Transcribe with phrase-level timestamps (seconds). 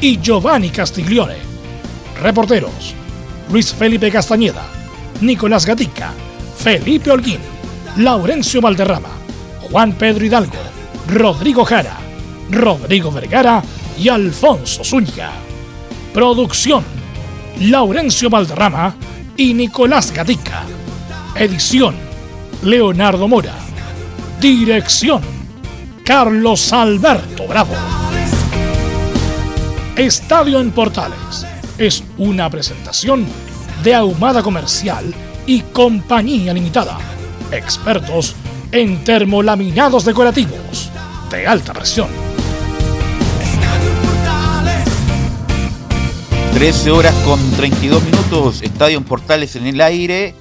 [0.00, 1.36] y Giovanni Castiglione.
[2.20, 2.94] Reporteros:
[3.50, 4.64] Luis Felipe Castañeda,
[5.20, 6.12] Nicolás Gatica,
[6.58, 7.40] Felipe Holguín,
[7.96, 9.10] Laurencio Valderrama,
[9.70, 10.58] Juan Pedro Hidalgo,
[11.08, 11.96] Rodrigo Jara,
[12.50, 13.62] Rodrigo Vergara
[13.98, 15.32] y Alfonso Zúñiga.
[16.12, 16.84] Producción:
[17.60, 18.94] Laurencio Valderrama
[19.36, 20.64] y Nicolás Gatica.
[21.34, 21.94] Edición:
[22.62, 23.54] Leonardo Mora.
[24.40, 25.22] Dirección:
[26.04, 28.05] Carlos Alberto Bravo.
[29.96, 31.46] Estadio en Portales
[31.78, 33.24] es una presentación
[33.82, 35.14] de Ahumada Comercial
[35.46, 36.98] y Compañía Limitada.
[37.50, 38.36] Expertos
[38.72, 40.90] en termolaminados decorativos
[41.30, 42.08] de alta presión.
[46.52, 50.34] 13 horas con 32 minutos, Estadio en Portales en el aire.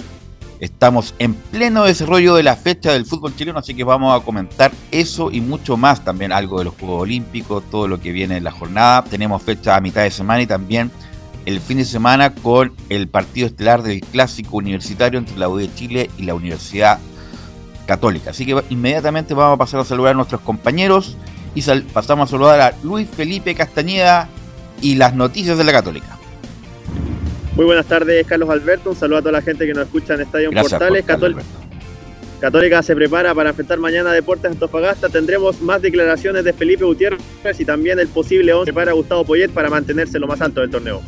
[0.60, 4.72] Estamos en pleno desarrollo de la fecha del fútbol chileno, así que vamos a comentar
[4.92, 6.04] eso y mucho más.
[6.06, 9.04] También algo de los Juegos Olímpicos, todo lo que viene en la jornada.
[9.04, 10.92] Tenemos fecha a mitad de semana y también
[11.46, 15.74] el fin de semana con el partido estelar del clásico universitario entre la U de
[15.74, 17.00] Chile y la Universidad
[17.86, 18.32] Católica.
[18.32, 21.18] Así que inmediatamente vamos a pasar a saludar a nuestros compañeros
[21.54, 21.62] y
[21.94, 24.28] pasamos a saludar a Luis Felipe Castañeda
[24.82, 26.15] y las noticias de la Católica.
[27.56, 28.90] Muy buenas tardes, Carlos Alberto.
[28.90, 31.06] Un saludo a toda la gente que nos escucha en Estadio Portales.
[32.42, 35.08] Católica se prepara para enfrentar mañana Deportes Antofagasta.
[35.08, 37.22] Tendremos más declaraciones de Felipe Gutiérrez
[37.58, 41.02] y también el posible 11 para Gustavo Poyet para mantenerse lo más alto del torneo.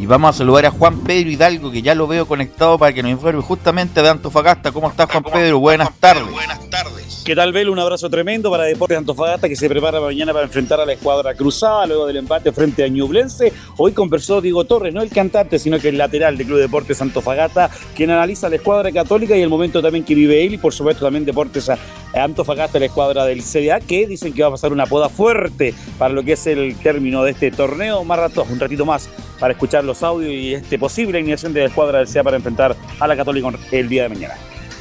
[0.00, 3.02] Y vamos a saludar a Juan Pedro Hidalgo, que ya lo veo conectado para que
[3.02, 4.72] nos informe justamente de Antofagasta.
[4.72, 5.58] ¿Cómo estás, Juan Pedro?
[5.58, 6.30] Buenas tardes.
[6.30, 7.22] Buenas tardes.
[7.22, 7.70] ¿Qué tal, Belo?
[7.70, 11.34] Un abrazo tremendo para Deportes Antofagasta, que se prepara mañana para enfrentar a la escuadra
[11.34, 13.52] cruzada luego del empate frente a Ñublense.
[13.76, 17.68] Hoy conversó Diego Torres, no el cantante, sino que el lateral del Club Deportes Antofagasta,
[17.94, 21.04] quien analiza la escuadra católica y el momento también que vive él, y por supuesto
[21.04, 21.70] también Deportes
[22.14, 26.12] Antofagasta, la escuadra del CDA, que dicen que va a pasar una poda fuerte para
[26.12, 28.04] lo que es el término de este torneo.
[28.04, 31.66] Más rato, un ratito más para escuchar los audios y este posible iniciación de la
[31.66, 34.34] escuadra del CEA para enfrentar a la Católica el día de mañana.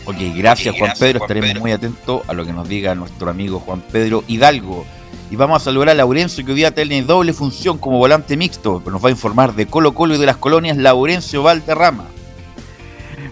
[0.06, 3.82] Ok, gracias Juan Pedro, estaremos muy atentos a lo que nos diga nuestro amigo Juan
[3.92, 4.86] Pedro Hidalgo.
[5.32, 8.82] Y vamos a saludar a Laurencio que hoy día tiene doble función como volante mixto,
[8.90, 12.06] nos va a informar de Colo Colo y de las colonias Laurencio Valderrama.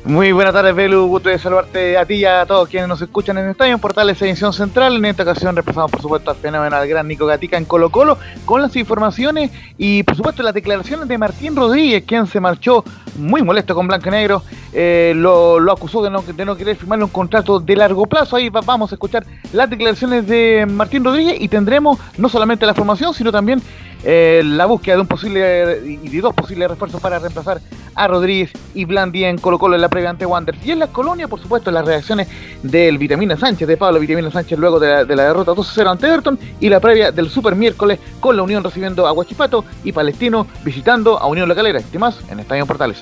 [0.07, 1.05] Muy buenas tardes, Belu.
[1.05, 3.79] Gusto de saludarte a ti y a todos quienes nos escuchan en el estadio en
[3.79, 4.95] Portales Edición Central.
[4.95, 8.17] En esta ocasión repasamos, por supuesto, al fenómeno del gran Nico Gatica en Colo Colo,
[8.45, 12.85] con las informaciones y, por supuesto, las declaraciones de Martín Rodríguez, quien se marchó
[13.17, 14.43] muy molesto con Blanco y Negro.
[14.71, 16.23] Eh, lo, acusó de no
[16.55, 18.37] querer firmarle un contrato de largo plazo.
[18.37, 23.13] Ahí vamos a escuchar las declaraciones de Martín Rodríguez y tendremos no solamente la formación,
[23.13, 23.61] sino también
[24.03, 27.61] eh, la búsqueda de un posible y de dos posibles refuerzos para reemplazar
[27.95, 30.55] a Rodríguez y Blandi en Colo Colo en la previa ante Wander.
[30.63, 32.27] Y en la colonia, por supuesto, las reacciones
[32.61, 36.69] del Vitamina Sánchez, de Pablo Vitamina Sánchez luego de la, derrota 2-0 ante Everton y
[36.69, 41.25] la previa del Super Miércoles con la Unión recibiendo a Huachipato y Palestino visitando a
[41.25, 41.81] Unión La Calera.
[41.91, 43.01] Y más en Estadio Portales.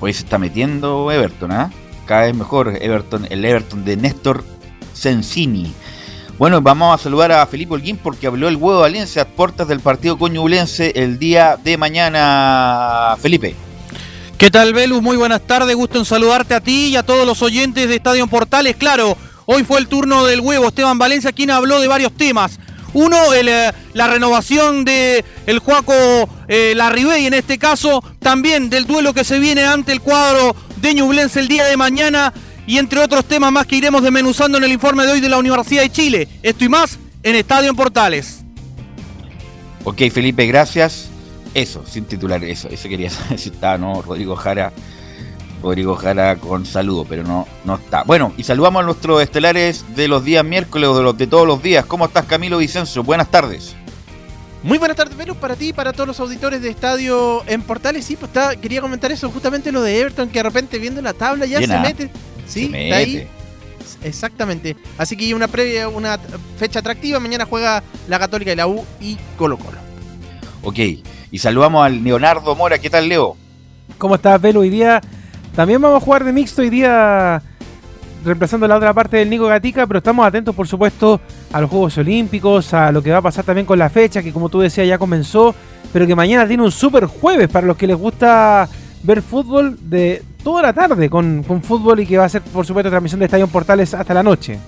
[0.00, 1.70] Hoy se está metiendo Everton, ¿ah?
[2.06, 4.44] Cada vez mejor Everton, el Everton de Néstor
[4.94, 5.74] Sensini.
[6.38, 9.80] Bueno, vamos a saludar a Felipe Holguín porque habló el huevo Valencia a puertas del
[9.80, 13.16] partido coñubulense el día de mañana.
[13.20, 13.56] Felipe.
[14.38, 15.02] ¿Qué tal, Velus?
[15.02, 15.74] Muy buenas tardes.
[15.74, 18.76] Gusto en saludarte a ti y a todos los oyentes de Estadio Portales.
[18.76, 19.16] Claro,
[19.46, 22.60] hoy fue el turno del huevo Esteban Valencia, quien habló de varios temas.
[22.94, 25.92] Uno, eh, la renovación de el Juaco
[26.46, 26.76] eh,
[27.18, 31.40] y en este caso, también del duelo que se viene ante el cuadro de Ñublense
[31.40, 32.32] el día de mañana
[32.68, 35.38] y entre otros temas más que iremos desmenuzando en el informe de hoy de la
[35.38, 36.28] Universidad de Chile.
[36.42, 38.44] Esto y más en Estadio en Portales.
[39.84, 41.08] Ok, Felipe, gracias.
[41.54, 44.02] Eso, sin titular, eso, eso quería saber si estaba, ¿no?
[44.02, 44.70] Rodrigo Jara,
[45.62, 48.02] Rodrigo Jara con saludo, pero no, no está.
[48.02, 51.46] Bueno, y saludamos a nuestros estelares de los días miércoles o de los de todos
[51.46, 51.86] los días.
[51.86, 53.02] ¿Cómo estás, Camilo Vicencio?
[53.02, 53.76] Buenas tardes.
[54.62, 58.04] Muy buenas tardes, Perú, para ti y para todos los auditores de Estadio en Portales.
[58.04, 61.14] Sí, pues está, quería comentar eso, justamente lo de Everton, que de repente viendo la
[61.14, 62.10] tabla ya se mete.
[62.48, 63.28] Sí, está ahí.
[64.02, 64.76] Exactamente.
[64.96, 66.18] Así que una previa, una
[66.56, 67.20] fecha atractiva.
[67.20, 69.78] Mañana juega la Católica y la U y Colo Colo.
[70.62, 70.78] Ok.
[71.30, 72.78] Y saludamos al Leonardo Mora.
[72.78, 73.36] ¿Qué tal, Leo?
[73.98, 74.60] ¿Cómo estás, Velo?
[74.60, 75.00] Hoy día
[75.54, 76.62] también vamos a jugar de mixto.
[76.62, 77.42] Hoy día
[78.24, 81.20] reemplazando la otra parte del Nico Gatica, pero estamos atentos, por supuesto,
[81.52, 84.32] a los Juegos Olímpicos, a lo que va a pasar también con la fecha, que
[84.32, 85.54] como tú decías ya comenzó,
[85.92, 88.68] pero que mañana tiene un super jueves para los que les gusta
[89.02, 92.90] ver fútbol de toda la tarde con, fútbol y que va a ser, por supuesto,
[92.90, 94.58] transmisión de Estadio Portales hasta la noche.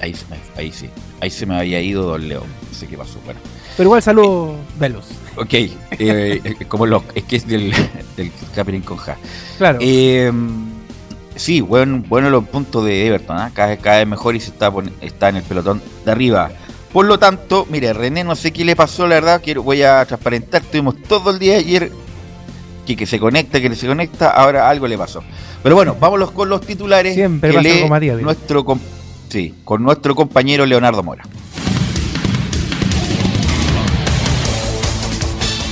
[0.00, 0.14] Ahí,
[0.56, 0.88] ahí sí,
[1.20, 3.38] ahí se me había ido Don León, no sé qué pasó, bueno.
[3.76, 5.06] Pero igual saludo, Velos.
[5.36, 7.72] Ok, eh, eh, como lo, es que es del,
[8.16, 8.32] del
[8.84, 9.16] con Ja.
[9.56, 9.78] Claro.
[9.80, 10.30] Eh,
[11.36, 13.50] sí, bueno, bueno los puntos de Everton, ¿eh?
[13.54, 16.50] cada, cada, vez mejor y se está, está en el pelotón de arriba.
[16.92, 20.04] Por lo tanto, mire, René, no sé qué le pasó, la verdad, quiero, voy a
[20.04, 21.90] transparentar, estuvimos todo el día ayer
[22.86, 25.22] que, que se conecta, que se conecta, ahora algo le pasó.
[25.62, 27.84] Pero bueno, vámonos con los titulares Siempre que lee
[28.20, 28.64] nuestro,
[29.28, 31.24] sí, con nuestro compañero Leonardo Mora.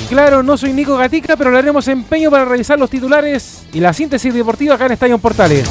[0.08, 3.92] Claro, no soy Nico Gatica, pero le haremos empeño para revisar los titulares y la
[3.92, 5.70] síntesis deportiva acá en Estadio Portales.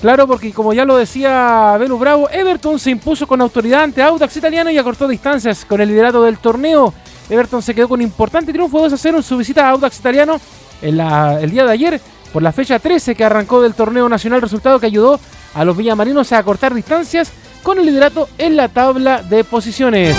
[0.00, 4.36] Claro, porque como ya lo decía Belu Bravo, Everton se impuso con autoridad ante Audax
[4.36, 6.92] Italiano y acortó distancias con el liderato del torneo.
[7.28, 10.40] Everton se quedó con importante triunfo 2 a 0 en su visita a Audax Italiano
[10.82, 12.00] el día de ayer
[12.32, 15.20] por la fecha 13 que arrancó del torneo nacional, resultado que ayudó
[15.54, 17.32] a los villamarinos a acortar distancias
[17.62, 20.16] con el liderato en la tabla de posiciones.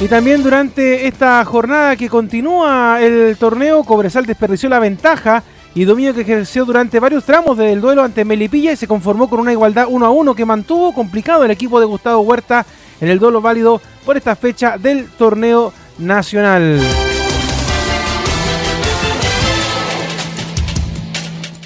[0.00, 5.42] Y también durante esta jornada que continúa el torneo, Cobresal desperdició la ventaja
[5.74, 9.40] y dominio que ejerció durante varios tramos del duelo ante Melipilla y se conformó con
[9.40, 12.64] una igualdad 1 a 1 que mantuvo complicado el equipo de Gustavo Huerta
[13.00, 16.80] en el duelo válido por esta fecha del torneo nacional.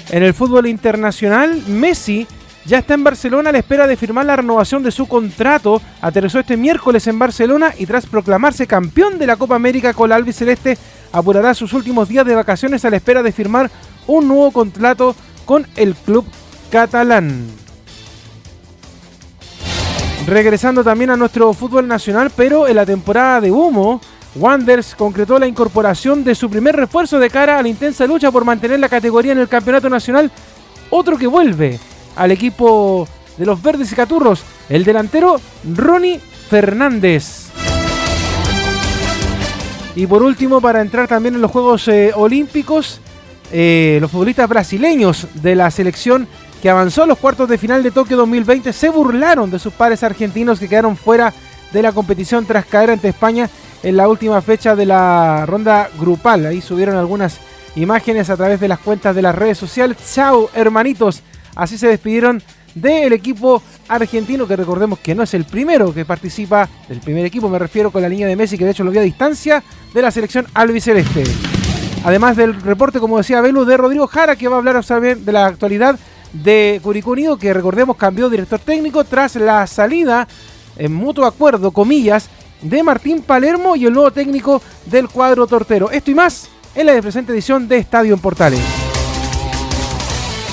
[0.09, 2.27] En el fútbol internacional, Messi
[2.65, 5.81] ya está en Barcelona a la espera de firmar la renovación de su contrato.
[6.01, 10.15] Aterrizó este miércoles en Barcelona y tras proclamarse campeón de la Copa América con la
[10.15, 10.77] albiceleste,
[11.11, 13.71] apurará sus últimos días de vacaciones a la espera de firmar
[14.07, 15.15] un nuevo contrato
[15.45, 16.25] con el club
[16.71, 17.60] catalán.
[20.27, 23.99] Regresando también a nuestro fútbol nacional, pero en la temporada de humo,
[24.35, 28.45] Wanders concretó la incorporación de su primer refuerzo de cara a la intensa lucha por
[28.45, 30.31] mantener la categoría en el campeonato nacional.
[30.89, 31.79] Otro que vuelve
[32.15, 33.07] al equipo
[33.37, 35.41] de los verdes y caturros, el delantero
[35.75, 36.19] Ronnie
[36.49, 37.47] Fernández.
[39.95, 43.01] Y por último, para entrar también en los Juegos eh, Olímpicos,
[43.51, 46.27] eh, los futbolistas brasileños de la selección
[46.61, 50.03] que avanzó a los cuartos de final de Tokio 2020 se burlaron de sus pares
[50.03, 51.33] argentinos que quedaron fuera
[51.71, 53.49] de la competición tras caer ante España
[53.81, 56.45] en la última fecha de la ronda grupal.
[56.45, 57.39] Ahí subieron algunas
[57.75, 59.97] imágenes a través de las cuentas de las redes sociales.
[60.13, 61.23] Chao, hermanitos.
[61.55, 62.43] Así se despidieron
[62.75, 67.49] del equipo argentino, que recordemos que no es el primero que participa, del primer equipo
[67.49, 70.01] me refiero con la línea de Messi, que de hecho lo vio a distancia de
[70.01, 71.23] la selección albiceleste.
[72.05, 75.45] Además del reporte, como decía Belu, de Rodrigo Jara, que va a hablar de la
[75.47, 75.99] actualidad
[76.33, 80.27] de Curicó Unido, que recordemos cambió director técnico tras la salida
[80.77, 82.29] en mutuo acuerdo, comillas,
[82.61, 85.91] de Martín Palermo y el nuevo técnico del cuadro tortero.
[85.91, 88.61] Esto y más en la presente edición de Estadio en Portales.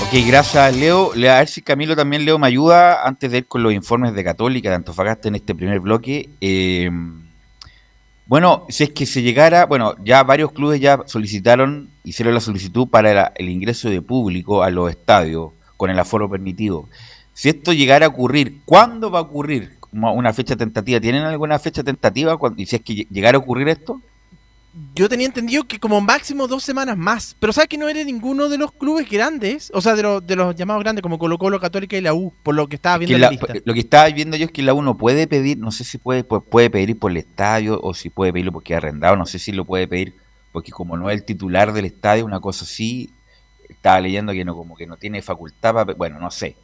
[0.03, 1.11] Ok, gracias Leo.
[1.11, 4.23] A ver si Camilo también Leo me ayuda antes de ir con los informes de
[4.23, 6.29] Católica de Antofagasta en este primer bloque.
[6.41, 6.89] Eh,
[8.25, 12.87] bueno, si es que se llegara, bueno, ya varios clubes ya solicitaron, hicieron la solicitud
[12.87, 16.89] para el ingreso de público a los estadios con el aforo permitido.
[17.33, 19.77] Si esto llegara a ocurrir, ¿cuándo va a ocurrir?
[19.93, 20.99] Una fecha tentativa.
[20.99, 22.37] ¿Tienen alguna fecha tentativa?
[22.57, 24.01] Y si es que llegara a ocurrir esto
[24.93, 27.35] yo tenía entendido que como máximo dos semanas más.
[27.39, 30.35] Pero sabes que no eres ninguno de los clubes grandes, o sea, de, los, de
[30.35, 33.17] los llamados grandes como Colo Colo, Católica y la U, por lo que estaba viendo
[33.17, 33.53] la, lista.
[33.63, 35.97] Lo que estaba viendo yo es que la U no puede pedir, no sé si
[35.97, 39.39] puede, puede pedir por el estadio o si puede pedirlo porque ha arrendado, no sé
[39.39, 40.13] si lo puede pedir
[40.51, 43.11] porque como no es el titular del estadio, una cosa así,
[43.69, 46.55] estaba leyendo que no como que no tiene facultad para, bueno, no sé.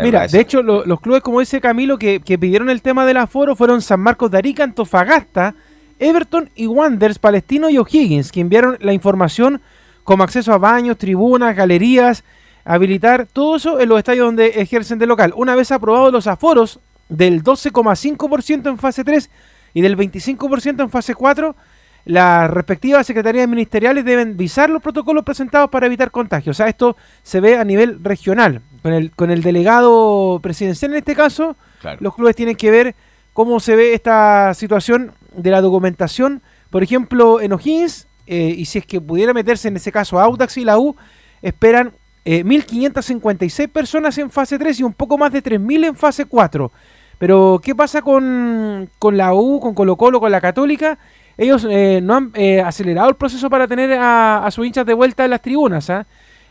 [0.00, 3.56] Mira, de hecho, los clubes como dice Camilo que, que pidieron el tema del aforo
[3.56, 5.56] fueron San Marcos de Arica, Antofagasta,
[5.98, 9.60] Everton y Wanderers, Palestino y O'Higgins, que enviaron la información
[10.04, 12.24] como acceso a baños, tribunas, galerías,
[12.64, 15.32] habilitar todo eso en los estadios donde ejercen de local.
[15.36, 19.30] Una vez aprobados los aforos del 12,5% en fase 3
[19.74, 21.56] y del 25% en fase 4,
[22.04, 26.56] las respectivas secretarías ministeriales deben visar los protocolos presentados para evitar contagios.
[26.56, 28.62] O sea, esto se ve a nivel regional.
[28.82, 31.54] Con el, con el delegado presidencial en este caso,
[31.98, 32.94] los clubes tienen que ver
[33.34, 38.78] cómo se ve esta situación de la documentación, por ejemplo, en O'Higgins, eh, y si
[38.78, 40.96] es que pudiera meterse en ese caso Audax y la U,
[41.42, 41.92] esperan
[42.24, 46.70] 1.556 eh, personas en fase 3 y un poco más de 3.000 en fase 4.
[47.18, 50.98] Pero, ¿qué pasa con, con la U, con Colo Colo, con la Católica?
[51.40, 52.32] Ellos eh, no han
[52.66, 55.88] acelerado el proceso para tener a, sus hinchas de vuelta en las tribunas.
[55.88, 56.04] ¿ah?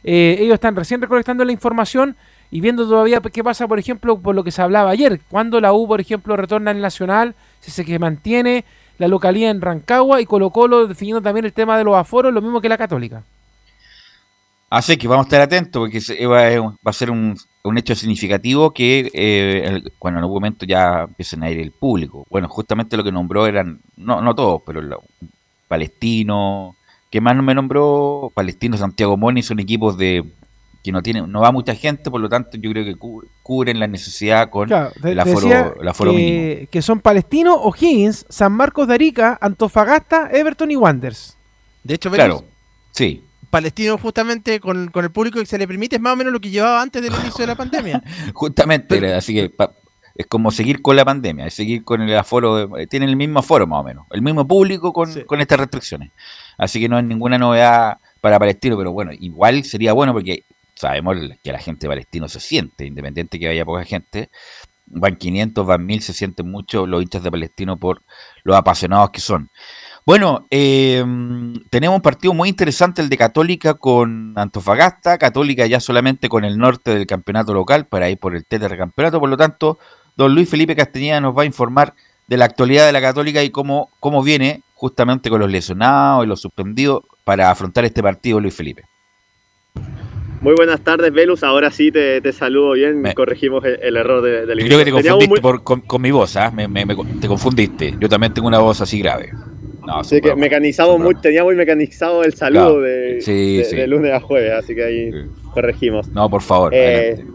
[0.03, 2.15] eh, ellos están recién recolectando la información
[2.50, 5.74] y viendo todavía qué pasa, por ejemplo, por lo que se hablaba ayer, cuando la
[5.74, 8.65] U, por ejemplo, retorna al Nacional, si se mantiene
[8.98, 12.41] la localidad en Rancagua y Colo Colo definiendo también el tema de los aforos, lo
[12.41, 13.22] mismo que la Católica.
[14.72, 17.36] Así que vamos a estar atentos porque va a ser un,
[17.77, 22.25] hecho significativo que eh, cuando en algún momento ya empiecen a ir el público.
[22.29, 25.03] Bueno, justamente lo que nombró eran, no, no todos, pero lo,
[25.67, 26.75] Palestino,
[27.09, 28.31] que más no me nombró?
[28.33, 30.25] Palestino, Santiago Moni son equipos de
[30.83, 32.95] que no tienen, no va mucha gente, por lo tanto yo creo que
[33.43, 34.69] cubren la necesidad con
[35.03, 41.35] el aforo, que, Que son Palestino, O'Higgins, San Marcos de Arica, Antofagasta, Everton y Wanders.
[41.83, 42.45] De hecho, claro,
[42.91, 43.23] sí.
[43.50, 46.50] Palestino justamente con, el público que se le permite es más o menos lo que
[46.50, 48.03] llevaba antes del inicio de la pandemia.
[48.34, 49.51] justamente, así que
[50.15, 53.39] es como seguir con la pandemia, es seguir con el aforo, eh, tienen el mismo
[53.39, 56.12] aforo más o menos, el mismo público con, con estas restricciones.
[56.58, 60.44] Así que no es ninguna novedad para Palestino, pero bueno, igual sería bueno porque
[60.75, 64.29] sabemos que la gente de Palestino se siente, independiente que haya poca gente,
[64.89, 68.01] van 500, van 1000, se sienten mucho los hinchas de Palestino por
[68.44, 69.50] los apasionados que son.
[70.09, 71.05] Bueno, eh,
[71.69, 76.57] tenemos un partido muy interesante, el de Católica con Antofagasta, Católica ya solamente con el
[76.57, 79.77] norte del campeonato local para ir por el TTR campeonato, por lo tanto,
[80.17, 81.93] don Luis Felipe Castañeda nos va a informar
[82.25, 86.27] de la actualidad de la Católica y cómo, cómo viene justamente con los lesionados y
[86.27, 88.85] los suspendidos para afrontar este partido, Luis Felipe.
[90.41, 91.43] Muy buenas tardes, Velus.
[91.43, 93.03] Ahora sí te, saludo bien.
[93.13, 95.41] Corregimos el, error de, del Creo que te confundiste
[95.85, 96.51] con, mi voz, ¿ah?
[97.21, 97.95] te confundiste.
[97.99, 99.33] Yo también tengo una voz así grave.
[99.89, 104.75] No, sí, que mecanizado muy, tenía muy mecanizado el saludo de, lunes a jueves, así
[104.75, 105.12] que ahí
[105.51, 106.08] corregimos.
[106.10, 106.72] No, por favor.
[106.75, 107.25] Eh,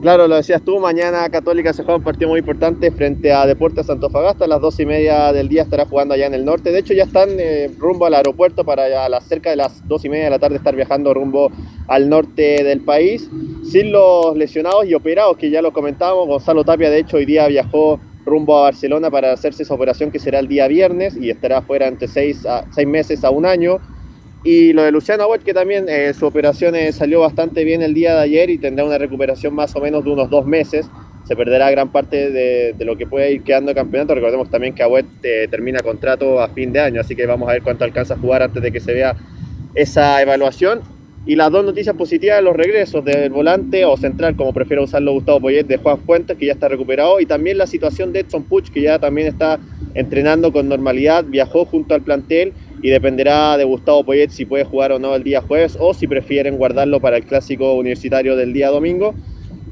[0.00, 3.90] claro, lo decías tú, mañana Católica se juega un partido muy importante frente a Deportes
[3.90, 6.70] Antofagasta, a las dos y media del día estará jugando allá en el norte.
[6.70, 10.04] De hecho, ya están eh, rumbo al aeropuerto para a las, cerca de las dos
[10.04, 11.50] y media de la tarde estar viajando rumbo
[11.88, 13.28] al norte del país,
[13.64, 16.28] sin los lesionados y operados que ya lo comentábamos.
[16.28, 17.98] Gonzalo Tapia, de hecho, hoy día viajó
[18.30, 21.86] rumbo a Barcelona para hacerse esa operación que será el día viernes y estará fuera
[21.86, 23.78] entre seis, a, seis meses a un año.
[24.42, 27.92] Y lo de Luciano Huet, que también eh, su operación eh, salió bastante bien el
[27.92, 30.88] día de ayer y tendrá una recuperación más o menos de unos dos meses.
[31.24, 34.14] Se perderá gran parte de, lo que puede ir quedando campeonato.
[34.14, 37.52] Recordemos también que Agüet eh, termina contrato a fin de año, así que vamos a
[37.52, 39.14] ver cuánto alcanza a jugar antes de que se vea
[39.74, 40.80] esa evaluación.
[41.26, 45.12] Y las dos noticias positivas de los regresos del volante o central, como prefiero usarlo
[45.12, 48.44] Gustavo Poyet, de Juan Fuentes, que ya está recuperado, y también la situación de Edson
[48.44, 49.58] Puch, que ya también está
[49.94, 54.92] entrenando con normalidad, viajó junto al plantel y dependerá de Gustavo Poyet si puede jugar
[54.92, 58.70] o no el día jueves o si prefieren guardarlo para el clásico universitario del día
[58.70, 59.14] domingo.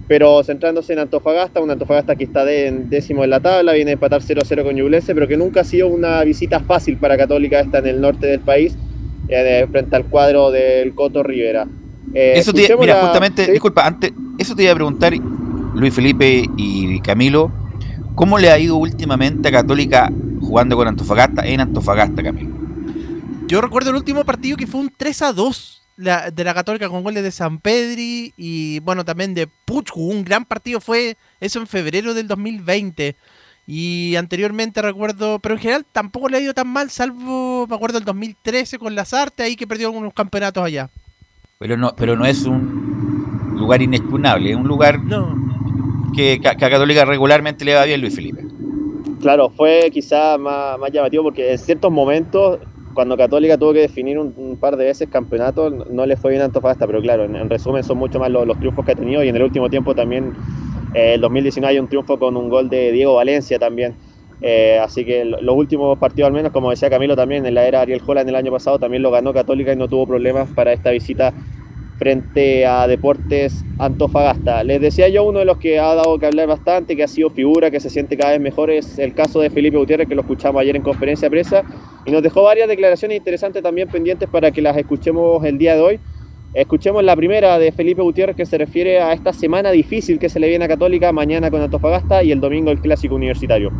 [0.07, 3.95] Pero centrándose en Antofagasta, un Antofagasta que está en décimo en la tabla, viene a
[3.95, 7.79] empatar 0-0 con Ñublense, pero que nunca ha sido una visita fácil para Católica, está
[7.79, 8.77] en el norte del país
[9.29, 11.67] eh, frente al cuadro del Coto Rivera.
[12.15, 15.13] Eh, eso te, mira, justamente, disculpa, antes, eso te iba a preguntar,
[15.75, 17.53] Luis Felipe y Camilo,
[18.15, 22.57] ¿cómo le ha ido últimamente a Católica jugando con Antofagasta en Antofagasta, Camilo?
[23.47, 27.03] Yo recuerdo el último partido que fue un 3 a 2 de la Católica con
[27.03, 31.67] goles de San Pedri y bueno, también de Puch, un gran partido fue eso en
[31.67, 33.17] febrero del 2020.
[33.71, 37.99] Y anteriormente recuerdo, pero en general tampoco le ha ido tan mal, salvo, me acuerdo,
[37.99, 40.89] el 2013 con las artes, ahí que perdió unos campeonatos allá.
[41.59, 44.99] Pero no, pero no es un lugar inexpugnable, es un lugar
[46.17, 48.47] que, a Católica regularmente le va bien Luis Felipe.
[49.21, 52.61] Claro, fue quizá más, llamativo porque en ciertos momentos,
[52.95, 56.47] cuando Católica tuvo que definir un, par de veces campeonato, no le fue bien a
[56.47, 59.29] Antofagasta, pero claro, en, resumen son mucho más los, los triunfos que ha tenido y
[59.29, 60.33] en el último tiempo también
[60.95, 63.95] eh, el 2019 hay un triunfo con un gol de Diego Valencia también.
[64.41, 67.81] Eh, así que los últimos partidos, al menos, como decía Camilo también, en la era
[67.81, 70.91] Ariel en el año pasado también lo ganó Católica y no tuvo problemas para esta
[70.91, 71.35] visita
[71.99, 74.63] frente a Deportes Antofagasta.
[74.63, 77.29] Les decía yo, uno de los que ha dado que hablar bastante, que ha sido
[77.29, 80.21] figura, que se siente cada vez mejor, es el caso de Felipe Gutiérrez, que lo
[80.21, 81.65] escuchamos ayer en conferencia de prensa,
[82.07, 85.83] y nos dejó varias declaraciones interesantes también pendientes para que las escuchemos el día de
[85.83, 86.01] hoy.
[86.59, 90.41] Escuchemos la primera de Felipe Gutiérrez que se refiere a esta semana difícil que se
[90.41, 93.71] le viene a Católica mañana con Antofagasta y el domingo el clásico universitario.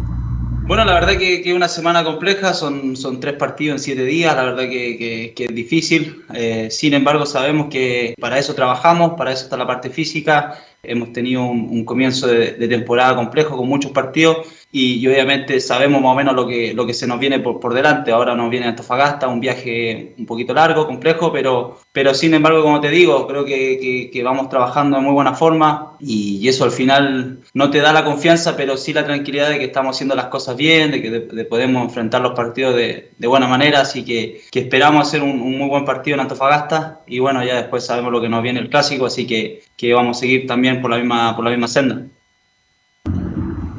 [0.69, 4.45] Bueno, la verdad que es una semana compleja, son, tres partidos en siete días, la
[4.45, 6.23] verdad que, que, es difícil.
[6.33, 11.13] Eh, sin embargo, sabemos que para eso trabajamos, para eso está la parte física, hemos
[11.13, 16.35] tenido un, comienzo de, temporada complejo con muchos partidos y, obviamente sabemos más o menos
[16.35, 18.13] lo que, lo que se nos viene por, por delante.
[18.13, 22.81] Ahora nos viene Antofagasta, un viaje un poquito largo, complejo, pero, pero sin embargo, como
[22.81, 27.41] te digo, creo que, que, vamos trabajando de muy buena forma y, eso al final
[27.53, 30.57] no te da la confianza, pero sí la tranquilidad de que estamos haciendo las cosas
[30.57, 35.07] bien, de que podemos enfrentar los partidos de, de, buena manera, así que, que esperamos
[35.07, 38.29] hacer un, un, muy buen partido en Antofagasta y bueno, ya después sabemos lo que
[38.29, 41.45] nos viene el clásico, así que, que vamos a seguir también por la misma, por
[41.45, 42.03] la misma senda.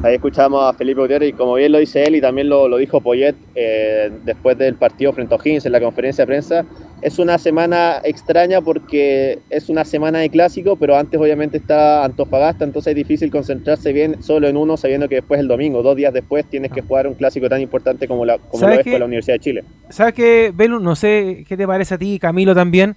[0.02, 2.78] Ahí escuchamos a Felipe Gutiérrez y como bien lo dice él y también lo, lo
[2.78, 6.66] dijo Poyet eh, después del partido frente a O'Higgins en la conferencia de prensa,
[7.02, 12.64] es una semana extraña porque es una semana de clásico, pero antes obviamente está Antofagasta,
[12.64, 16.14] entonces es difícil concentrarse bien solo en uno sabiendo que después el domingo, dos días
[16.14, 19.06] después, tienes que jugar un clásico tan importante como, la, como lo es con la
[19.06, 19.64] Universidad de Chile.
[19.90, 20.80] ¿Sabes qué, Belu?
[20.80, 22.96] No sé qué te parece a ti, Camilo también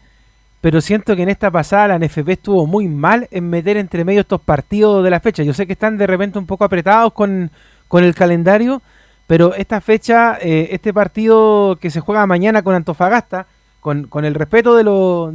[0.62, 4.20] pero siento que en esta pasada la NFP estuvo muy mal en meter entre medio
[4.20, 5.42] estos partidos de la fecha.
[5.42, 7.50] Yo sé que están de repente un poco apretados con,
[7.90, 8.80] el calendario,
[9.26, 13.48] pero esta fecha, eh, este partido que se juega mañana con Antofagasta,
[13.80, 14.84] con, con el respeto de,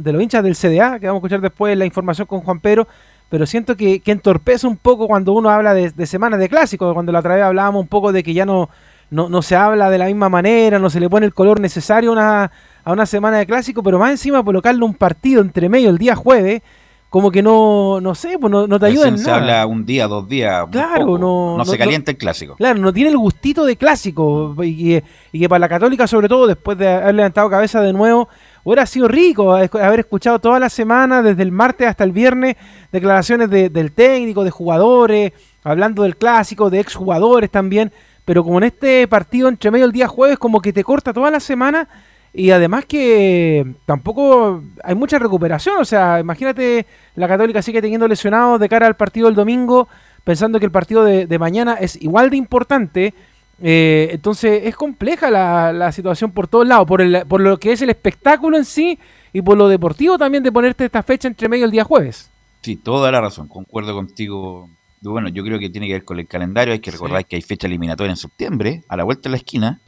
[0.02, 2.88] de los hinchas del CDA, que vamos a escuchar después la información con Juan Pedro,
[3.28, 6.94] pero siento que, que entorpece un poco cuando uno habla de, de semanas de clásicos,
[6.94, 8.70] cuando la otra vez hablábamos un poco de que ya no,
[9.10, 12.10] no, no se habla de la misma manera, no se le pone el color necesario
[12.10, 12.50] a una,
[12.88, 16.16] a una semana de clásico, pero más encima colocarle un partido entre medio el día
[16.16, 16.62] jueeve,
[17.10, 19.24] como que no, no sé, pues no, te ayuda en nada.
[19.24, 20.64] Se habla un día, dos días.
[20.70, 22.56] Claro, no, no, se calienta el clásico.
[22.56, 24.56] Claro, no tiene el gustito de clásico.
[24.64, 25.02] Y,
[25.32, 28.30] y, que para la Católica, sobre todo, después de haber levantado cabeza de nuevo,
[28.64, 32.56] hubiera sido rico haber escuchado toda la semana, desde el martes hasta el viernes,
[32.90, 37.92] declaraciones del técnico, de jugadores, hablando del clásico, de exjugadores también
[38.24, 41.30] pero como en este partido entre medio el día jueves, como que te corta toda
[41.30, 41.88] la semana
[42.32, 45.78] y además que tampoco hay mucha recuperación.
[45.78, 49.88] O sea, imagínate, la Católica sigue teniendo lesionados de cara al partido del domingo,
[50.24, 53.14] pensando que el partido de, mañana es igual de importante.
[53.60, 57.82] Eh, entonces es compleja la, situación por todos lados, por, el, por lo que es
[57.82, 58.98] el espectáculo en sí
[59.32, 62.30] y por lo deportivo también de ponerte esta fecha entre medio el día jueves.
[62.60, 64.68] Sí, toda la razón, concuerdo contigo,
[65.02, 66.72] bueno, yo creo que tiene que ver con el calendario.
[66.72, 69.80] Hay que recordar que hay fecha eliminatoria en septiembre, a la vuelta de la esquina.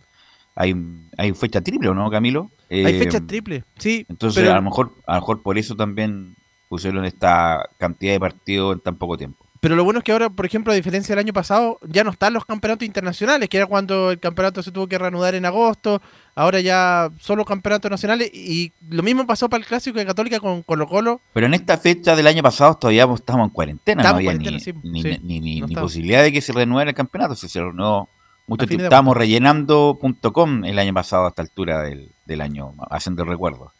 [0.60, 0.74] Hay,
[1.16, 2.50] hay fecha triple, ¿no, Camilo?
[2.68, 4.04] hay fecha eh, triple, sí.
[4.10, 6.36] Entonces, a, lo mejor, a lo mejor por eso también
[6.68, 9.46] pusieron esta cantidad de partidos en tan poco tiempo.
[9.60, 12.10] Pero lo bueno es que ahora, por ejemplo, a diferencia del año pasado, ya no
[12.10, 16.02] están los campeonatos internacionales, que era cuando el campeonato se tuvo que reanudar en agosto.
[16.34, 18.30] Ahora ya solo campeonatos nacionales.
[18.34, 21.20] Y lo mismo pasó para el clásico de Católica con Colo Colo.
[21.32, 24.02] Pero en esta fecha del año pasado todavía estamos en cuarentena.
[24.02, 27.34] no había ni, posibilidad de que se renueve el campeonato.
[27.34, 28.08] Se, se renovó.
[28.50, 33.72] Mucho estábamos rellenando.com el año pasado a esta altura del, año, haciendo el recuerdo.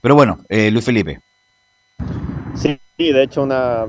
[0.00, 1.20] Pero bueno, eh, Luis Felipe.
[2.54, 3.84] Sí, de hecho una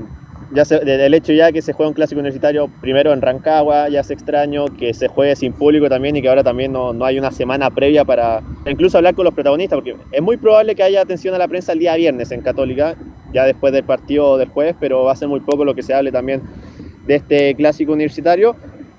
[0.51, 4.11] ya el hecho ya que se juega un clásico universitario primero en Rancagua, ya es
[4.11, 7.31] extraño, que se juegue sin público también y que ahora también no, no, hay una
[7.31, 11.33] semana previa para incluso hablar con los protagonistas, porque es muy probable que haya atención
[11.33, 12.95] a la prensa el día viernes en Católica,
[13.31, 15.93] ya después del partido del jueves, pero va a ser muy poco lo que se
[15.93, 16.41] hable también
[17.07, 18.55] de este clásico universitario.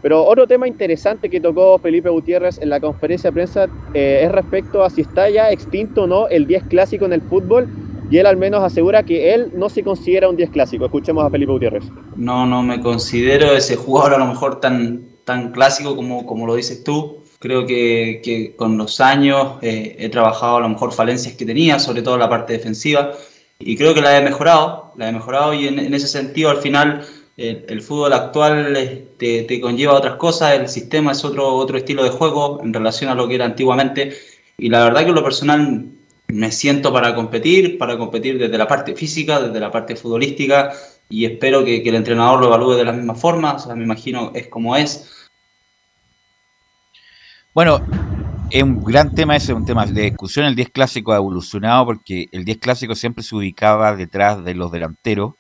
[0.07, 4.31] Pero otro tema interesante que tocó Felipe Gutiérrez en la conferencia de prensa eh, es
[4.31, 7.69] respecto a si está ya extinto o no el 10 clásico en el fútbol
[8.09, 10.85] y él al menos asegura que él no se considera un 10 clásico.
[10.85, 11.83] Escuchemos a Felipe Gutiérrez.
[12.15, 16.55] No, no me considero ese jugador a lo mejor tan, tan clásico como, como lo
[16.55, 17.25] dices tú.
[17.41, 21.81] Creo que, que con los años eh, he trabajado a lo mejor falencias que tenía,
[21.81, 23.11] sobre todo la parte defensiva,
[23.59, 27.05] y creo que la he mejorado, la he mejorado y en, ese sentido al final
[27.37, 28.73] el, fútbol actual
[29.19, 33.11] te, te, conlleva otras cosas, el sistema es otro, otro estilo de juego en relación
[33.11, 34.17] a lo que era antiguamente,
[34.57, 35.87] y la verdad que lo personal
[36.29, 40.73] me siento para competir, para competir desde la parte física, desde la parte futbolística
[41.09, 44.33] y espero que, el entrenador lo evalúe de la misma forma, o sea, me imagino
[44.35, 45.29] es como es.
[47.55, 47.81] Bueno,
[48.51, 50.47] es un gran tema ese, un tema de discusión.
[50.47, 54.71] El 10 clásico ha evolucionado porque el 10 clásico siempre se ubicaba detrás de los
[54.73, 55.35] delanteros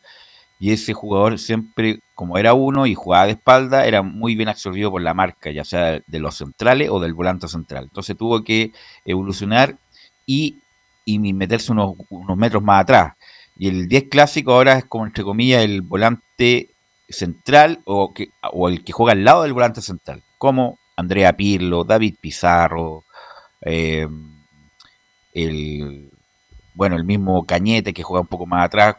[0.58, 4.90] y ese jugador siempre, como era uno y jugaba de espalda, era muy bien absorbido
[4.90, 7.84] por la marca, ya sea de los centrales o del volante central.
[7.84, 8.72] Entonces tuvo que
[9.04, 9.76] evolucionar
[10.24, 10.60] y
[11.06, 13.14] y meterse unos, unos metros más atrás.
[13.56, 16.68] Y el 10 clásico ahora es como, entre comillas, el volante
[17.08, 21.84] central o, que, o el que juega al lado del volante central, como Andrea Pirlo,
[21.84, 23.04] David Pizarro,
[23.62, 24.08] eh,
[25.32, 26.10] el,
[26.74, 28.96] bueno, el mismo Cañete que juega un poco más atrás,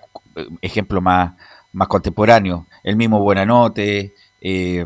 [0.62, 1.34] ejemplo más,
[1.74, 4.86] más contemporáneo, el mismo Buenanote, eh,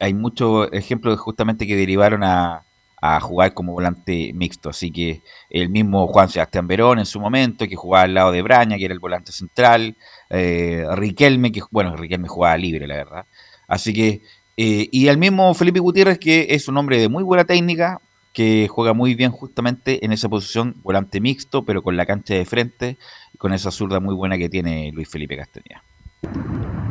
[0.00, 2.64] hay muchos ejemplos justamente que derivaron a,
[3.22, 4.68] jugar como volante mixto.
[4.68, 8.42] Así que el mismo Juan Sebastián Verón en su momento, que jugaba al lado de
[8.42, 9.96] Braña, que era el volante central,
[10.28, 13.26] eh, Riquelme, que bueno, Riquelme jugaba libre, la verdad.
[13.66, 14.20] Así que,
[14.58, 18.68] eh, y el mismo Felipe Gutiérrez, que es un hombre de muy buena técnica, que
[18.68, 22.98] juega muy bien justamente en esa posición, volante mixto, pero con la cancha de frente,
[23.38, 25.82] con esa zurda muy buena que tiene Luis Felipe Castañeda.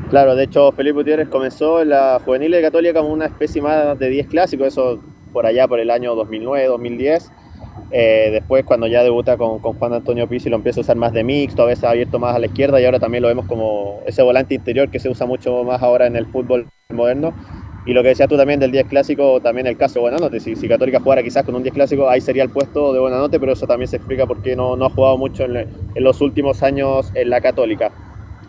[0.10, 3.98] Claro, de hecho Felipe Gutiérrez comenzó en la juvenil de Católica como una especie más
[4.00, 5.00] de 10 clásicos, eso
[5.32, 7.32] por allá por el año 2009, 2010.
[7.92, 11.24] Eh, después cuando ya debuta con, Juan Antonio Pizzi lo empieza a usar más de
[11.24, 14.22] mixto, a veces abierto más a la izquierda y ahora también lo vemos como ese
[14.22, 17.34] volante interior que se usa mucho más ahora en el fútbol moderno.
[17.90, 20.40] Y lo que decías tú también del 10 clásico, también el caso de Buenanote.
[20.40, 23.54] Si, Católica jugara quizás con un 10 clásico, ahí sería el puesto de Buenanote, pero
[23.54, 27.12] eso también se explica por qué no, no ha jugado mucho en, los últimos años
[27.16, 27.92] en la Católica.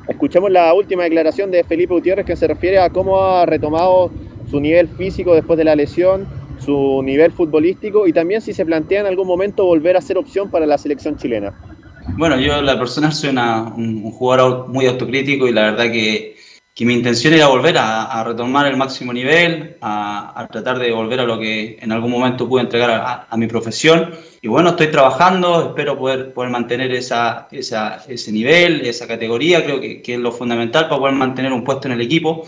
[0.08, 4.10] Escuchemos la última declaración de Felipe Gutiérrez que se refiere a cómo ha retomado
[4.50, 9.00] su nivel físico después de la lesión su nivel futbolístico y también si se plantea
[9.00, 11.54] en algún momento volver a ser opción para la selección chilena.
[12.18, 16.36] Bueno, yo la persona soy un, jugador muy autocrítico y la verdad que,
[16.74, 21.24] que mi intención era volver a, retomar el máximo nivel, a, tratar de volver a
[21.24, 24.14] lo que en algún momento pude entregar a, mi profesión.
[24.40, 30.32] Y bueno, estoy trabajando, espero poder, mantener ese nivel, esa categoría, creo que, es lo
[30.32, 32.46] fundamental para poder mantener un puesto en el equipo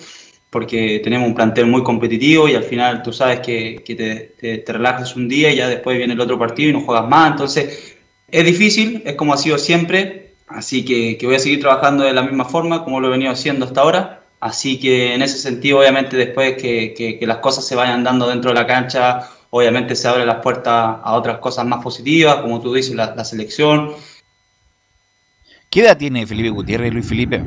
[0.50, 5.16] porque tenemos un plantel muy competitivo y al final tú sabes que, te, te, relajas
[5.16, 7.30] un día y ya después viene el otro partido y no juegas más.
[7.30, 7.96] Entonces
[8.28, 10.21] es difícil, es como ha sido siempre,
[10.54, 13.66] así que, voy a seguir trabajando de la misma forma como lo he venido haciendo
[13.66, 14.22] hasta ahora.
[14.40, 18.60] Así que en ese sentido, obviamente, después que, las cosas se vayan dando dentro de
[18.60, 22.94] la cancha, obviamente se abren las puertas a otras cosas más positivas, como tú dices,
[22.94, 23.92] la, la selección.
[25.70, 27.42] ¿Qué edad tiene Felipe Gutiérrez, Luis Felipe?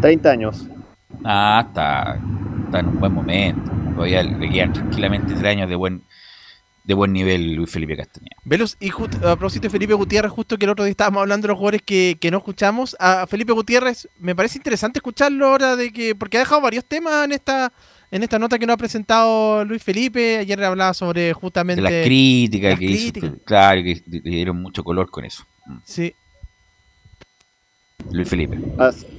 [0.00, 0.66] 30 años.
[1.24, 2.18] Ah, está,
[2.64, 3.70] está en un buen momento.
[3.94, 6.02] Todavía le quedan tranquilamente tres años de buen
[6.84, 8.36] de buen nivel Luis Felipe Castañeda.
[8.44, 11.52] Velos, y a propósito de Felipe Gutiérrez, justo que el otro día estábamos hablando de
[11.52, 16.14] los jugadores que, no escuchamos, a Felipe Gutiérrez me parece interesante escucharlo ahora de que,
[16.14, 17.72] porque ha dejado varios temas en esta
[18.10, 21.82] en esta nota que nos ha presentado Luis Felipe, ayer hablaba sobre justamente...
[21.82, 25.46] De las críticas que hizo, claro, que le dieron mucho color con eso.
[25.82, 26.14] Sí,
[28.10, 28.58] Luis Felipe.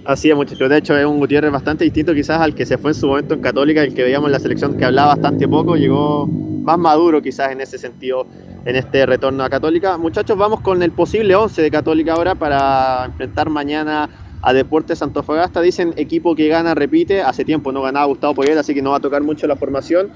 [0.05, 0.69] Así es, muchachos.
[0.69, 3.33] De hecho, es un Gutiérrez bastante distinto quizás al que se fue en su momento
[3.33, 7.21] en Católica, el que veíamos en la selección que hablaba bastante poco, llegó más maduro
[7.21, 8.25] quizás en ese sentido
[8.65, 9.97] en este retorno a Católica.
[9.97, 14.09] Muchachos, vamos con el posible 11 de Católica ahora para enfrentar mañana
[14.41, 15.61] a Deportes Santofagasta.
[15.61, 17.21] Dicen equipo que gana, repite.
[17.21, 20.11] Hace tiempo no ganaba Gustavo Poyet, así que no va a tocar mucho la formación.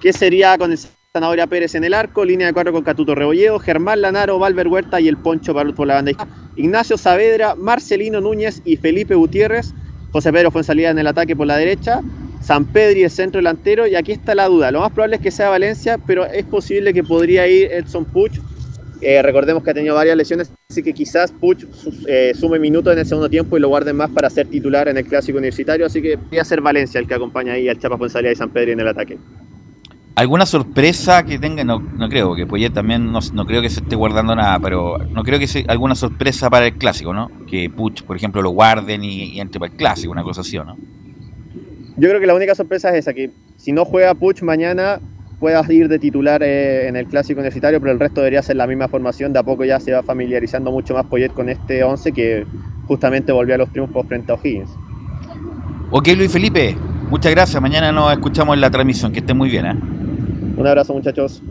[0.00, 0.78] ¿Qué sería con el
[1.12, 2.24] Zanahoria Pérez en el arco?
[2.24, 5.86] Línea de cuatro con Catuto Rebolledo, Germán Lanaro, Valver Huerta y el Poncho Parut por
[5.86, 6.43] la banda izquierda.
[6.56, 9.72] Ignacio Saavedra, Marcelino Núñez y Felipe Gutiérrez.
[10.12, 12.00] José Pedro fue en salida en el ataque por la derecha.
[12.40, 13.86] San Pedro y el centro delantero.
[13.86, 14.70] Y aquí está la duda.
[14.70, 18.38] Lo más probable es que sea Valencia, pero es posible que podría ir Edson Puch.
[19.00, 21.66] Eh, recordemos que ha tenido varias lesiones, así que quizás Puch
[22.06, 24.96] eh, sume minutos en el segundo tiempo y lo guarden más para ser titular en
[24.96, 25.84] el clásico universitario.
[25.84, 28.72] Así que podría ser Valencia el que acompaña ahí al Chapa Fuensalida y San Pedro
[28.72, 29.18] en el ataque.
[30.16, 31.64] ¿Alguna sorpresa que tenga?
[31.64, 34.98] No, no creo, que Poyet también no, no, creo que se esté guardando nada, pero
[35.10, 37.30] no creo que sea alguna sorpresa para el clásico, ¿no?
[37.48, 40.76] Que Puch, por ejemplo, lo guarden y, entre para el clásico, una cosa así, ¿no?
[41.96, 45.00] Yo creo que la única sorpresa es esa, que si no juega Puch mañana
[45.40, 48.68] puedas ir de titular eh, en el clásico universitario, pero el resto debería ser la
[48.68, 49.32] misma formación.
[49.32, 52.46] De a poco ya se va familiarizando mucho más Poyet con este 11 que
[52.86, 54.70] justamente volvió a los triunfos frente a O'Higgins.
[55.90, 56.76] Ok, Luis Felipe,
[57.10, 57.60] muchas gracias.
[57.60, 59.10] Mañana nos escuchamos en la transmisión.
[59.12, 60.03] Que esté muy bien, ¿eh?
[60.56, 61.42] Un abrazo muchachos.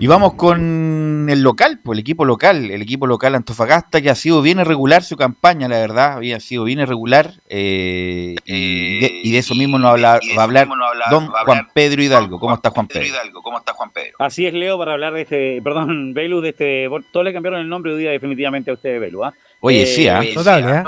[0.00, 4.14] Y vamos con el local, pues el equipo local, el equipo local Antofagasta, que ha
[4.14, 7.32] sido bien irregular su campaña, la verdad, había sido bien irregular.
[7.48, 10.68] Eh, y, de, eso mismo nos va a hablar
[11.10, 12.38] don Juan Pedro Hidalgo.
[12.38, 13.06] ¿Cómo está Juan Pedro?
[13.06, 13.42] Hidalgo?
[13.42, 14.14] ¿Cómo está Juan Pedro?
[14.20, 17.68] Así es, Leo, para hablar de este, perdón, Belu, de este, todos le cambiaron el
[17.68, 19.34] nombre hoy día definitivamente a usted, Belu, ¿ah?
[19.60, 20.22] Oye, sí, ¿ah?
[20.34, 20.84] Total, ¿eh?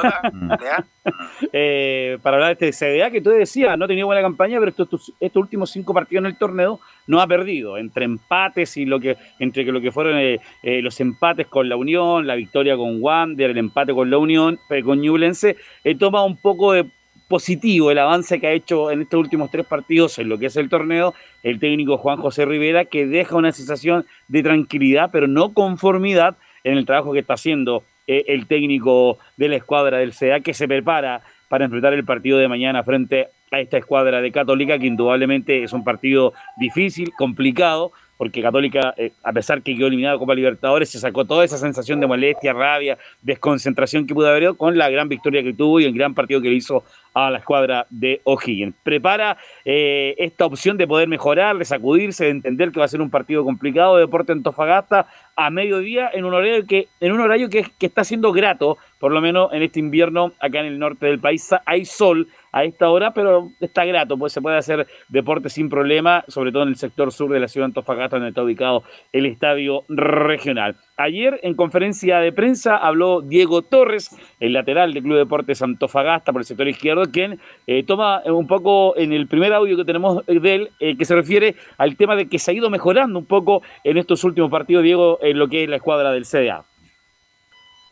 [1.52, 5.12] eh, para hablar de este CDA que tú decías, no tenía buena campaña, pero estos,
[5.18, 6.78] estos, últimos cinco partidos en el torneo
[7.08, 7.78] no ha perdido.
[7.78, 11.74] Entre empates y lo que, entre lo que fueron eh, eh, los empates con la
[11.74, 16.36] Unión, la victoria con Wander, el empate con la Unión, con Ñublense, he tomado un
[16.36, 16.86] poco de
[17.26, 20.56] positivo el avance que ha hecho en estos últimos tres partidos en lo que es
[20.56, 25.54] el torneo el técnico Juan José Rivera, que deja una sensación de tranquilidad, pero no
[25.54, 30.40] conformidad en el trabajo que está haciendo eh, el técnico de la escuadra del CEA
[30.40, 34.80] que se prepara para enfrentar el partido de mañana frente a esta escuadra de Católica,
[34.80, 40.18] que indudablemente es un partido difícil, complicado, porque Católica, eh, a pesar que quedó eliminado
[40.18, 44.76] Copa Libertadores, se sacó toda esa sensación de molestia, rabia, desconcentración que pudo haber con
[44.76, 47.86] la gran victoria que tuvo y el gran partido que le hizo a la escuadra
[47.88, 48.74] de O'Higgins.
[48.82, 53.00] Prepara eh, esta opción de poder mejorar, de sacudirse, de entender que va a ser
[53.00, 57.48] un partido complicado de Deporte Antofagasta a mediodía en un horario que, en un horario
[57.48, 61.18] que está siendo grato, por lo menos en este invierno acá en el norte del
[61.18, 61.48] país.
[61.64, 66.24] Hay sol, a esta hora, pero está grato, pues se puede hacer deporte sin problema,
[66.28, 68.82] sobre todo en el sector sur de la ciudad de Antofagasta, donde está ubicado
[69.12, 70.76] el estadio regional.
[70.96, 76.42] Ayer en conferencia de prensa habló Diego Torres, el lateral del Club Deportes Antofagasta por
[76.42, 80.54] el sector izquierdo, quien eh, toma un poco en el primer audio que tenemos de
[80.54, 83.62] él, eh, que se refiere al tema de que se ha ido mejorando un poco
[83.84, 86.64] en estos últimos partidos, Diego, en lo que es la escuadra del CDA.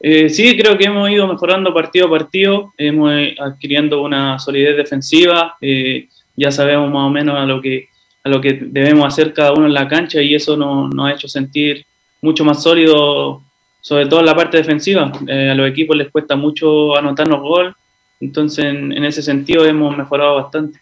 [0.00, 4.76] Eh, sí, creo que hemos ido mejorando partido a partido, hemos eh, adquiriendo una solidez
[4.76, 7.88] defensiva, eh, ya sabemos más o menos a lo que
[8.24, 11.28] a lo que debemos hacer cada uno en la cancha y eso nos, ha hecho
[11.28, 11.86] sentir
[12.20, 13.42] mucho más sólido,
[13.80, 15.10] sobre todo en la parte defensiva.
[15.28, 17.74] a los equipos les cuesta mucho anotarnos gol,
[18.20, 20.80] entonces en ese sentido hemos mejorado bastante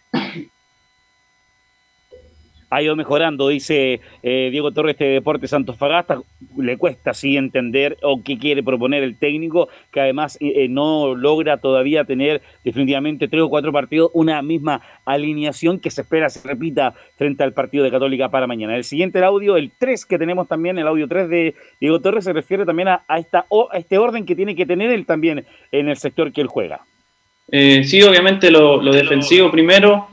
[2.69, 6.21] ha ido mejorando, dice eh, Diego Torres, este Deportes Fagasta,
[6.57, 11.15] le cuesta así entender o qué quiere proponer el técnico, que además eh, eh, no
[11.15, 16.45] logra todavía tener definitivamente tres o cuatro partidos, una misma alineación que se espera se
[16.47, 18.75] repita frente al partido de Católica para mañana.
[18.75, 22.25] El siguiente el audio, el 3 que tenemos también, el audio 3 de Diego Torres,
[22.25, 25.89] se refiere también a, esta, a este orden que tiene que tener él también en
[25.89, 26.81] el sector que él juega.
[27.49, 30.09] sí, obviamente lo defensivo primero,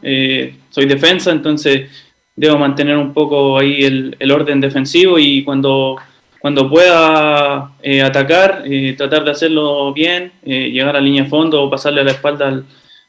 [0.71, 1.91] soy defensa, entonces
[2.37, 5.97] debo mantener un poco ahí el, el orden defensivo y cuando,
[6.39, 11.63] cuando pueda eh, atacar, eh, tratar de hacerlo bien, eh, llegar a línea de fondo
[11.63, 12.65] o pasarle a la espalda al,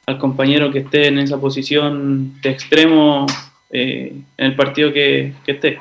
[0.05, 3.25] al compañero que esté en esa posición de extremo
[3.71, 5.79] en el partido que, que esté.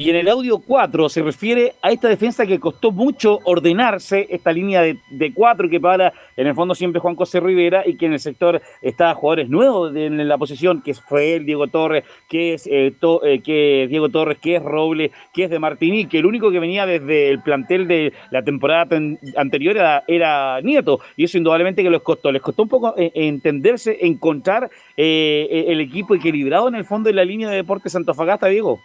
[0.00, 4.52] Y en el audio 4 se refiere a esta defensa que costó mucho ordenarse, esta
[4.52, 8.06] línea de, de cuatro que para en el fondo siempre Juan José Rivera y que
[8.06, 12.54] en el sector está jugadores nuevos en la posición, que fue el Diego Torres, que
[12.54, 16.26] es, eh, eh, que Diego Torres, que es Roble, que es de Martini, que el
[16.26, 18.96] único que venía desde el plantel de la temporada
[19.36, 21.00] anterior era, Nieto.
[21.16, 22.30] Y eso indudablemente que les costó.
[22.30, 27.24] Les costó un poco eh, entenderse, encontrar el equipo equilibrado en el fondo de la
[27.24, 28.78] línea de Deportes Santofagasta, Diego.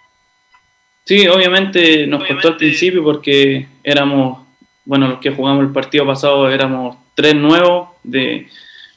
[1.06, 4.46] Sí, obviamente nos costó al principio porque éramos,
[4.86, 8.48] bueno, los que jugamos el partido pasado éramos tres nuevos, de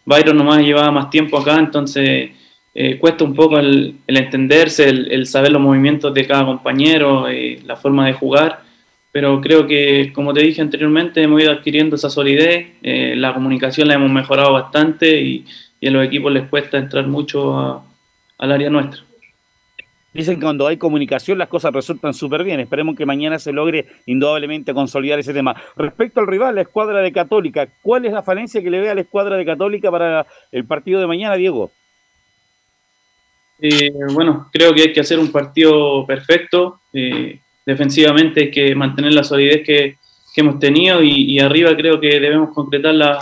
[0.05, 2.31] Byron nomás llevaba más tiempo acá, entonces
[2.75, 7.75] eh, cuesta un poco el, entenderse, el, saber los movimientos de cada compañero, eh, la
[7.77, 8.63] forma de jugar,
[9.11, 13.89] pero creo que, como te dije anteriormente, hemos ido adquiriendo esa solidez, eh, la comunicación
[13.89, 15.47] la hemos mejorado bastante y,
[15.87, 17.83] a los equipos les cuesta entrar mucho
[18.39, 19.06] al área nuestra.
[20.17, 22.59] Dicen que cuando hay comunicación las cosas resultan súper bien.
[22.59, 25.55] Esperemos que mañana se logre indudablemente consolidar ese tema.
[25.77, 28.95] Respecto al rival, la escuadra de Católica, ¿cuál es la falencia que le ve a
[28.95, 31.71] la escuadra de Católica para el partido de mañana, Diego?
[33.61, 36.81] Eh, bueno, creo que hay que hacer un partido perfecto.
[36.95, 39.97] Eh, defensivamente hay que mantener la solidez que,
[40.39, 43.19] hemos tenido y, arriba creo que debemos concretar la,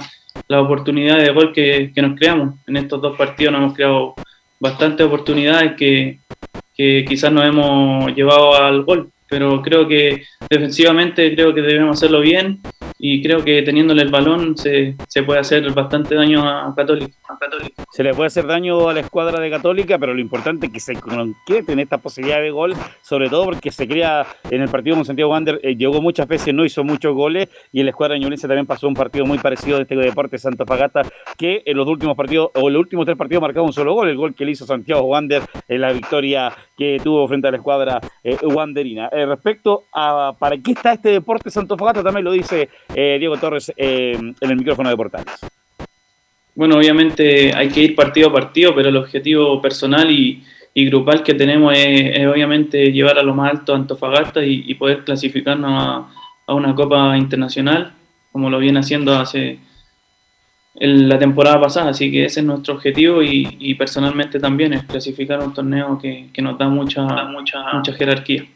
[0.48, 2.56] la oportunidad de gol que, que nos creamos.
[2.66, 4.14] En estos dos partidos nos hemos creado
[4.58, 6.18] bastantes oportunidades que,
[6.76, 12.20] que quizás nos hemos llevado al gol, pero creo que defensivamente creo que debemos hacerlo
[12.20, 12.60] bien
[13.06, 17.12] y creo que teniéndole el balón se, se puede hacer bastante daño a Católica,
[17.92, 20.80] Se le puede hacer daño a la escuadra de Católica, pero lo importante es que
[20.80, 25.04] se concreten esta posibilidad de gol, sobre todo porque se crea en el partido con
[25.04, 28.48] Santiago Wander, eh, llegó muchas veces, no hizo muchos goles, y en la escuadra ñublense
[28.48, 31.02] también pasó un partido muy parecido de este deporte Santa Pagata,
[31.36, 34.16] que en los últimos partidos, o los últimos tres partidos marcaba un solo gol, el
[34.16, 38.00] gol que le hizo Santiago Wander en la victoria que tuvo frente a la escuadra
[38.22, 39.08] eh, wanderina.
[39.12, 43.36] Eh, respecto a para qué está este deporte Santo Fogata, también lo dice eh, Diego
[43.36, 45.40] Torres eh, en el micrófono de Portales.
[46.54, 50.42] Bueno, obviamente hay que ir partido a partido, pero el objetivo personal y,
[50.76, 56.10] grupal que tenemos es, obviamente llevar a lo más alto a Antofagasta y, poder clasificarnos
[56.46, 57.92] a, una Copa Internacional,
[58.30, 59.58] como lo viene haciendo hace
[60.74, 61.90] la temporada pasada.
[61.90, 66.58] Así que ese es nuestro objetivo y, personalmente también es clasificar un torneo que, nos
[66.58, 68.46] da mucha, mucha, mucha jerarquía.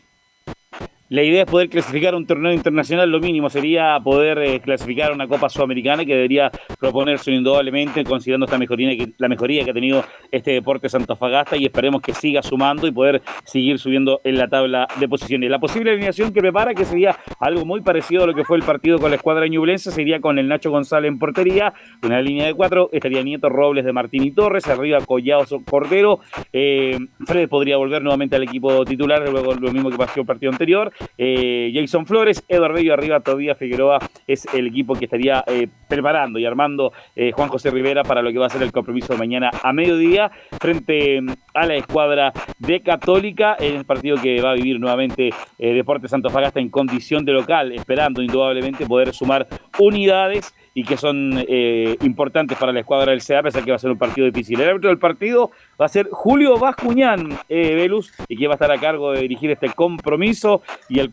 [1.10, 5.26] La idea es poder clasificar un torneo internacional, lo mínimo sería poder eh, clasificar una
[5.26, 10.04] Copa Sudamericana que debería proponerse indudablemente, considerando esta mejoría que, la mejoría que ha tenido
[10.30, 14.86] este deporte Santofagasta y esperemos que siga sumando y poder seguir subiendo en la tabla
[15.00, 15.48] de posiciones.
[15.48, 18.62] La posible alineación que prepara, que sería algo muy parecido a lo que fue el
[18.62, 22.54] partido con la escuadra ñublense, sería con el Nacho González en portería, una línea de
[22.54, 26.20] cuatro, estaría Nieto Robles de Martín y Torres, arriba Collado Cordero,
[26.52, 30.52] eh, Fred podría volver nuevamente al equipo titular, luego lo mismo que pasó el partido
[30.52, 35.68] anterior, eh, Jason Flores, Eduardo Bello arriba, todavía Figueroa es el equipo que estaría eh,
[35.88, 39.12] preparando y armando eh, Juan José Rivera para lo que va a ser el compromiso
[39.12, 40.30] de mañana a mediodía
[40.60, 45.30] frente mm, a la escuadra de Católica en el partido que va a vivir nuevamente
[45.58, 49.46] Deportes Santo Fagasta en condición de local, esperando indudablemente poder sumar
[49.78, 53.80] unidades y que son eh, importantes para la escuadra del pese a que va a
[53.80, 54.60] ser un partido difícil.
[54.60, 58.54] El árbitro del partido va a ser Julio Bascuñán, eh, Velus, y que va a
[58.54, 60.62] estar a cargo de dirigir este compromiso.
[60.88, 61.10] Y el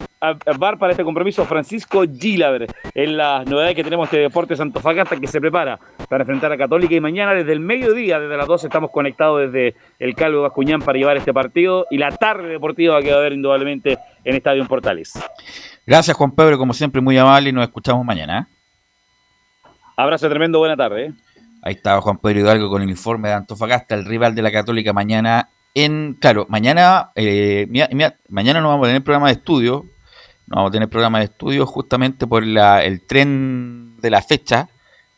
[0.60, 2.67] bar para este compromiso, Francisco Gilaver.
[2.93, 6.93] En las novedades que tenemos este Deportes Santofagasta que se prepara para enfrentar a Católica.
[6.93, 10.99] Y mañana, desde el mediodía, desde las 12, estamos conectados desde el Calvo Bascuñán para
[10.99, 11.88] llevar este partido.
[11.89, 15.13] Y la tarde deportiva que va a haber indudablemente en Estadio Portales.
[15.88, 18.47] Gracias, Juan Pedro, como siempre, muy amable y nos escuchamos mañana.
[18.47, 18.54] ¿eh?
[19.97, 21.05] Abrazo tremendo, buena tarde.
[21.05, 21.13] ¿eh?
[21.62, 24.91] Ahí estaba Juan Pedro Hidalgo con el informe de Antofagasta, el rival de la Católica
[24.91, 27.67] mañana en, claro, mañana, eh,
[28.29, 29.86] mañana no vamos a tener programa de estudio,
[30.47, 34.69] no vamos a tener programa de estudio justamente por el tren de la fecha.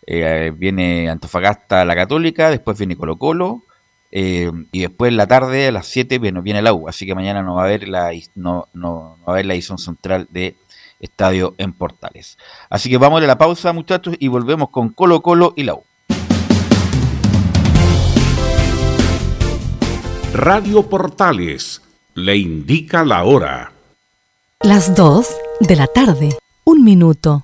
[0.05, 3.63] Eh, viene Antofagasta la Católica, después viene Colo Colo,
[4.09, 7.43] y después en la tarde a las 7 viene, viene el agua, así que mañana
[7.43, 10.55] no va a haber la no, no va a haber la edición central de
[10.99, 12.37] estadio en Portales.
[12.69, 15.83] Así que vamos a la pausa, muchachos, y volvemos con Colo Colo y la U.
[20.33, 21.81] Radio Portales
[22.13, 23.71] le indica la hora.
[24.61, 25.27] Las 2
[25.61, 27.43] de la tarde, un minuto.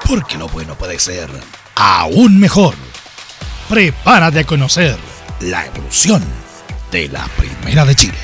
[0.07, 1.29] Porque lo bueno puede ser
[1.77, 2.75] aún mejor.
[3.69, 4.97] Prepárate a conocer
[5.41, 6.25] la evolución
[6.91, 8.19] de la Primera de Chile.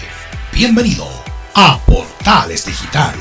[0.52, 1.08] Bienvenido
[1.54, 3.14] a Portales Digital.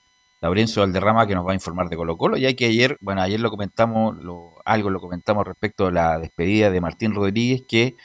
[0.40, 3.40] Laurencio Valderrama que nos va a informar de Colo Colo, ya que ayer, bueno, ayer
[3.40, 4.16] lo comentamos,
[4.64, 7.96] algo lo comentamos respecto a la despedida de Martín Rodríguez, que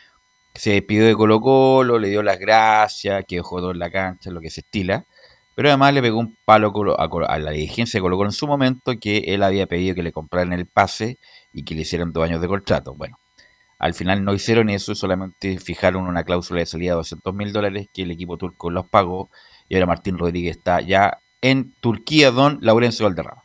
[0.56, 4.32] se despidió de Colo Colo, le dio las gracias, que dejó todo en la cancha,
[4.32, 5.06] lo que se estila,
[5.54, 8.94] pero además le pegó un palo a la dirigencia de Colo Colo en su momento,
[9.00, 11.20] que él había pedido que le compraran el pase
[11.54, 12.96] y que le hicieran dos años de contrato.
[12.96, 13.20] Bueno,
[13.84, 17.90] Al final no hicieron eso, solamente fijaron una cláusula de salida de 200 mil dólares
[17.94, 19.30] que el equipo turco los pagó
[19.68, 23.44] y ahora Martín Rodríguez está ya en Turquía, don Laurencio Valderrama.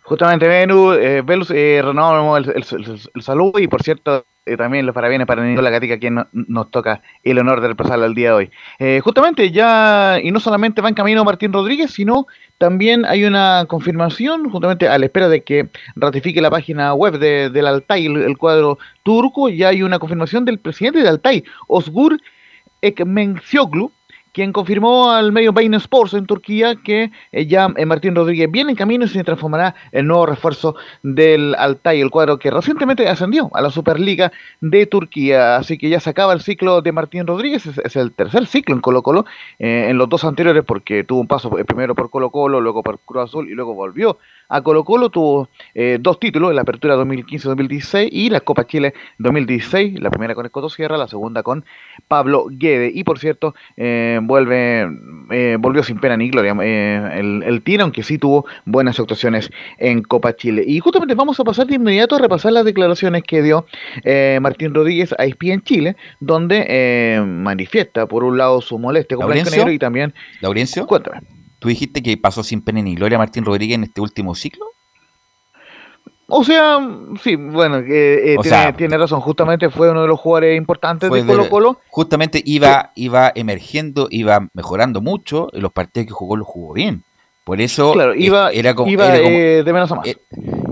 [0.00, 5.44] Justamente, Venu, eh, Velus, eh, el, saludo y por cierto, eh, también los parabienes para
[5.44, 8.50] Nicolás Gatica, quien nos toca el honor de reemplazarlo el día de hoy.
[8.78, 13.64] Eh, justamente, ya, y no solamente va en camino Martín Rodríguez, sino también hay una
[13.66, 18.38] confirmación, justamente a la espera de que ratifique la página web de, del Altay, el,
[18.38, 22.20] cuadro turco, ya hay una confirmación del presidente de Altay, Osgur
[22.82, 23.90] Ekmensioglu,
[24.36, 28.72] quien confirmó al medio Bein Sports en Turquía que eh, ya eh, Martín Rodríguez viene
[28.72, 33.48] en camino y se transformará en nuevo refuerzo del Altay, el cuadro que recientemente ascendió
[33.54, 34.30] a la Superliga
[34.60, 35.56] de Turquía.
[35.56, 38.82] Así que ya se acaba el ciclo de Martín Rodríguez, es, el tercer ciclo en
[38.82, 39.24] Colo Colo,
[39.58, 42.98] eh, en los dos anteriores porque tuvo un paso primero por Colo Colo, luego por
[42.98, 44.18] Cruz Azul y luego volvió
[44.48, 50.00] a Colo Colo tuvo eh, dos títulos, la Apertura 2015-2016 y la Copa Chile 2016,
[50.00, 51.64] la primera con Escoto Sierra, la segunda con
[52.08, 52.90] Pablo Guede.
[52.94, 54.88] Y por cierto, eh, vuelve,
[55.30, 60.02] eh, volvió sin pena ni gloria el, el Tino, aunque sí tuvo buenas actuaciones en
[60.02, 60.64] Copa Chile.
[60.66, 63.66] Y justamente vamos a pasar de inmediato a repasar las declaraciones que dio
[64.40, 69.50] Martín Rodríguez a ESPN en Chile, donde manifiesta por un lado su molestia con Blanco
[69.50, 70.14] Negro y también...
[70.40, 71.35] Laurencio, cuéntame.
[71.58, 74.66] ¿Tú dijiste que pasó sin pena ni gloria Martín Rodríguez en este último ciclo?
[76.28, 76.78] O sea,
[77.22, 78.36] sí, bueno, eh,
[78.76, 79.20] tiene, razón.
[79.20, 81.80] Justamente fue uno de los jugadores importantes de Colo Colo.
[81.88, 85.48] Justamente iba, iba emergiendo, iba mejorando mucho.
[85.52, 87.04] En los partidos que jugó los jugó bien.
[87.44, 90.06] Por eso iba, era como, eh, de menos a más.
[90.08, 90.16] Eh,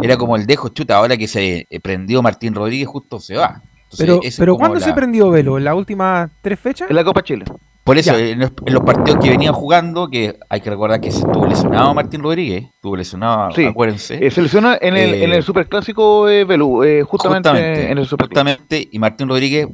[0.03, 0.97] era como el dejo chuta.
[0.97, 3.63] Ahora que se prendió Martín Rodríguez, justo se va.
[3.97, 5.57] pero, pero ¿cuándo se prendió Velo?
[5.57, 6.91] ¿En las últimas tres fechas?
[6.91, 7.45] En la Copa Chile.
[7.85, 8.51] Por eso, en los,
[8.83, 13.51] partidos que venían jugando, que hay que recordar que estuvo lesionado Martín Rodríguez, estuvo lesionado,
[13.69, 14.27] acuérdense.
[14.27, 18.09] Eh, se lesionó en el, en el eh, Superclásico eh, Belú, eh, justamente, en el
[18.09, 19.69] Justamente, y Martín Rodríguez,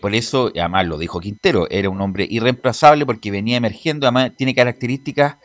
[0.00, 4.54] por eso, además lo dijo Quintero, era un hombre irreemplazable porque venía emergiendo, además tiene
[4.54, 5.36] características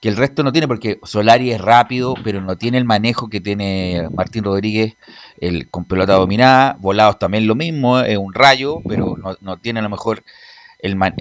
[0.00, 3.40] que el resto no tiene, porque Solari es rápido, pero no tiene el manejo que
[3.40, 4.94] tiene Martín Rodríguez
[5.40, 9.80] el, con pelota dominada, volados también lo mismo, es un rayo, pero no, no tiene
[9.80, 10.22] a lo mejor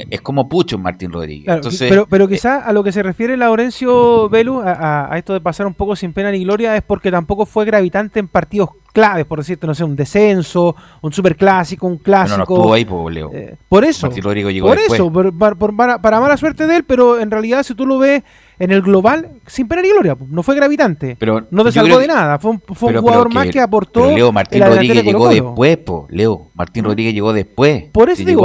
[0.09, 1.79] es como Pucho Martín Rodríguez.
[1.79, 5.73] pero, pero quizá a lo que se refiere Laurencio Velu, a, esto de pasar un
[5.73, 9.65] poco sin pena ni gloria, es porque tampoco fue gravitante en partidos claves, por decirte,
[9.65, 12.37] no sé, un descenso, un superclásico, un clásico.
[12.37, 13.31] No, no estuvo ahí, por Leo.
[13.33, 14.07] Eh, por eso.
[14.07, 17.73] Martín Rodríguez llegó por eso, para, para, mala suerte de él, pero en realidad si
[17.73, 18.21] tú lo ves
[18.63, 21.17] en el global, sin pena ni gloria, no fue gravitante.
[21.19, 24.15] Pero no te salvó de nada, fue un, fue un jugador más que aportó.
[24.15, 26.07] Leo Martín Rodríguez llegó después, po.
[26.09, 27.85] Leo Martín Rodríguez llegó después.
[27.91, 28.43] Por eso digo,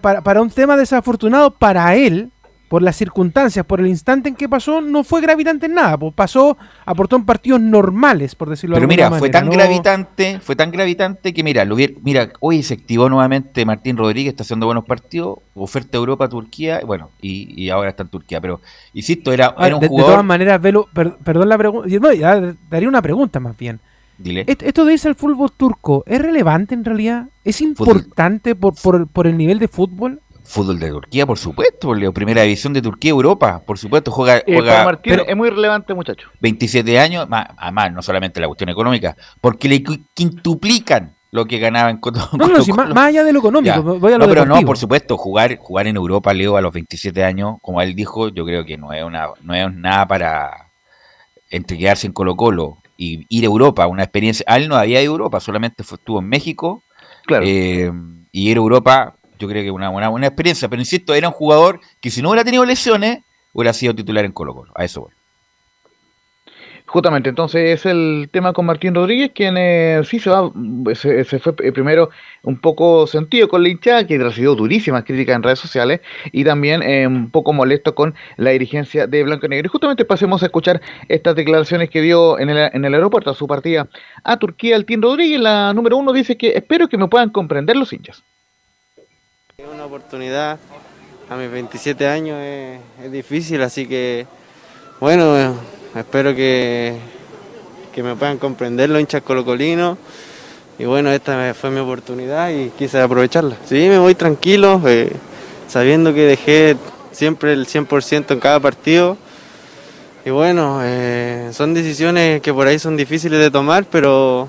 [0.00, 2.30] para, para un tema desafortunado para él,
[2.68, 5.96] por las circunstancias, por el instante en que pasó, no fue gravitante en nada.
[5.96, 10.40] Pues pasó, aportó en partidos normales, por decirlo Pero de alguna mira, fue tan gravitante,
[10.40, 14.66] fue tan gravitante que mira, lo mira, hoy se activó nuevamente Martín Rodríguez, está haciendo
[14.66, 18.40] buenos partidos, oferta Europa, Turquía, bueno, y, ahora está en Turquía.
[18.40, 18.60] Pero,
[18.94, 20.10] insisto, era, un de, jugador.
[20.10, 22.08] De todas maneras, Velo, perdón la pregunta, no,
[22.68, 23.80] daría una pregunta más bien.
[24.18, 24.44] Dile.
[24.46, 27.26] Esto dice el fútbol turco, ¿es relevante en realidad?
[27.44, 30.22] ¿Es importante por, por, por el nivel de fútbol?
[30.46, 32.12] Fútbol de Turquía, por supuesto, Leo.
[32.12, 34.10] Primera división de Turquía, Europa, por supuesto.
[34.10, 34.38] Juega.
[34.38, 36.28] Eh, juega es muy relevante, muchacho.
[36.40, 39.82] 27 años, más, además, no solamente la cuestión económica, porque le
[40.14, 42.20] quintuplican lo que ganaba en Coto.
[42.38, 45.16] No, no, más, allá de lo económico, voy a lo no, pero no, por supuesto,
[45.16, 48.76] jugar, jugar en Europa, Leo, a los 27 años, como él dijo, yo creo que
[48.76, 50.68] no es, una, no es nada para
[51.50, 54.44] entregarse en Colo-Colo y ir a Europa, una experiencia.
[54.48, 56.82] A él no había ido a Europa, solamente estuvo en México.
[57.26, 57.44] Claro.
[57.46, 57.92] Eh,
[58.32, 60.68] y ir a Europa yo creo que una buena, buena experiencia.
[60.68, 63.20] Pero insisto, era un jugador que si no hubiera tenido lesiones,
[63.52, 64.72] hubiera sido titular en Colo Colo.
[64.74, 65.12] A eso voy.
[66.88, 70.52] Justamente, entonces es el tema con Martín Rodríguez, quien eh, sí se va,
[70.94, 72.10] se, fue eh, primero
[72.44, 76.84] un poco sentido con la hinchada, que recibió durísimas críticas en redes sociales, y también
[76.84, 79.66] eh, un poco molesto con la dirigencia de Blanco y Negro.
[79.66, 83.34] Y justamente pasemos a escuchar estas declaraciones que dio en el, en el aeropuerto a
[83.34, 83.88] su partida
[84.22, 84.76] a Turquía.
[84.76, 88.22] El Rodríguez, la número uno, dice que espero que me puedan comprender los hinchas.
[89.66, 90.60] Es una oportunidad,
[91.28, 94.24] a mis 27 años es, difícil, así que
[95.00, 95.56] bueno,
[95.96, 96.96] espero que,
[97.92, 99.98] que me puedan comprender los hinchas colocolinos.
[100.78, 103.56] Y bueno, esta fue mi oportunidad y quise aprovecharla.
[103.64, 105.10] Sí, me voy tranquilo, eh,
[105.66, 106.76] sabiendo que dejé
[107.10, 109.16] siempre el 100% en cada partido.
[110.24, 114.48] Y bueno, eh, son decisiones que por ahí son difíciles de tomar, pero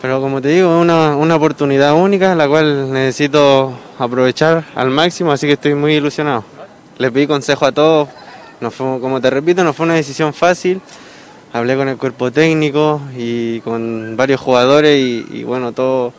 [0.00, 5.32] pero como te digo, es una, una oportunidad única, la cual necesito aprovechar al máximo,
[5.32, 6.44] así que estoy muy ilusionado.
[6.98, 8.08] Le pedí consejo a todos,
[8.60, 10.80] no fue, como te repito, no fue una decisión fácil.
[11.52, 16.12] Hablé con el cuerpo técnico y con varios jugadores y, bueno, todos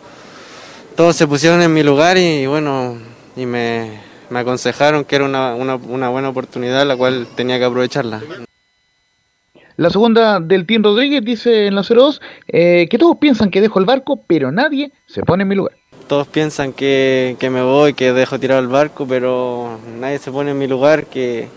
[0.95, 2.97] todos se pusieron en mi lugar y, bueno,
[3.36, 3.99] y me,
[4.34, 8.21] aconsejaron que era una, una, buena oportunidad la cual tenía que aprovecharla.
[9.78, 13.78] La segunda del Team Rodríguez dice en la 02 eh, que todos piensan que dejo
[13.78, 15.73] el barco, pero nadie se pone en mi lugar.
[16.07, 20.51] Todos piensan que, que me voy, que dejo tirado el barco, pero nadie se pone
[20.51, 21.47] en mi lugar, que,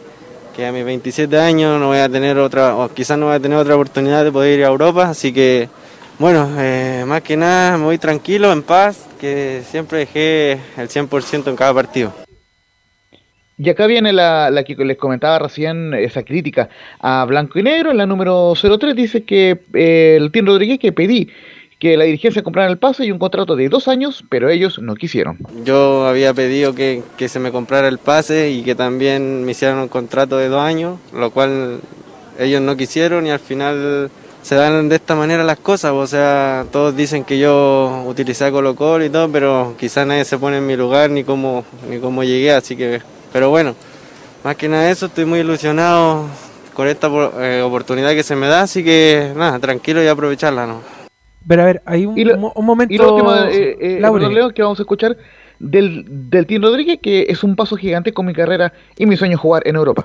[0.54, 3.40] que a mis 27 años no voy a tener otra, o quizás no voy a
[3.40, 5.70] tener otra oportunidad de poder ir a Europa, así que
[6.18, 11.48] bueno, eh, más que nada me voy tranquilo, en paz, que siempre dejé el 100%
[11.48, 12.12] en cada partido.
[13.62, 17.98] Y acá viene la, que les comentaba recién, esa crítica a Blanco y Negro, en
[17.98, 21.28] la número 03 dice que eh, el Team Rodríguez que pedí
[21.78, 24.94] que la dirigencia comprara el pase y un contrato de dos años, pero ellos no
[24.94, 25.36] quisieron.
[25.62, 29.88] Yo había pedido que, se me comprara el pase y que también me hicieran un
[29.88, 31.80] contrato de dos años, lo cual
[32.38, 36.64] ellos no quisieron y al final se dan de esta manera las cosas, o sea,
[36.72, 40.66] todos dicen que yo utilicé Colo Colo y todo, pero quizás nadie se pone en
[40.66, 43.00] mi lugar ni cómo, ni cómo llegué, así que,
[43.32, 43.74] pero bueno,
[44.44, 46.26] más que nada eso, estoy muy ilusionado
[46.74, 47.08] con esta
[47.40, 50.80] eh, oportunidad que se me da, así que nada, tranquilo y aprovecharla, ¿no?
[51.46, 52.16] Pero a ver, hay un,
[52.54, 52.92] un momento.
[52.92, 55.16] Y lo último, eh, eh, Leo, que vamos a escuchar
[55.58, 59.38] del, del Team Rodríguez, que es un paso gigante con mi carrera y mi sueño
[59.38, 60.04] jugar en Europa.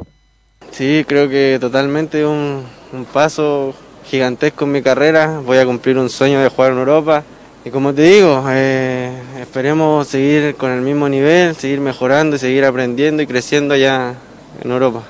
[0.72, 2.64] Sí, creo que totalmente un,
[2.94, 3.74] un paso
[4.06, 5.40] gigantesco en mi carrera.
[5.46, 7.24] Voy a cumplir un sueño de jugar en Europa.
[7.66, 9.12] Y como te digo, eh,
[9.42, 14.14] esperemos seguir con el mismo nivel, seguir mejorando y seguir aprendiendo y creciendo allá
[14.62, 15.02] en Europa.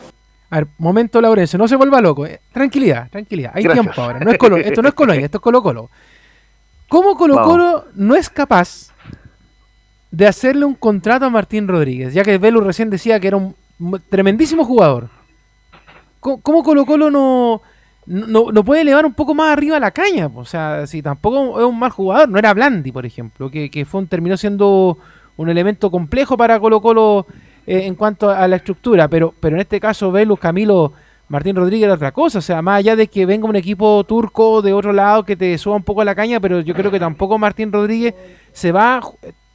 [0.50, 2.26] A ver, momento Laurencio, no se vuelva loco.
[2.26, 2.40] Eh.
[2.54, 3.52] Tranquilidad, tranquilidad.
[3.54, 4.22] Hay tiempo ahora.
[4.22, 5.90] No es Colo, esto no es Colonia, esto es Colo Colo.
[6.88, 8.94] ¿Cómo Colo Colo no es capaz
[10.12, 12.14] de hacerle un contrato a Martín Rodríguez?
[12.14, 13.54] Ya que Velu recién decía que era un
[14.10, 15.10] tremendísimo jugador.
[16.22, 17.62] ¿Cómo Colo Colo no,
[18.06, 20.30] no, puede elevar un poco más arriba la caña?
[20.34, 23.86] O sea, si tampoco es un mal jugador, no era Blandi, por ejemplo, que, que
[23.86, 24.98] fue un, terminó siendo
[25.38, 27.26] un elemento complejo para Colo Colo
[27.68, 30.94] eh, en cuanto a la estructura, pero, pero en este caso Velu, Camilo
[31.28, 34.62] Martín Rodríguez era otra cosa, o sea, más allá de que venga un equipo turco
[34.62, 37.38] de otro lado que te suba un poco la caña, pero yo creo que tampoco
[37.40, 38.14] Martín Rodríguez
[38.52, 39.02] se va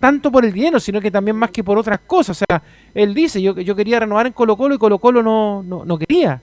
[0.00, 2.42] tanto por el dinero, sino que también más que por otras cosas.
[2.42, 2.62] O sea,
[2.94, 6.42] él dice, yo, yo quería renovar en Colo Colo y Colo Colo no, no, quería.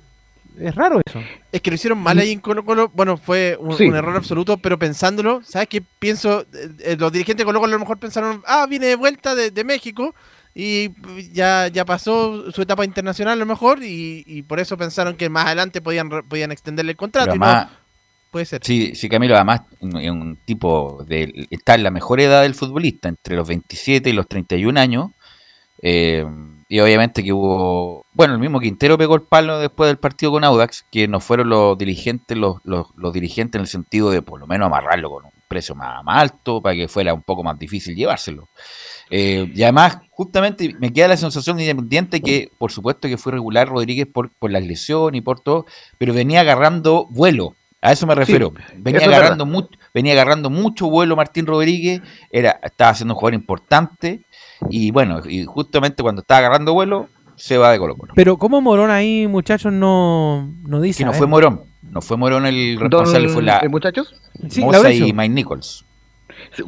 [0.59, 1.21] Es raro eso.
[1.51, 2.89] Es que lo hicieron mal ahí en Colo Colo.
[2.93, 5.81] Bueno, fue un, error absoluto, pero pensándolo, ¿sabes qué?
[5.81, 8.95] Pienso, eh, eh, los dirigentes de Colo Colo a lo mejor pensaron, ah, viene de
[8.95, 10.15] vuelta de, de México
[10.59, 10.89] y
[11.33, 15.45] ya, ya pasó su etapa internacional a lo mejor y, por eso pensaron que más
[15.45, 17.35] adelante podían, podían extenderle el contrato.
[18.31, 18.61] puede ser.
[18.63, 23.07] Sí, sí, Camilo, además es un tipo de está en la mejor edad del futbolista,
[23.07, 25.11] entre los 27 y los 31 años.
[25.83, 26.25] Eh,
[26.69, 30.43] y obviamente que hubo, bueno, el mismo Quintero pegó el palo después del partido con
[30.43, 34.39] Audax, que no fueron los dirigentes, los, los, los dirigentes en el sentido de por
[34.39, 37.57] lo menos amarrarlo con un precio más, más alto para que fuera un poco más
[37.57, 38.49] difícil llevárselo.
[39.09, 43.69] Eh, y además, justamente me queda la sensación independiente que, por supuesto, que fue regular
[43.69, 45.65] Rodríguez por, por la lesión y por todo,
[45.97, 47.55] pero venía agarrando vuelo.
[47.81, 48.53] A eso me refiero.
[48.77, 52.01] venía, agarrando mucho, venía agarrando mucho vuelo Martín Rodríguez,
[52.31, 54.25] era, estaba siendo un jugador importante,
[54.69, 58.13] y bueno, y justamente cuando estaba agarrando vuelo, se va de Colo Colo.
[58.15, 60.99] Pero ¿cómo Morón ahí, muchachos, no, no dice?
[60.99, 63.61] Que no fue Morón, no fue Morón el responsable, fue la...
[63.69, 64.19] ¿Muchachos?
[64.59, 65.85] Moza y Mike Nichols.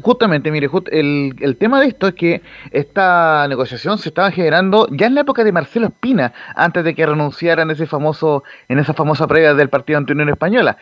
[0.01, 2.41] Justamente, mire, el, el, tema de esto es que
[2.71, 7.05] esta negociación se estaba generando ya en la época de Marcelo Espina, antes de que
[7.05, 10.77] renunciara en ese famoso, en esa famosa previa del partido ante Unión Española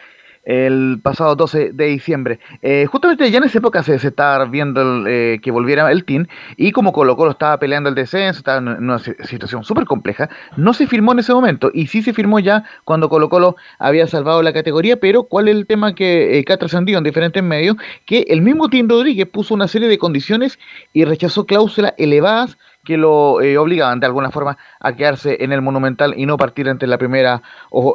[0.48, 2.40] el pasado 12 de diciembre.
[2.62, 6.26] Eh, justamente ya en esa época se, estaba viendo eh, que volviera el team
[6.56, 10.74] y como Colo Colo estaba peleando el descenso, estaba en una situación súper compleja, no
[10.74, 14.42] se firmó en ese momento y sí se firmó ya cuando Colo Colo había salvado
[14.42, 17.76] la categoría, pero ¿cuál es el tema que, eh, que ha trascendido en diferentes medios?
[18.06, 20.58] Que el mismo Team Rodríguez puso una serie de condiciones
[20.94, 25.62] y rechazó cláusulas elevadas que lo eh, obligaban de alguna forma a quedarse en el
[25.62, 27.42] Monumental y no partir entre la primera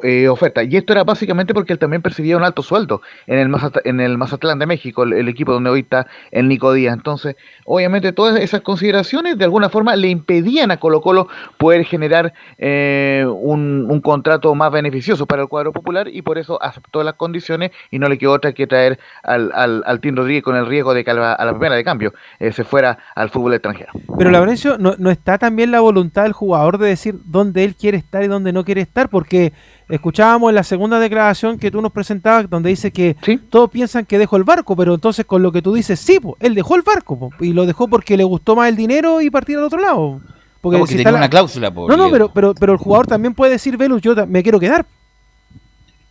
[0.02, 0.62] eh, oferta.
[0.64, 4.18] Y esto era básicamente porque él también percibía un alto sueldo en el, en el
[4.18, 6.92] Mazatlán de México, el, equipo donde hoy está el Nico Díaz.
[6.92, 11.26] Entonces, obviamente todas esas consideraciones de alguna forma le impedían a Colo Colo
[11.56, 17.02] poder generar eh, un, contrato más beneficioso para el cuadro popular y por eso aceptó
[17.02, 20.66] las condiciones y no le quedó otra que traer al, al, Tim Rodríguez con el
[20.66, 23.92] riesgo de que a la primera de cambio se fuera al fútbol extranjero.
[24.18, 27.96] Pero Laurencio, no, no está también la voluntad del jugador de decir dónde él quiere
[27.96, 29.52] estar y dónde no quiere estar, porque
[29.88, 33.16] escuchábamos en la segunda declaración que tú nos presentabas, donde dice que
[33.48, 36.54] todos piensan que dejó el barco, pero entonces con lo que tú dices, sí, él
[36.54, 39.64] dejó el barco, y lo dejó porque le gustó más el dinero y partir al
[39.64, 40.20] otro lado.
[40.60, 44.00] Porque, si una cláusula, No, no, pero, pero, pero el jugador también puede decir, Velus,
[44.00, 44.86] yo me quiero quedar.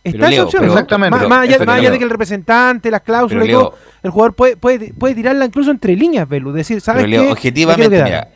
[0.04, 1.26] Está esa opción, exactamente.
[1.26, 5.14] Más, allá, de que el representante, las cláusulas y todo, el jugador puede, puede, puede
[5.14, 6.52] tirarla incluso entre líneas, Velu.
[6.52, 7.30] Decir, ¿sabes qué?
[7.30, 8.26] objetivamente,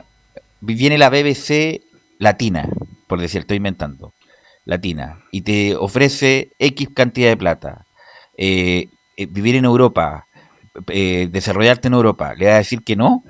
[0.60, 1.82] viene la BBC
[2.18, 2.68] latina,
[3.06, 4.12] por decir, estoy inventando,
[4.64, 7.86] latina, y te ofrece X cantidad de plata.
[8.38, 10.26] Eh, eh, vivir en Europa,
[10.88, 13.24] eh, desarrollarte en Europa, ¿le va a decir que no?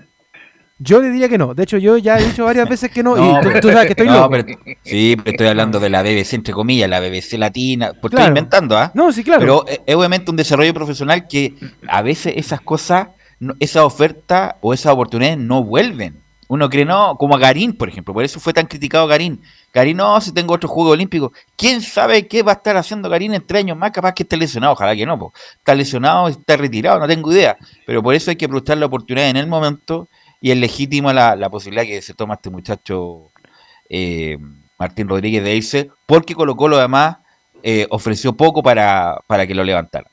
[0.79, 1.55] Yo le diría que no.
[1.55, 3.17] De hecho, yo ya he dicho varias veces que no.
[3.17, 4.29] y tú, sabes que estoy no,
[4.83, 7.93] sí, pero estoy hablando de la BBC, entre comillas, la BBC latina.
[8.01, 8.91] Pues estoy inventando, ¿ah?
[8.95, 9.41] No, sí, claro.
[9.41, 11.55] Pero es obviamente un desarrollo profesional que
[11.89, 13.09] a veces esas cosas,
[13.59, 16.26] esa oferta o esas oportunidades no vuelven.
[16.49, 18.15] Uno cree, no, como a Garín, por ejemplo.
[18.15, 19.43] Por eso fue tan criticado Garín.
[19.73, 21.33] Garín, no, si tengo otro juego olímpico.
[21.57, 23.91] ¿Quién sabe qué va a estar haciendo Garín en tres años más?
[23.91, 25.33] Capaz que esté lesionado, ojalá que no.
[25.59, 27.57] Está lesionado, está retirado, no tengo idea.
[27.85, 30.09] Pero por eso hay que aprovechar la oportunidad en el momento
[30.41, 33.31] y es legítima la, posibilidad que se toma este muchacho
[33.89, 34.39] eh,
[34.79, 37.19] Martín Rodríguez de irse, porque Colo Colo además
[37.63, 40.09] eh, ofreció poco para, para que lo levantara.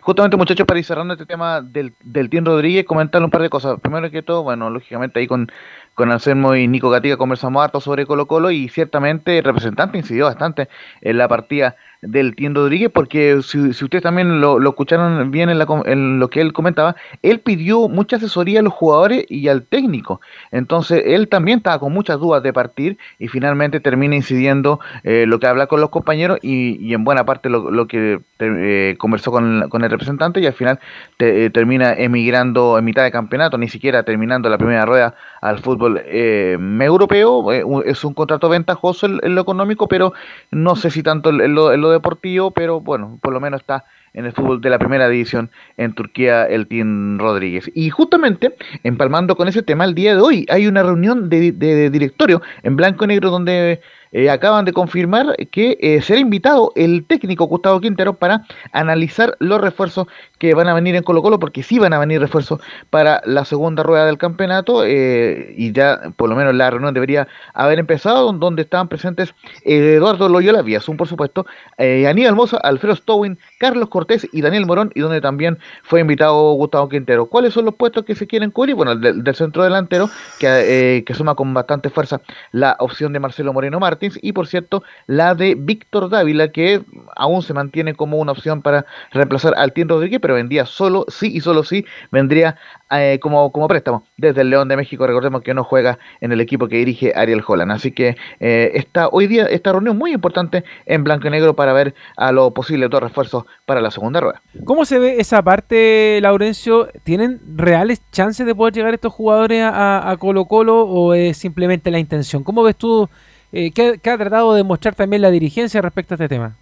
[0.00, 3.50] Justamente muchachos, para ir cerrando este tema del, del Tien Rodríguez, comentarle un par de
[3.50, 3.80] cosas.
[3.80, 5.50] Primero que todo, bueno, lógicamente ahí con,
[5.98, 10.26] con Anselmo y Nico Gatica conversamos harto sobre Colo Colo y ciertamente el representante incidió
[10.26, 10.68] bastante
[11.00, 16.30] en la partida del Tien Rodríguez, porque si, ustedes también lo, escucharon bien en, lo
[16.30, 20.20] que él comentaba, él pidió mucha asesoría a los jugadores y al técnico.
[20.52, 25.40] Entonces, él también estaba con muchas dudas de partir y finalmente termina incidiendo eh, lo
[25.40, 29.90] que habla con los compañeros y, en buena parte lo, que eh, conversó con, el
[29.90, 30.78] representante y al final
[31.18, 36.02] eh, termina emigrando en mitad de campeonato, ni siquiera terminando la primera rueda al fútbol
[36.06, 37.52] europeo.
[37.82, 40.12] es un contrato ventajoso en, lo económico, pero
[40.50, 43.84] no sé si tanto en lo, en lo deportivo, pero bueno, por lo menos está
[44.14, 47.70] en el fútbol de la primera división en Turquía el Team Rodríguez.
[47.74, 51.90] Y justamente, empalmando con ese tema, el día de hoy hay una reunión de, de
[51.90, 53.80] directorio en blanco y negro donde
[54.12, 59.60] eh, acaban de confirmar que eh, será invitado el técnico Gustavo Quintero para analizar los
[59.60, 60.06] refuerzos
[60.38, 63.44] que van a venir en Colo Colo, porque sí van a venir refuerzos para la
[63.44, 68.32] segunda rueda del campeonato, eh, y ya por lo menos la reunión debería haber empezado,
[68.32, 69.34] donde estaban presentes
[69.64, 71.46] Eduardo Loyola Vías, por supuesto,
[71.76, 76.88] Aníbal Moza, Alfredo Stowin, Carlos Cortés y Daniel Morón, y donde también fue invitado Gustavo
[76.88, 77.26] Quintero.
[77.26, 78.74] ¿Cuáles son los puestos que se quieren cubrir?
[78.74, 82.20] Bueno, el del, centro delantero, que, que suma con bastante fuerza
[82.52, 86.82] la opción de Marcelo Moreno Martínez, y por cierto la de Víctor Dávila que
[87.16, 91.30] aún se mantiene como una opción para reemplazar al Tien Rodríguez, pero vendría solo, sí
[91.34, 92.56] y solo sí, vendría
[92.90, 95.06] eh, como, como préstamo desde el León de México.
[95.06, 97.72] Recordemos que no juega en el equipo que dirige Ariel Holland.
[97.72, 101.72] Así que eh, está hoy día esta reunión muy importante en blanco y negro para
[101.72, 104.42] ver a lo posible dos refuerzos para la segunda rueda.
[104.64, 106.88] ¿Cómo se ve esa parte, Laurencio?
[107.02, 111.90] ¿Tienen reales chances de poder llegar estos jugadores a, a Colo Colo o es simplemente
[111.90, 112.42] la intención?
[112.42, 113.08] ¿Cómo ves tú
[113.52, 116.54] eh, ¿qué, ha tratado de mostrar también la dirigencia respecto a este tema?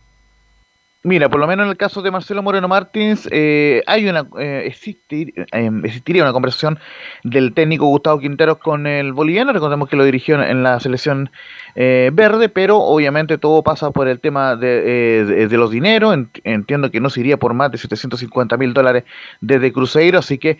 [1.03, 4.65] Mira, por lo menos en el caso de Marcelo Moreno Martins, eh, hay una eh,
[4.67, 6.81] existiría una conversación
[7.23, 9.53] del técnico Gustavo Quinteros con el boliviano.
[9.53, 11.31] Recordemos que lo dirigió en la selección
[11.77, 16.17] verde, pero obviamente todo pasa por el tema de, los dineros.
[16.43, 19.05] Entiendo que no se iría por más de 750 mil dólares
[19.41, 20.59] desde Cruzeiro, así que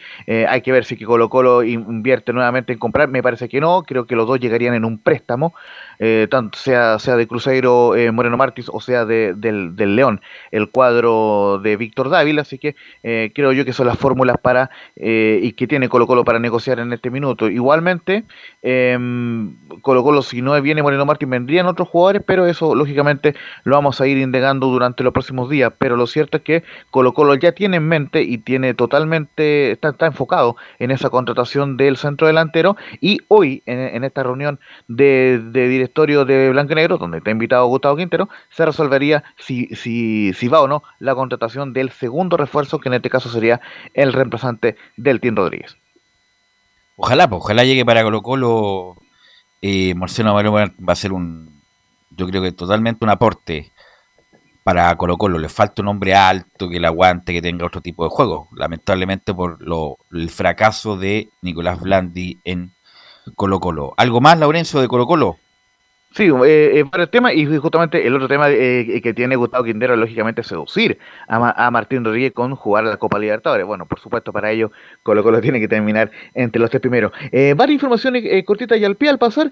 [0.49, 3.09] hay que ver si que Colo Colo invierte nuevamente en comprar.
[3.09, 5.55] Me parece que no, creo que los dos llegarían en un préstamo
[5.99, 10.21] eh, tanto sea, sea de Cruzeiro eh, Moreno Martins o sea de, del, del, León,
[10.51, 14.71] el cuadro de Víctor Dávila, así que eh, creo yo que son las fórmulas para
[14.97, 17.49] eh, y que tiene Colo Colo para negociar en este minuto.
[17.49, 18.25] Igualmente,
[18.63, 23.35] em, Colo Colo si no viene Moreno Martins vendrían otros jugadores, pero eso lógicamente
[23.65, 27.15] lo vamos a ir indagando durante los próximos días, pero lo cierto es que Colo
[27.15, 31.97] Colo ya tiene en mente y tiene totalmente, está, está enfocado en esa contratación del
[31.97, 32.77] centro delantero.
[33.01, 37.31] Y hoy en, en esta reunión de, de directorio de Blanco y Negro, donde está
[37.31, 42.37] invitado Gustavo Quintero, se resolvería si, si, si va o no la contratación del segundo
[42.37, 43.61] refuerzo, que en este caso sería
[43.95, 45.77] el reemplazante del Tim Rodríguez.
[46.97, 48.97] Ojalá, pues, ojalá llegue para Colo Colo.
[49.63, 51.63] Eh, Marcelo va a ser un,
[52.11, 53.71] yo creo que totalmente un aporte
[54.65, 55.39] para Colo Colo.
[55.39, 58.49] Le falta un hombre alto que le aguante, que tenga otro tipo de juego.
[58.57, 62.73] Lamentablemente por lo, el fracaso de Nicolás Blandi en
[63.35, 63.95] Colo Colo.
[63.97, 65.37] ¿Algo más, Laurencio, de Colo Colo?
[66.13, 69.97] Sí, eh, eh, varios temas y justamente el otro tema eh, que tiene Gustavo Quintero
[69.97, 70.99] lógicamente seducir
[71.29, 73.67] a, Martín Rodríguez con jugar la Copa Libertadores.
[73.67, 74.71] Bueno, por supuesto para ello
[75.03, 77.13] Colo Colo tiene que terminar entre los tres primeros.
[77.33, 79.51] Eh, varias informaciones eh, cortitas y al pie al pasar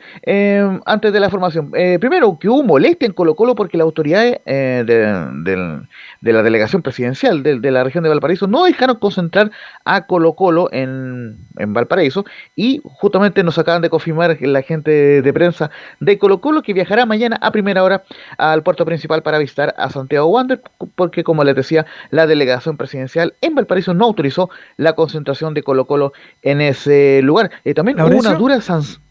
[0.86, 1.70] antes de la formación.
[1.70, 5.82] primero, que hubo molestia en Colo Colo porque las autoridades de,
[6.22, 9.50] la delegación presidencial de, la región de Valparaíso no dejaron concentrar
[9.84, 12.24] a Colo Colo en, en Valparaíso
[12.57, 17.07] y justamente nos acaban de confirmar la gente de prensa de Colo Colo que viajará
[17.07, 18.05] mañana a primera hora
[18.38, 20.61] al puerto principal para visitar a Santiago Wander,
[20.95, 25.86] porque como les decía, la delegación presidencial en Valparaíso no autorizó la concentración de Colo
[25.86, 27.51] Colo en ese lugar.
[27.64, 29.03] Y también hubo una dura sanción.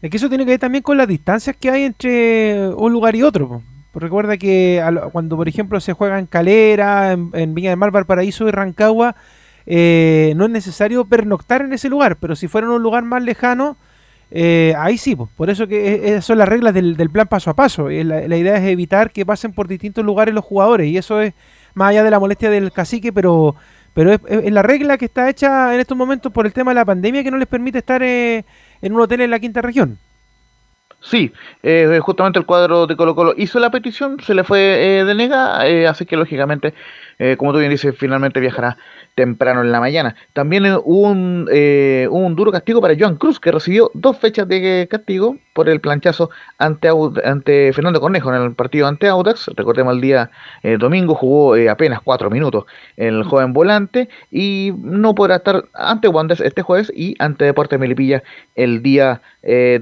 [0.00, 3.16] Es que eso tiene que ver también con las distancias que hay entre un lugar
[3.16, 3.62] y otro.
[3.94, 8.50] Recuerda que cuando, por ejemplo, se juega en Calera, en, Viña del Mar, Valparaíso y
[8.50, 9.16] Rancagua,
[9.66, 13.22] eh, no es necesario pernoctar en ese lugar, pero si fuera en un lugar más
[13.22, 13.76] lejano,
[14.34, 17.90] eh, ahí sí, por eso que esas son las reglas del, plan paso a paso.
[17.90, 21.34] Eh, la, idea es evitar que pasen por distintos lugares los jugadores y eso es
[21.74, 23.56] más allá de la molestia del cacique, pero,
[23.92, 26.84] pero es, la regla que está hecha en estos momentos por el tema de la
[26.86, 28.44] pandemia que no les permite estar en
[28.80, 29.98] un hotel en la quinta región.
[31.04, 31.32] Sí,
[31.64, 35.66] eh, justamente el cuadro de Colo Colo hizo la petición, se le fue eh, denegada,
[35.66, 36.74] eh, así que lógicamente,
[37.18, 38.76] eh, como tú bien dices, finalmente viajará
[39.16, 40.14] temprano en la mañana.
[40.32, 41.48] También hubo un,
[42.10, 46.30] un duro castigo para Joan Cruz, que recibió dos fechas de castigo por el planchazo
[46.56, 46.88] ante,
[47.24, 49.50] ante Fernando Cornejo en el partido ante Audax.
[49.56, 50.30] Recordemos el día
[50.78, 52.64] domingo jugó apenas cuatro minutos
[52.96, 58.22] el joven volante y no podrá estar ante Wanderers este jueves y ante Deportes Melipilla
[58.54, 59.20] el día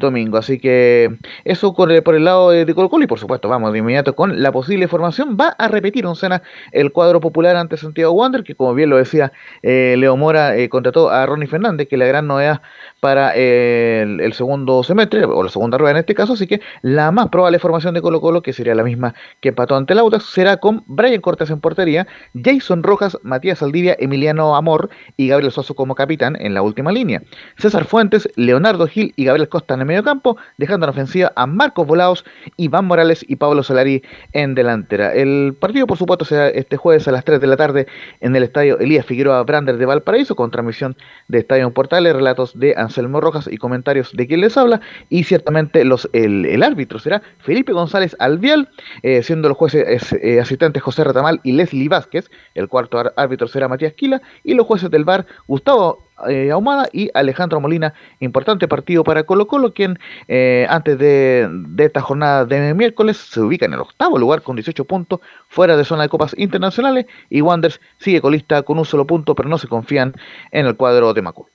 [0.01, 0.39] domingo.
[0.39, 1.10] Así que
[1.45, 4.53] eso por el lado de, Colo Colo y por supuesto vamos de inmediato con la
[4.53, 5.37] posible formación.
[5.41, 6.43] Va a repetir cena
[6.73, 9.33] el cuadro popular ante Santiago Wander, que como bien lo decía
[9.63, 12.63] eh, Leo Mora, eh, contrató a Ronnie Fernández, que la gran novedad
[13.01, 17.11] para eh, el, segundo semestre, o la segunda rueda en este caso, así que la
[17.11, 20.25] más probable formación de Colo Colo, que sería la misma que empató ante el Audax,
[20.25, 22.07] será con Brian Cortés en portería,
[22.43, 27.23] Jason Rojas, Matías Saldivia, Emiliano Amor y Gabriel Soso como capitán en la última línea.
[27.57, 30.89] César Fuentes, Leonardo Gil y Gabriel Costa en el medio campo, dejando en
[31.35, 32.25] a Marcos Volados,
[32.57, 35.15] Iván Morales y Pablo Solari en delantera.
[35.15, 37.87] El partido, por supuesto, será este jueves a las 3 de la tarde
[38.21, 40.97] en el estadio Elías Figueroa Brander de Valparaíso, con transmisión
[41.29, 44.81] de Estadio Portales, relatos de Anselmo Rojas y comentarios de quien les habla.
[45.09, 48.69] Y ciertamente los, el, árbitro será Felipe González Alvial,
[49.03, 52.31] eh, siendo los jueces eh, asistentes José Retamal y Leslie Vázquez.
[52.55, 54.21] El cuarto árbitro será Matías Quila.
[54.45, 57.95] Y los jueces del bar Gustavo eh, Ahumada y Alejandro Molina.
[58.21, 59.99] Importante partido para Colo Colo, quien
[60.29, 61.49] eh, antes de,
[61.79, 65.85] esta jornada de miércoles se ubica en el octavo lugar con 18 puntos, fuera de
[65.85, 67.07] zona de copas internacionales.
[67.29, 70.15] Y Wanders sigue colista con un solo punto, pero no se confían
[70.51, 71.47] en el cuadro de Macul.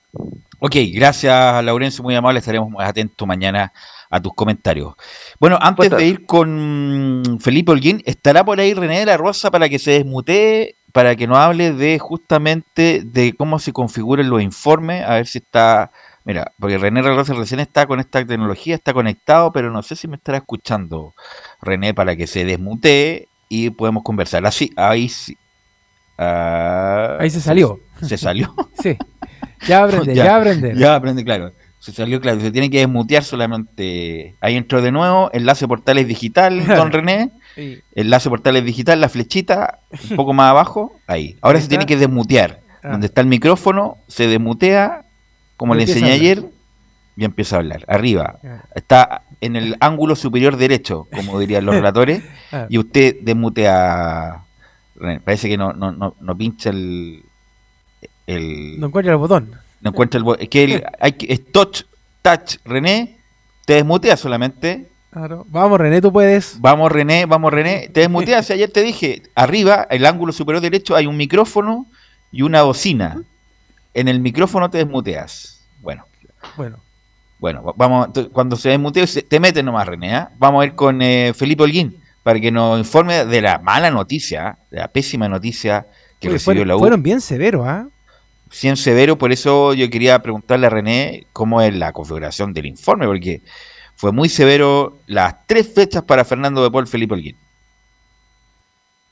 [0.58, 2.38] Ok, gracias Laurencio, muy amable.
[2.38, 3.72] Estaremos atentos mañana
[4.08, 4.94] a tus comentarios.
[5.38, 9.68] Bueno, antes de ir con Felipe Holguín, ¿estará por ahí René de la Rosa para
[9.68, 15.04] que se desmutee para que nos hable de justamente de cómo se configuran los informes,
[15.04, 15.90] a ver si está,
[16.24, 20.08] mira, porque René Rosa recién está con esta tecnología, está conectado, pero no sé si
[20.08, 21.12] me estará escuchando
[21.60, 24.46] René para que se desmutee y podemos conversar.
[24.46, 25.36] Así, ahí sí.
[26.16, 27.78] Ah, ahí se salió.
[28.00, 28.54] ¿Se, salió?
[28.82, 28.96] sí.
[29.68, 30.74] Ya aprende, ya, ya aprende.
[30.76, 31.52] Ya aprende, claro.
[31.78, 34.34] Se salió claro, se tiene que desmutear solamente.
[34.40, 37.32] Ahí entró de nuevo, enlace portales digital, don René.
[37.94, 39.80] Enlace portales digital, la flechita,
[40.10, 41.38] un poco más abajo, ahí.
[41.40, 42.60] Ahora se tiene que desmutear.
[42.82, 42.90] Ah.
[42.90, 45.04] Donde está el micrófono, se desmutea,
[45.56, 46.44] como le enseñé ayer,
[47.16, 47.84] y empieza a hablar.
[47.88, 48.38] Arriba.
[48.74, 52.66] Está en el ángulo superior derecho, como dirían los relatores, ah.
[52.68, 54.42] y usted desmutea.
[55.24, 57.22] Parece que no, no, no, pincha el,
[58.26, 58.78] el.
[58.78, 59.52] No encuentra el botón.
[59.80, 60.42] No encuentra el botón.
[60.42, 61.82] Es que el, hay que, es touch,
[62.22, 63.18] touch, René,
[63.64, 64.90] te desmutea solamente
[65.48, 66.60] Vamos, René, tú puedes.
[66.60, 67.88] Vamos, René, vamos, René.
[67.88, 68.50] Te desmuteas.
[68.50, 71.86] ayer te dije, arriba, el ángulo superior derecho, hay un micrófono
[72.30, 73.22] y una bocina.
[73.94, 75.66] En el micrófono te desmuteas.
[75.80, 76.04] Bueno.
[76.56, 76.80] Bueno.
[77.38, 80.14] Bueno, vamos, cuando se desmutee, te metes nomás, René.
[80.14, 80.30] ¿ah?
[80.38, 84.48] Vamos a ir con eh, Felipe Holguín para que nos informe de la mala noticia,
[84.48, 84.58] ¿ah?
[84.70, 85.86] de la pésima noticia
[86.18, 86.78] que recibió la U.
[86.78, 87.88] Fueron bien severos, ¿ah?
[88.62, 93.06] Bien severo, por eso yo quería preguntarle a René cómo es la configuración del informe,
[93.06, 93.42] porque
[93.96, 97.36] fue muy severo las tres fechas para Fernando de Paul Felipe Olguín.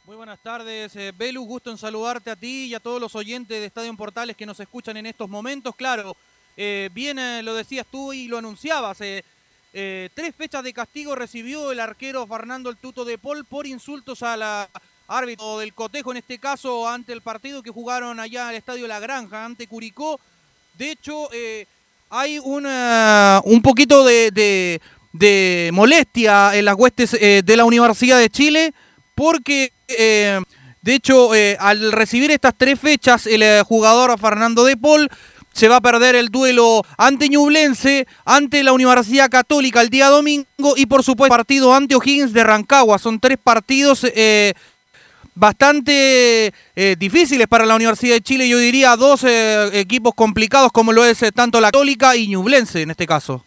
[0.04, 3.58] Muy buenas tardes, eh, Belu, gusto en saludarte a ti y a todos los oyentes
[3.58, 5.74] de Estadio Portales que nos escuchan en estos momentos.
[5.74, 6.14] Claro,
[6.56, 8.98] eh, bien eh, lo decías tú y lo anunciabas.
[8.98, 14.68] tres fechas de castigo recibió el arquero Fernando el Tuto de Paul por insultos al
[15.08, 19.00] árbitro del cotejo, en este caso ante el partido que jugaron allá al Estadio La
[19.00, 20.20] Granja, ante Curicó.
[20.76, 21.28] De hecho,
[22.16, 24.80] hay una, un poquito de,
[25.72, 28.72] molestia en las huestes eh, de la Universidad de Chile
[29.16, 30.40] porque, eh,
[30.82, 35.08] de hecho, eh, al recibir estas tres fechas, el jugador Fernando de Paul
[35.52, 40.46] se va a perder el duelo ante Ñublense, ante la Universidad Católica el día domingo
[40.76, 42.98] y por supuesto partido ante O'Higgins de Rancagua.
[42.98, 44.04] Son tres partidos
[45.34, 48.48] bastante eh, difíciles para la Universidad de Chile.
[48.48, 52.82] Yo diría dos eh, equipos complicados como lo es eh, tanto la Católica y Ñublense
[52.82, 53.44] en este caso.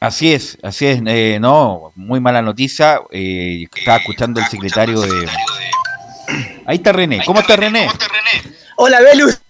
[0.00, 1.00] Así es, así es.
[1.06, 3.00] Eh, no, muy mala noticia.
[3.10, 5.28] Eh, estaba escuchando el secretario de.
[6.66, 7.22] Ahí está René.
[7.26, 7.88] ¿Cómo está René?
[8.76, 9.40] Hola, Velus.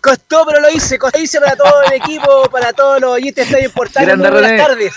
[0.00, 0.98] Costó, pero lo hice.
[0.98, 4.16] Costó hice para todo el equipo, para todos los oyentes de importantes.
[4.16, 4.94] Muy buenas tardes.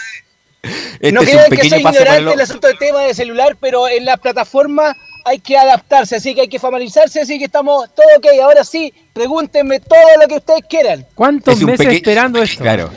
[0.64, 4.06] Este no crean que soy ignorante el- del asunto del tema de celular, pero en
[4.06, 4.96] la plataforma
[5.26, 8.26] hay que adaptarse, así que hay que familiarizarse, así que estamos todo ok.
[8.44, 11.06] Ahora sí, pregúntenme todo lo que ustedes quieran.
[11.16, 12.64] ¿Cuántos Es meses peque- esperando esto?
[12.64, 12.90] Claro,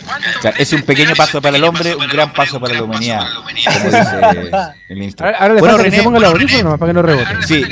[0.58, 3.70] es un pequeño paso para el hombre, un gran paso para la humanidad, como dice
[4.88, 5.26] el ministro.
[5.26, 7.02] Ahora, ahora le Bueno, falta que René, se ponga el audífono nomás para que no
[7.02, 7.46] rebote.
[7.46, 7.64] Sí.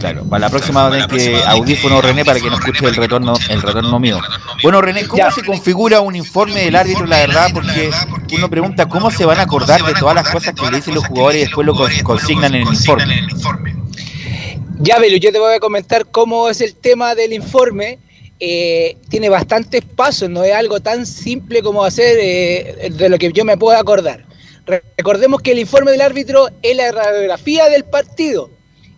[0.00, 3.62] Claro, para la próxima vez que audífono René para que no escuche el retorno, el
[3.62, 4.20] retorno mío.
[4.62, 7.48] Bueno, René, ¿cómo se configura un informe del árbitro, la verdad?
[7.52, 7.90] Porque
[8.36, 11.06] uno pregunta cómo se van a acordar de todas las cosas que le dicen los
[11.06, 13.24] jugadores y después lo cons- consignan en el informe.
[14.80, 17.98] Ya, Belu, yo te voy a comentar cómo es el tema del informe.
[18.40, 23.32] Eh, tiene bastantes pasos, no es algo tan simple como hacer eh, de lo que
[23.32, 24.26] yo me puedo acordar.
[24.66, 28.50] Re- Recordemos que el informe del árbitro es la radiografía del partido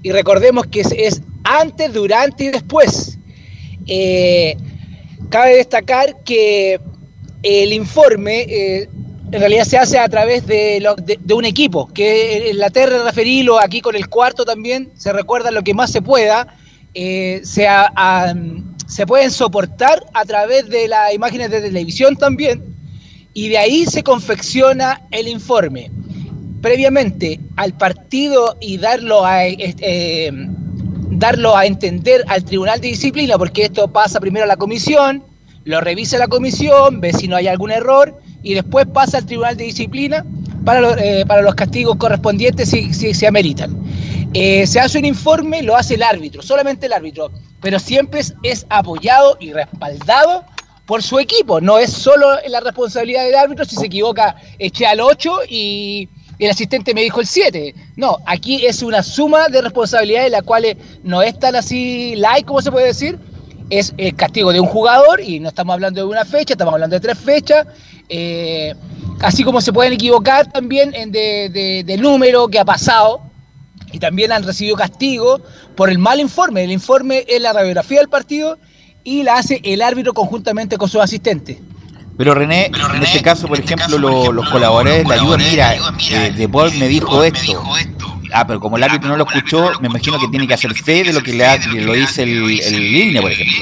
[0.02, 3.18] y recordemos que es, es antes, durante y después.
[3.86, 4.56] Eh,
[5.28, 6.80] cabe destacar que
[7.42, 8.46] el informe
[9.36, 13.04] en realidad se hace a través de, lo- de- un equipo, que en la terra
[13.04, 16.56] referilo aquí con el cuarto también se recuerda lo que más se pueda,
[16.94, 17.68] eh, se,
[18.86, 22.64] se pueden soportar a través de las imágenes de televisión también,
[23.34, 25.90] y de ahí se confecciona el informe.
[26.62, 30.30] Previamente al partido y darlo a, eh, eh,
[31.10, 35.22] darlo a entender al Tribunal de Disciplina, porque esto pasa primero a la comisión,
[35.64, 39.56] lo revisa la comisión, ve si no hay algún error y después pasa al Tribunal
[39.56, 40.24] de Disciplina
[40.64, 43.76] para, eh, para los castigos correspondientes si, si se ameritan.
[44.34, 48.34] Eh, se hace un informe, lo hace el árbitro, solamente el árbitro, pero siempre es,
[48.44, 50.44] es apoyado y respaldado
[50.86, 51.60] por su equipo.
[51.60, 56.50] No es solo la responsabilidad del árbitro, si se equivoca eché al 8 y el
[56.50, 57.74] asistente me dijo el 7.
[57.96, 62.62] No, aquí es una suma de responsabilidades, la cual no es tan así light, como
[62.62, 63.18] se puede decir.
[63.70, 66.94] Es el castigo de un jugador y no estamos hablando de una fecha, estamos hablando
[66.94, 67.66] de tres fechas.
[68.08, 68.74] eh,
[69.20, 73.22] así como se pueden equivocar también en de, de- de número que ha pasado
[73.92, 75.40] y también han recibido castigo
[75.74, 76.62] por el mal informe.
[76.64, 78.58] El informe es la radiografía del partido
[79.02, 81.58] y la hace el árbitro conjuntamente con sus asistentes.
[82.18, 86.48] Pero René, en este caso, por ejemplo, lo- los colaboradores le ayudan, mira, eh, De
[86.48, 87.62] Paul me dijo esto.
[88.32, 91.04] Ah, pero como el árbitro no lo escuchó, me imagino que tiene que hacer fe
[91.04, 93.54] de lo que le, ha- que lo dice el, el línea, por ejemplo.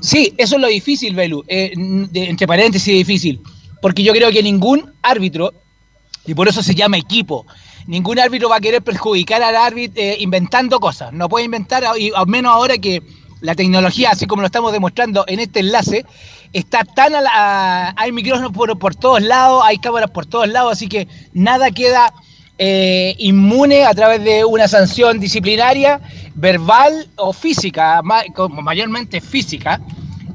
[0.00, 1.44] Sí, eso es lo difícil, Belu.
[1.48, 3.40] eh, de- entre paréntesis, difícil.
[3.82, 5.52] Porque yo creo que ningún árbitro,
[6.26, 7.46] y por eso se llama equipo,
[7.86, 11.12] ningún árbitro va a querer perjudicar al árbitro eh, inventando cosas.
[11.12, 13.02] No puede inventar, y al menos ahora que
[13.40, 16.04] la tecnología, así como lo estamos demostrando en este enlace,
[16.52, 20.72] está tan a la, hay micrófonos por, por todos lados, hay cámaras por todos lados,
[20.72, 22.12] así que nada queda
[22.60, 26.00] eh, inmune a través de una sanción disciplinaria,
[26.34, 29.80] verbal o física, mayormente física.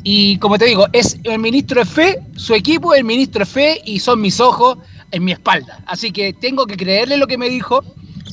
[0.03, 3.81] Y como te digo, es el ministro de fe, su equipo, el ministro de fe,
[3.85, 4.77] y son mis ojos
[5.11, 5.83] en mi espalda.
[5.85, 7.83] Así que tengo que creerle lo que me dijo,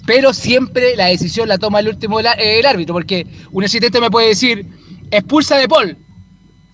[0.06, 4.28] pero siempre la decisión la toma el último el árbitro, porque un asistente me puede
[4.28, 4.66] decir,
[5.10, 5.96] expulsa de Paul.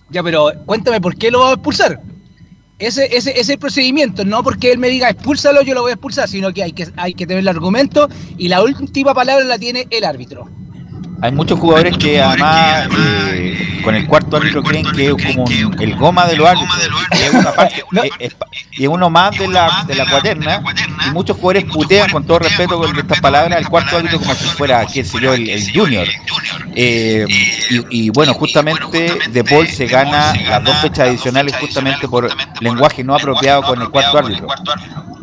[0.09, 2.01] Ya, pero cuéntame por qué lo va a expulsar.
[2.79, 6.29] Ese, ese, ese procedimiento, no porque él me diga expúlsalo, yo lo voy a expulsar,
[6.29, 9.87] sino que hay que, hay que tener el argumento y la última palabra la tiene
[9.89, 10.47] el árbitro.
[11.21, 12.87] Hay muchos jugadores que además
[13.31, 16.77] eh, con el cuarto árbitro creen que es como un- el goma de los árbitros.
[17.11, 20.05] Y es, una parte- es- es pa- y es uno más de la, de la
[20.09, 20.61] cuaterna.
[21.07, 24.45] Y muchos jugadores putean, con todo respeto con estas palabras, el cuarto árbitro como si
[24.45, 26.07] fuera, qué sé yo, el, el junior.
[26.75, 27.25] Eh,
[27.89, 32.29] y, y bueno, justamente De Paul se gana las dos fechas adicionales justamente por
[32.61, 34.47] lenguaje no apropiado con el cuarto árbitro.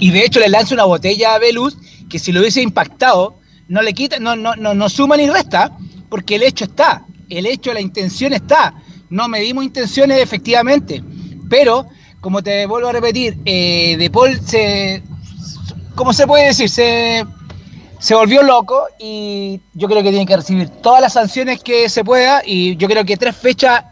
[0.01, 1.77] Y de hecho le lanza una botella a Velus
[2.11, 3.39] que si lo hubiese impactado,
[3.69, 5.77] no le quita, no, no, no, no suma ni resta,
[6.09, 8.75] porque el hecho está, el hecho, la intención está.
[9.11, 11.03] No medimos intenciones efectivamente.
[11.49, 11.87] Pero,
[12.21, 15.03] como te vuelvo a repetir, eh, De Paul se.
[15.95, 16.69] ¿Cómo se puede decir?
[16.69, 17.25] Se,
[18.01, 22.03] se volvió loco y yo creo que tiene que recibir todas las sanciones que se
[22.03, 22.43] pueda.
[22.45, 23.85] Y yo creo que tres fechas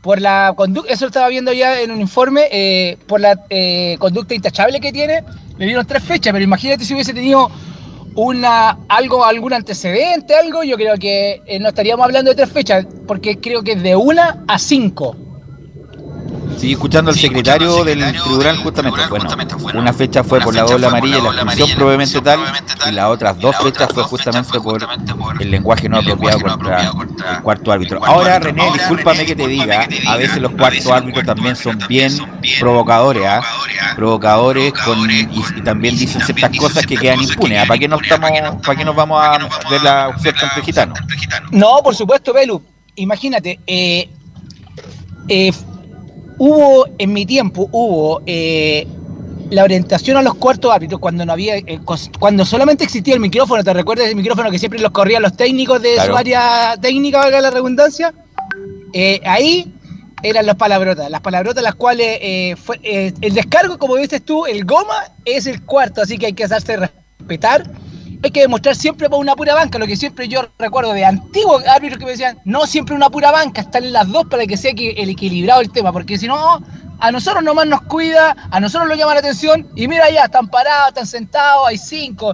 [0.00, 3.96] por la conducta, eso lo estaba viendo ya en un informe, eh, por la eh,
[4.00, 5.22] conducta intachable que tiene,
[5.58, 7.48] le dieron tres fechas, pero imagínate si hubiese tenido
[8.14, 12.86] una algo algún antecedente, algo, yo creo que eh, no estaríamos hablando de tres fechas,
[13.06, 15.16] porque creo que es de una a cinco.
[16.58, 19.28] Sí, escuchando al secretario del tribunal justamente, bueno,
[19.74, 22.40] una fecha fue por la doble amarilla y la expulsión probablemente tal,
[22.88, 24.82] y las otras dos fechas fue justamente por
[25.40, 28.04] el lenguaje no apropiado contra el cuarto árbitro.
[28.04, 32.12] Ahora, René, discúlpame que te diga, a veces los cuartos árbitros también son bien
[32.60, 33.42] provocadores, ¿ah?
[33.96, 35.26] Provocadores con, y,
[35.64, 37.60] también dicen ciertas cosas que quedan impunes.
[37.60, 37.64] ¿ah?
[37.66, 38.30] ¿Para qué, no estamos,
[38.64, 39.38] ¿Para qué nos vamos a
[39.70, 40.98] ver la oferta entre gitanos?
[41.50, 42.62] No, por supuesto, Belu.
[42.94, 44.08] Imagínate, eh,
[45.28, 45.52] eh,
[46.38, 48.86] hubo en mi tiempo, hubo eh,
[49.50, 51.80] la orientación a los cuartos árbitros cuando no había, eh,
[52.18, 55.82] cuando solamente existía el micrófono, ¿te recuerdas el micrófono que siempre los corrían los técnicos
[55.82, 58.14] de su área técnica, valga la redundancia?
[58.92, 59.74] Eh, ahí
[60.22, 65.04] eran las palabrotas, las palabrotas las cuales fue, el descargo, como viste tú, el goma
[65.24, 67.68] es el cuarto, así que hay que hacerse respetar
[68.22, 71.66] hay que demostrar siempre por una pura banca, lo que siempre yo recuerdo de antiguos
[71.66, 74.72] árbitros que me decían, no siempre una pura banca, están las dos para que sea
[74.72, 76.62] el equilibrado el tema, porque si no,
[77.00, 80.48] a nosotros nomás nos cuida, a nosotros nos llama la atención, y mira ya, están
[80.48, 82.32] parados, están sentados, hay cinco,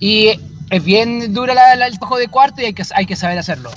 [0.00, 0.30] y
[0.70, 3.70] es bien dura el trabajo de cuarto y hay que, hay que saber hacerlo.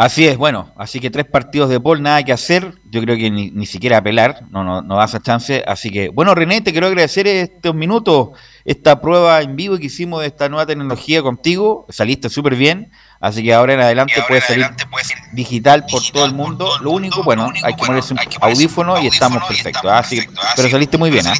[0.00, 3.30] Así es, bueno, así que tres partidos de Paul, nada que hacer, yo creo que
[3.30, 6.86] ni, siquiera apelar, no, no, no das a chance, así que, bueno René, te quiero
[6.86, 8.30] agradecer estos minutos,
[8.64, 12.90] esta prueba en vivo que hicimos de esta nueva tecnología contigo, saliste súper bien,
[13.20, 14.70] así que ahora en adelante puedes salir
[15.32, 19.46] digital por todo el mundo, lo único, bueno, hay que ponerse un audífono y estamos
[19.46, 21.34] perfectos, así que, pero saliste muy bien, ¿eh?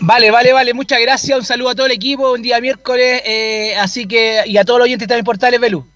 [0.00, 3.74] Vale, vale, vale, muchas gracias, un saludo a todo el equipo, un día miércoles, eh,
[3.78, 5.86] así que, y a todos los oyentes también portales, Belú.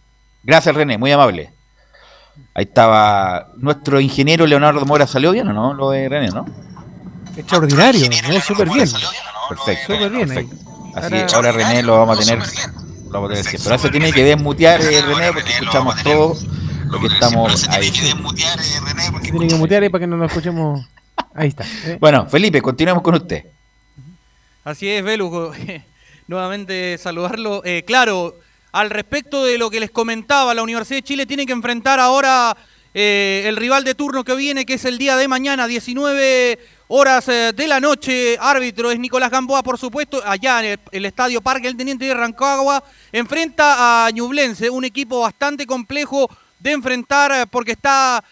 [0.43, 1.58] Gracias René, muy amable.
[2.55, 5.75] Ahí estaba nuestro ingeniero Leonardo Mora, ¿salió bien o no?
[5.75, 6.45] Lo de René, ¿no?
[7.37, 8.11] Extraordinario,
[8.41, 8.89] súper bien.
[9.49, 9.95] Perfecto.
[9.95, 10.31] Súper bien.
[10.97, 12.45] Así ahora, ahora René lo vamos a tener.
[13.07, 13.71] Lo vamos a tener siempre.
[13.71, 16.37] Ahora se tiene que desmutear eh, René porque escuchamos todo
[16.91, 17.91] lo que estamos ahí.
[17.91, 20.89] Tiene que mutear ahí para que no nos escuchemos.
[21.35, 21.65] Ahí está.
[21.85, 21.99] ¿eh?
[22.01, 23.45] Bueno, Felipe, continuemos con usted.
[24.65, 25.53] Así es, Velu.
[26.27, 27.63] Nuevamente saludarlo.
[27.65, 28.35] Eh, claro,
[28.73, 32.57] al respecto de lo que les comentaba, la Universidad de Chile tiene que enfrentar ahora
[32.95, 36.59] eh, el rival de turno que viene, que es el día de mañana, 19
[36.89, 38.37] horas eh, de la noche.
[38.41, 42.83] Árbitro es Nicolás Gamboa, por supuesto, allá en el, Estadio Parque, el Teniente de Rancagua.
[43.13, 48.25] Enfrenta a Ñublense, un equipo bastante complejo de enfrentar eh, porque está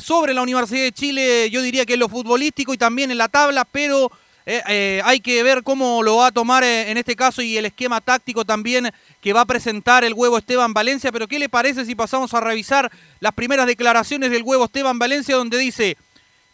[0.00, 3.26] sobre la Universidad de Chile, yo diría que en lo futbolístico y también en la
[3.26, 4.12] tabla, pero
[4.46, 8.44] hay que ver cómo lo va a tomar en este caso y el esquema táctico
[8.44, 8.90] también
[9.20, 12.40] que va a presentar el huevo Esteban Valencia, pero ¿qué le parece si pasamos a
[12.40, 15.96] revisar las primeras declaraciones del huevo Esteban Valencia donde dice,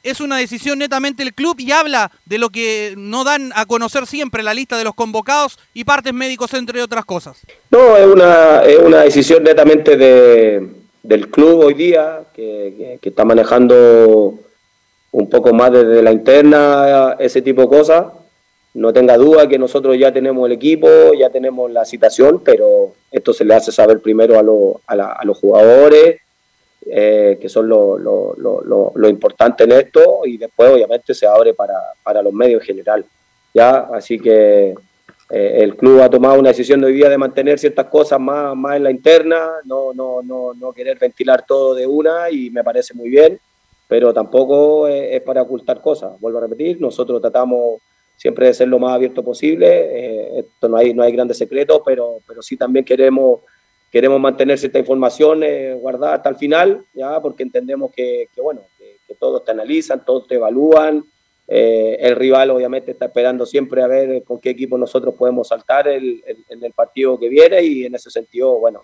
[0.03, 4.07] es una decisión netamente del club y habla de lo que no dan a conocer
[4.07, 7.38] siempre la lista de los convocados y partes médicos, entre otras cosas?
[7.70, 10.66] No, es una, es una decisión netamente de,
[11.03, 14.38] del club hoy día, que, que está manejando
[15.13, 18.07] un poco más desde la interna ese tipo de cosas
[18.75, 20.89] no tenga duda que nosotros ya tenemos el equipo,
[21.19, 26.21] ya tenemos la citación, pero esto se le hace saber primero a, a, los jugadores,
[26.87, 31.53] eh, que son lo, lo, lo, lo, importante en esto, y después obviamente se abre
[31.53, 33.05] para, para los medios en general.
[33.53, 33.89] ¿ya?
[33.93, 34.75] Así que
[35.31, 38.57] eh, el club ha tomado una decisión de hoy día de mantener ciertas cosas más,
[38.57, 42.65] más en la interna, no, no, no, no querer ventilar todo de una, y me
[42.65, 43.39] parece muy bien,
[43.89, 46.18] pero tampoco es para ocultar cosas.
[46.20, 47.80] Vuelvo a repetir, nosotros tratamos
[48.16, 49.66] siempre de ser lo más abierto posible.
[49.68, 53.41] Eh, esto no hay, no hay grandes secretos, pero, pero sí también queremos,
[53.91, 58.93] queremos mantener cierta información eh, guardada hasta el final, ya porque entendemos que, bueno, que,
[59.18, 61.05] todos te analizan, todos te evalúan.
[61.47, 65.87] Eh, el rival obviamente está esperando siempre a ver con qué equipo nosotros podemos saltar
[65.87, 68.83] el, en el partido que viene y en ese sentido, bueno,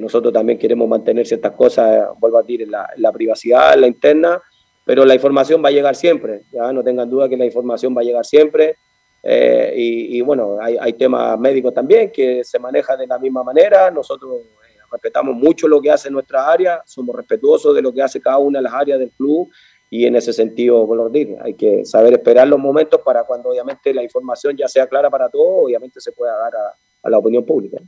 [0.00, 4.42] nosotros también queremos mantener ciertas cosas, vuelvo a decir, en la, privacidad, en la interna,
[4.84, 8.00] pero la información va a llegar siempre, ya no tengan duda que la información va
[8.00, 8.76] a llegar siempre.
[9.22, 13.90] Eh, y, bueno, hay, temas médicos también que se manejan de la misma manera.
[13.90, 18.20] Nosotros eh, respetamos mucho lo que hace nuestra área, somos respetuosos de lo que hace
[18.20, 19.48] cada una de las áreas del club
[19.90, 21.10] y en ese sentido, bueno,
[21.42, 25.30] hay que saber esperar los momentos para cuando obviamente la información ya sea clara para
[25.30, 26.52] todos, obviamente se pueda dar
[27.02, 27.78] a la opinión pública.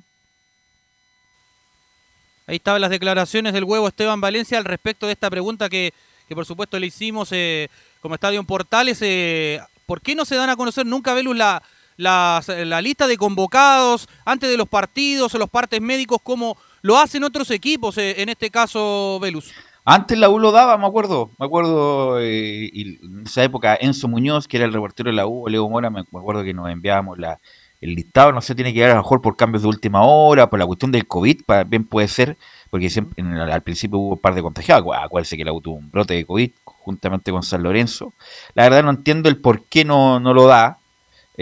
[2.51, 5.95] Ahí estaban las declaraciones del huevo Esteban Valencia al respecto de esta pregunta que
[6.31, 7.69] que por supuesto le hicimos eh,
[8.01, 9.01] como Estadio en Portales.
[9.03, 11.61] Eh, ¿Por qué no se dan a conocer nunca, Velus, la,
[11.97, 17.25] la, lista de convocados antes de los partidos o los partes médicos como lo hacen
[17.25, 19.53] otros equipos, eh, en este caso, Velus?
[19.85, 24.47] Antes la U lo daba, me acuerdo, me acuerdo, y en esa época Enzo Muñoz,
[24.47, 27.41] que era el reportero de la U, Leo Mora, me acuerdo que nos enviábamos la,
[27.81, 30.51] el listado, no sé, tiene que ir a lo mejor por cambios de última hora,
[30.51, 32.37] por la cuestión del COVID, bien puede ser,
[32.69, 36.15] porque siempre, al principio hubo un par de contagiados, acuérdense que la tuvo un brote
[36.15, 38.13] de COVID juntamente con San Lorenzo.
[38.55, 40.79] La verdad no entiendo el por qué no, no lo da.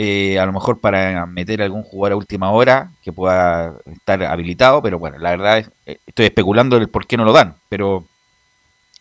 [0.01, 4.81] Eh, a lo mejor para meter algún jugador a última hora que pueda estar habilitado,
[4.81, 8.05] pero bueno, la verdad es, eh, estoy especulando el por qué no lo dan, pero,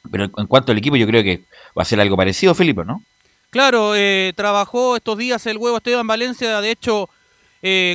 [0.09, 1.41] pero en cuanto al equipo yo creo que
[1.77, 3.03] va a ser algo parecido, Felipe, ¿no?
[3.51, 7.09] Claro, eh, trabajó estos días el huevo Esteban Valencia, de hecho,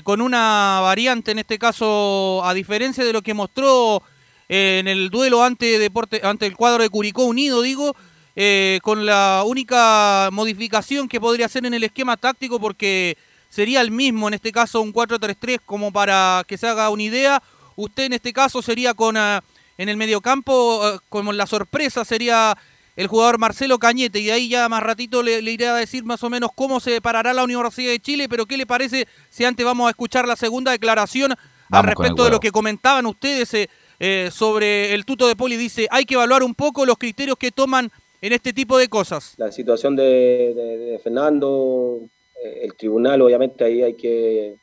[0.04, 4.02] con una variante, en este caso, a diferencia de lo que mostró
[4.48, 7.96] en el duelo ante, deporte, ante el cuadro de Curicó Unido, digo,
[8.36, 13.16] eh, con la única modificación que podría hacer en el esquema táctico, porque
[13.48, 17.42] sería el mismo, en este caso un 4-3-3, como para que se haga una idea.
[17.76, 22.56] Usted en este caso sería con en el mediocampo, como la sorpresa sería
[22.96, 26.22] el jugador Marcelo Cañete, y de ahí ya más ratito le, iré a decir más
[26.22, 29.64] o menos cómo se parará la Universidad de Chile, pero ¿qué le parece si antes
[29.64, 31.34] vamos a escuchar la segunda declaración
[31.70, 33.54] al respecto de lo que comentaban ustedes?
[33.54, 33.68] Eh,
[34.04, 37.52] eh, sobre el tuto de Poli dice, hay que evaluar un poco los criterios que
[37.52, 37.88] toman
[38.20, 39.34] en este tipo de cosas.
[39.36, 42.00] La situación de, Fernando,
[42.42, 44.56] eh, el tribunal, obviamente ahí hay que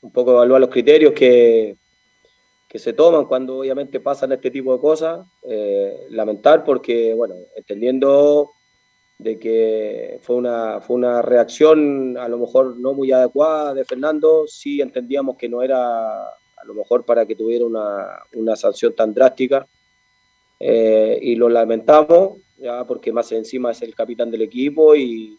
[0.00, 1.76] un poco evaluar los criterios que,
[2.68, 5.26] que se toman cuando obviamente pasan este tipo de cosas.
[5.42, 8.50] Eh, lamentar porque, bueno, entendiendo
[9.16, 14.44] de que fue una, fue una reacción a lo mejor no muy adecuada de Fernando,
[14.46, 19.66] sí entendíamos que no era a lo mejor para que tuviera una, sanción tan drástica.
[20.60, 25.38] Eh, y lo lamentamos, ya porque más encima es el capitán del equipo y,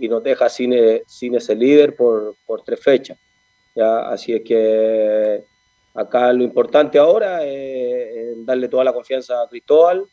[0.00, 0.72] nos deja sin,
[1.06, 2.34] sin ese líder por,
[2.64, 3.18] tres fechas.
[3.74, 4.08] ¿ya?
[4.08, 5.44] Así es que
[5.94, 10.06] acá lo importante ahora es, darle toda la confianza a Cristóbal.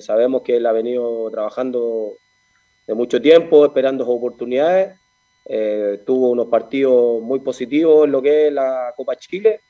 [0.00, 2.16] sabemos que él ha venido trabajando
[2.86, 4.98] de mucho tiempo, esperando oportunidades.
[5.46, 9.60] Eh, tuvo unos partidos muy positivos en lo que es la Copa Chile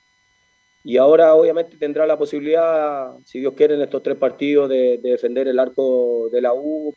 [0.84, 5.48] y ahora obviamente tendrá la posibilidad, si Dios quiere, en estos tres partidos de, defender
[5.48, 6.94] el arco de la U.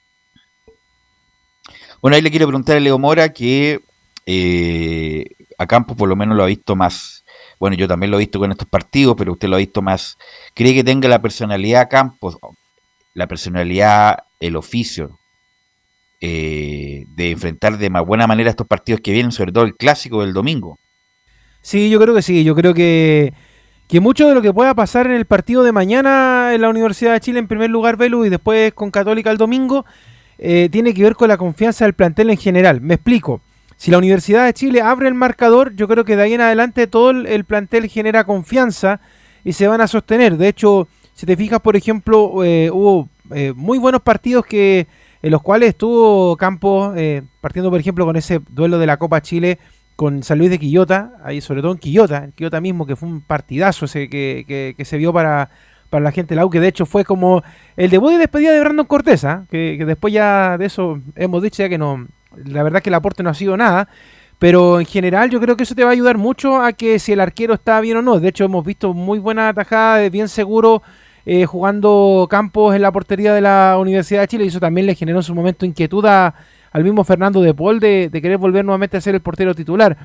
[2.01, 3.79] Bueno, ahí le quiero preguntar a Leo Mora que
[4.25, 5.25] eh,
[5.57, 7.16] a Campos por lo menos lo ha visto más.
[7.59, 10.17] Bueno, yo también lo he visto con estos partidos, pero usted lo ha visto más.
[10.53, 12.37] ¿Cree que tenga la personalidad Campos,
[13.13, 15.19] la personalidad, el oficio
[16.21, 20.21] eh, de enfrentar de más buena manera estos partidos que vienen, sobre todo el clásico
[20.21, 20.77] del domingo?
[21.61, 22.43] Sí, yo creo que sí.
[22.43, 23.33] Yo creo que
[23.87, 27.13] que mucho de lo que pueda pasar en el partido de mañana en la Universidad
[27.13, 29.85] de Chile, en primer lugar, Velu, y después con Católica el domingo,
[30.37, 32.81] eh, tiene que ver con la confianza del plantel en general.
[32.81, 33.41] Me explico.
[33.77, 36.87] Si la Universidad de Chile abre el marcador, yo creo que de ahí en adelante
[36.87, 38.99] todo el, plantel genera confianza
[39.43, 40.35] y se van a sostener.
[40.37, 44.87] De hecho, si te fijas, por ejemplo, eh, hubo eh, muy buenos partidos que
[45.21, 46.95] en los cuales estuvo Campos
[47.41, 49.57] partiendo, por ejemplo, con ese duelo de la Copa Chile
[49.97, 53.09] con San Luis de Quillota, ahí sobre todo en Quillota, en Quillota mismo, que fue
[53.09, 55.49] un partidazo ese que, que, se vio para,
[55.89, 57.43] para la gente de la U, que de hecho fue como
[57.75, 61.67] el debut y despedida de Brandon Cortés, que, después ya de eso hemos dicho ya
[61.67, 62.07] que no,
[62.45, 63.89] la verdad que el aporte no ha sido nada,
[64.39, 67.13] pero en general yo creo que eso te va a ayudar mucho a que si
[67.13, 70.83] el arquero está bien o no, de hecho hemos visto muy buena atajada, bien seguro,
[71.25, 74.95] eh, jugando campos en la portería de la Universidad de Chile, y eso también le
[74.95, 76.33] generó en su momento inquietud a
[76.71, 79.97] al mismo Fernando de Paul de, querer volver nuevamente a ser el portero titular.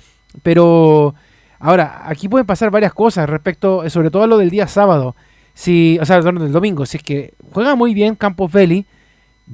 [0.43, 1.15] Pero
[1.59, 5.15] ahora, aquí pueden pasar varias cosas respecto, sobre todo a lo del día sábado.
[5.55, 6.87] Si, o sea, del domingo.
[6.87, 8.87] Si es que juega muy bien Campos Belli,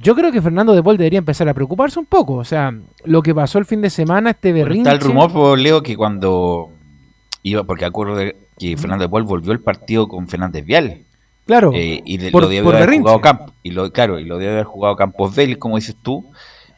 [0.01, 2.35] yo creo que Fernando de Paul debería empezar a preocuparse un poco.
[2.35, 2.73] O sea,
[3.03, 4.89] lo que pasó el fin de semana, este berrinche.
[4.89, 6.71] está el rumor, pues, Leo, que cuando
[7.43, 11.03] iba, porque acuerdo de que Fernando de Paul volvió el partido con Fernández Vial.
[11.45, 11.71] Claro.
[11.73, 14.95] Eh, y lo debe haber jugado Camp, y lo, claro, y lo debe haber jugado
[14.95, 16.25] Campos Belli, como dices tú.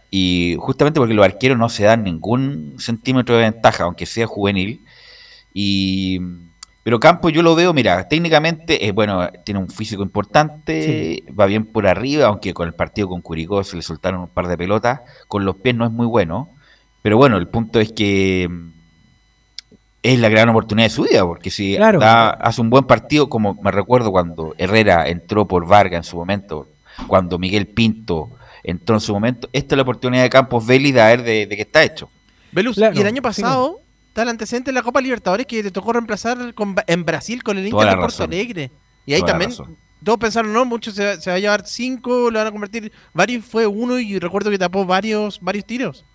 [0.10, 4.82] Y justamente porque los arqueros no se dan ningún centímetro de ventaja, aunque sea juvenil.
[5.54, 6.20] Y,
[6.84, 11.66] pero Campos yo lo veo, mira, técnicamente, es bueno, tiene un físico importante, va bien
[11.66, 15.02] por arriba, aunque con el partido con Curicó se le soltaron un par de pelotas,
[15.28, 16.50] con los pies no es muy bueno.
[17.04, 18.72] Pero bueno, el punto es que mm,
[20.02, 23.70] es la gran oportunidad de su vida, porque si hace un buen partido, como me
[23.70, 26.68] recuerdo cuando Herrera entró por Vargas en su momento,
[27.06, 28.32] cuando Miguel Pinto
[28.64, 29.50] entró en su momento.
[29.54, 32.10] Esta es la oportunidad de Campos Vélez de ver de, qué está hecho.
[32.56, 33.81] y el año pasado
[34.12, 36.38] está el antecedente de la Copa Libertadores que le tocó reemplazar
[36.88, 38.70] en Brasil con el Inter de Porto Alegre.
[39.06, 39.52] Y ahí también
[40.04, 42.92] todos pensaron, no, muchos se, va a llevar cinco, lo van a convertir.
[43.14, 46.06] Varios fue uno y recuerdo que tapó varios, varios tiros.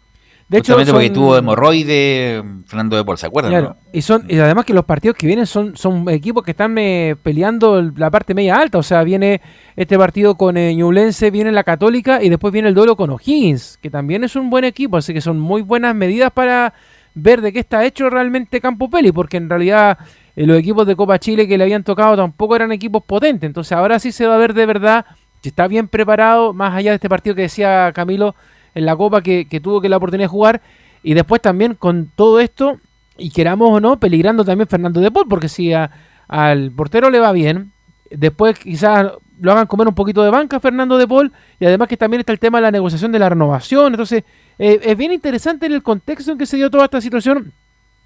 [0.49, 3.75] De hecho, porque tuvo hemorroide Fernando de Paul, ¿se acuerdan?
[3.93, 7.17] y, son, y además que los partidos que vienen son, son equipos que están eh,
[7.21, 8.79] peleando la parte media alta.
[8.79, 9.41] O sea, viene
[9.75, 13.79] este partido con eh, Ñublense, viene la Católica y después viene el duelo con O'Higgins,
[13.81, 14.99] que también es un buen equipo.
[14.99, 16.75] Así que son muy buenas medidas para
[17.17, 19.99] ver de qué está hecho realmente Campo Peli, porque en realidad
[20.37, 23.49] eh, los equipos de Copa Chile que le habían tocado tampoco eran equipos potentes.
[23.49, 25.07] Entonces ahora sí se va a ver de verdad
[25.43, 28.35] si está bien preparado, más allá de este partido que decía Camilo
[28.75, 30.61] en la Copa que, tuvo que la oportunidad de jugar,
[31.03, 32.79] y después también con todo esto,
[33.17, 37.33] y queramos o no, peligrando también Fernando de Paul, porque si al portero le va
[37.33, 37.73] bien,
[38.11, 41.97] después quizás lo hagan comer un poquito de banca Fernando de Paul, y además que
[41.97, 44.25] también está el tema de la negociación de la renovación, entonces
[44.59, 47.53] eh, es bien interesante en el contexto en que se dio toda esta situación,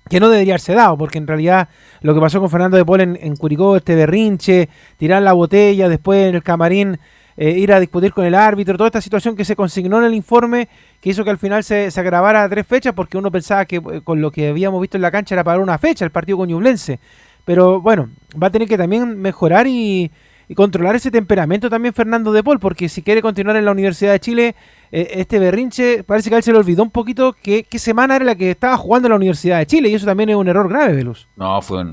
[0.08, 1.68] que no debería haberse dado, porque en realidad
[2.00, 6.28] lo que pasó con Fernando de Paul en, Curicó, este berrinche, tirar la botella, después
[6.28, 6.98] en el camarín
[7.36, 10.14] eh, ir a discutir con el árbitro, toda esta situación que se consignó en el
[10.14, 10.68] informe,
[11.00, 13.76] que hizo que al final se, se agravara a tres fechas, porque uno pensaba que
[13.76, 16.38] eh, con lo que habíamos visto en la cancha era para una fecha el partido
[16.38, 16.98] con Ñublense.
[17.44, 18.10] Pero bueno,
[18.40, 20.10] va a tener que también mejorar y,
[20.50, 24.10] y controlar ese temperamento también Fernando de Paul, porque si quiere continuar en la Universidad
[24.10, 24.56] de Chile,
[24.90, 28.24] eh, este berrinche, parece que a él se le olvidó un poquito qué semana era
[28.24, 30.68] la que estaba jugando en la Universidad de Chile, y eso también es un error
[30.68, 31.28] grave, Velus.
[31.36, 31.84] No, fue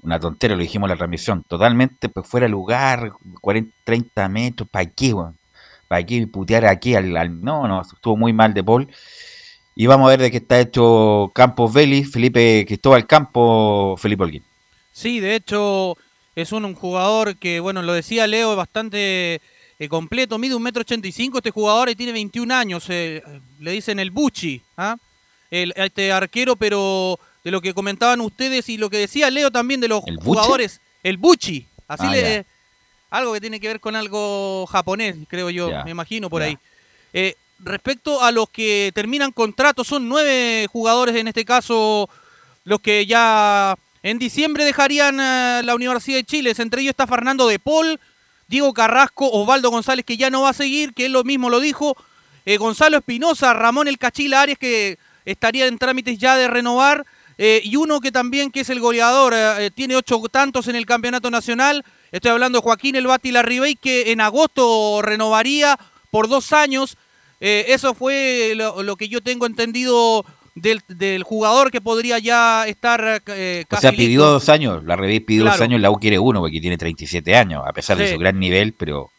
[0.00, 3.12] una tontera, lo dijimos en la transmisión, totalmente pues fuera de lugar,
[3.42, 5.14] 40, 30 metros, ¿para qué,
[5.86, 8.88] ¿Para qué putear aquí al, No, no, estuvo muy mal de Paul.
[9.74, 14.44] Y vamos a ver de qué está hecho Campos Vélez, Felipe Cristóbal Campo, Felipe Holguín.
[14.92, 15.98] Sí, de hecho,
[16.34, 19.40] es un, jugador que, bueno, lo decía Leo, bastante
[19.78, 23.22] eh, completo, mide un metro ochenta y cinco este jugador y tiene 21 años, eh,
[23.60, 24.96] le dicen el Buchi, ¿ah?
[25.50, 29.80] el, este arquero, pero de lo que comentaban ustedes y lo que decía Leo también
[29.80, 32.46] de los jugadores, el Buchi, así ah, le...
[33.10, 36.56] Algo que tiene que ver con algo japonés, creo yo, me imagino por ahí.
[37.12, 42.08] Eh, respecto a los que terminan contratos, son nueve jugadores en este caso
[42.64, 46.52] los que ya en diciembre dejarían eh, la Universidad de Chile.
[46.56, 47.60] Entre ellos está Fernando de
[48.48, 51.60] Diego Carrasco, Osvaldo González, que ya no va a seguir, que él lo mismo lo
[51.60, 51.96] dijo.
[52.44, 57.06] Eh, Gonzalo Espinosa, Ramón El Cachila Arias, que estaría en trámites ya de renovar.
[57.38, 59.34] Eh, y uno que también, que es el goleador,
[59.74, 61.84] tiene ocho tantos en el campeonato nacional.
[62.10, 65.78] Estoy hablando de Joaquín El Bati Larribey, que en agosto renovaría
[66.10, 66.96] por dos años.
[67.40, 73.86] eso fue lo, que yo tengo entendido del, jugador que podría ya estar eh, casi
[73.86, 76.60] O sea, pidió dos años, la Revés pidió dos años, la U quiere uno porque
[76.60, 79.10] tiene 37 años, a pesar de su gran nivel, pero,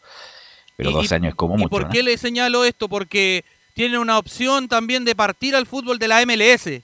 [0.76, 1.68] pero dos años es como mucho.
[1.68, 2.88] ¿Y por qué le señalo esto?
[2.88, 3.44] Porque
[3.74, 6.82] tiene una opción también de partir al fútbol de la MLS,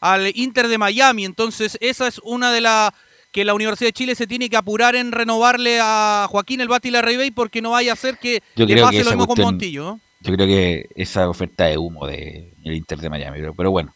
[0.00, 2.92] al Inter de Miami, entonces esa es una de las
[3.32, 6.92] que la Universidad de Chile se tiene que apurar en renovarle a Joaquín el Bati
[6.92, 9.98] Larribey porque no vaya a ser que le pase lo mismo con Montillo.
[10.20, 13.94] Yo creo que esa oferta de humo de el Inter de Miami, pero, bueno.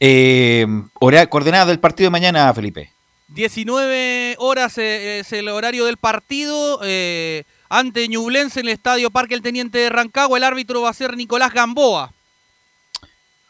[0.00, 0.66] Eh,
[1.28, 2.92] coordenada del partido de mañana, Felipe.
[3.28, 6.80] 19 horas eh, es el horario del partido.
[6.82, 10.38] Eh, ante Ñublense en el Estadio Parque el Teniente de Rancagua.
[10.38, 12.12] El árbitro va a ser Nicolás Gamboa.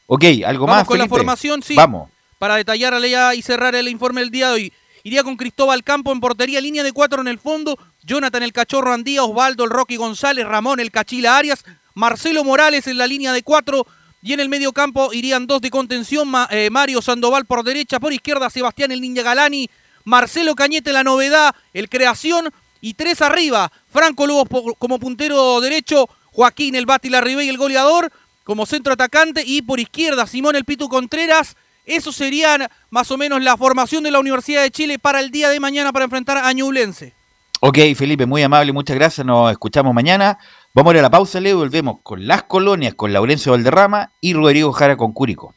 [0.06, 0.88] Ok, ¿algo Vamos más?
[0.88, 1.74] con la formación, sí.
[1.76, 2.10] Vamos.
[2.38, 2.94] Para detallar
[3.34, 4.72] y cerrar el informe del día de hoy.
[5.04, 7.78] Iría con Cristóbal Campo en portería, línea de cuatro en el fondo.
[8.02, 11.64] Jonathan el Cachorro Andía, Osvaldo el Rocky González, Ramón el Cachila Arias,
[11.94, 13.86] Marcelo Morales en la línea de cuatro
[14.22, 18.12] y en el medio campo irían dos de contención, eh, Mario Sandoval por derecha, por
[18.12, 19.70] izquierda Sebastián el Niña Galani,
[20.04, 22.50] Marcelo Cañete la novedad, el creación
[22.80, 28.12] y tres arriba, Franco Lobos como puntero derecho, Joaquín el Bati y el goleador
[28.44, 31.56] como centro atacante y por izquierda Simón el Pitu Contreras.
[31.84, 35.48] Eso serían más o menos la formación de la Universidad de Chile para el día
[35.48, 37.17] de mañana para enfrentar a Ñublense.
[37.60, 39.26] Ok, Felipe, muy amable, muchas gracias.
[39.26, 40.38] Nos escuchamos mañana.
[40.74, 44.12] Vamos a ir a la pausa, Leo, y volvemos con las colonias, con Laurencio Valderrama
[44.20, 45.54] y Rodrigo Jara con Cúrico.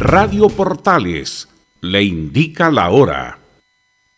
[0.00, 1.48] Radio Portales
[1.80, 3.38] le indica la hora.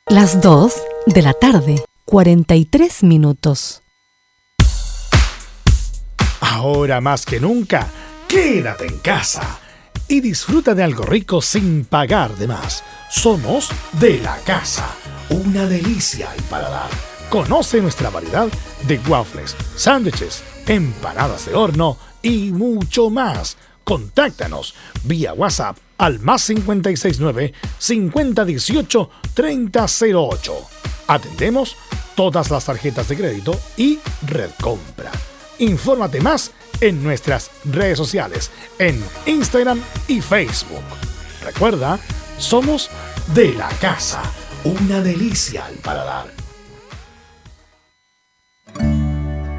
[0.07, 0.73] Las 2
[1.07, 3.83] de la tarde, 43 minutos.
[6.41, 7.89] Ahora más que nunca,
[8.27, 9.61] quédate en casa
[10.09, 12.85] y disfruta de algo rico sin pagar de más.
[13.11, 14.95] Somos de la casa,
[15.31, 16.91] una delicia al paladar.
[17.31, 18.49] Conoce nuestra variedad
[18.87, 23.57] de waffles, sándwiches, empanadas de horno y mucho más.
[23.85, 24.75] Contáctanos
[25.05, 30.55] vía WhatsApp al más 569 5018 3008.
[31.09, 31.77] Atendemos
[32.15, 35.13] todas las tarjetas de crédito y red compra.
[35.59, 40.85] Infórmate más en nuestras redes sociales, en Instagram y Facebook.
[41.43, 41.99] Recuerda,
[42.39, 42.91] somos
[43.35, 44.23] de la casa,
[44.65, 46.47] una delicia al paladar.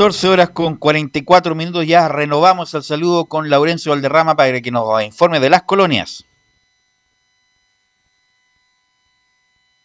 [0.00, 5.04] 14 horas con 44 minutos ya renovamos el saludo con Laurencio Valderrama para que nos
[5.04, 6.24] informe de las colonias.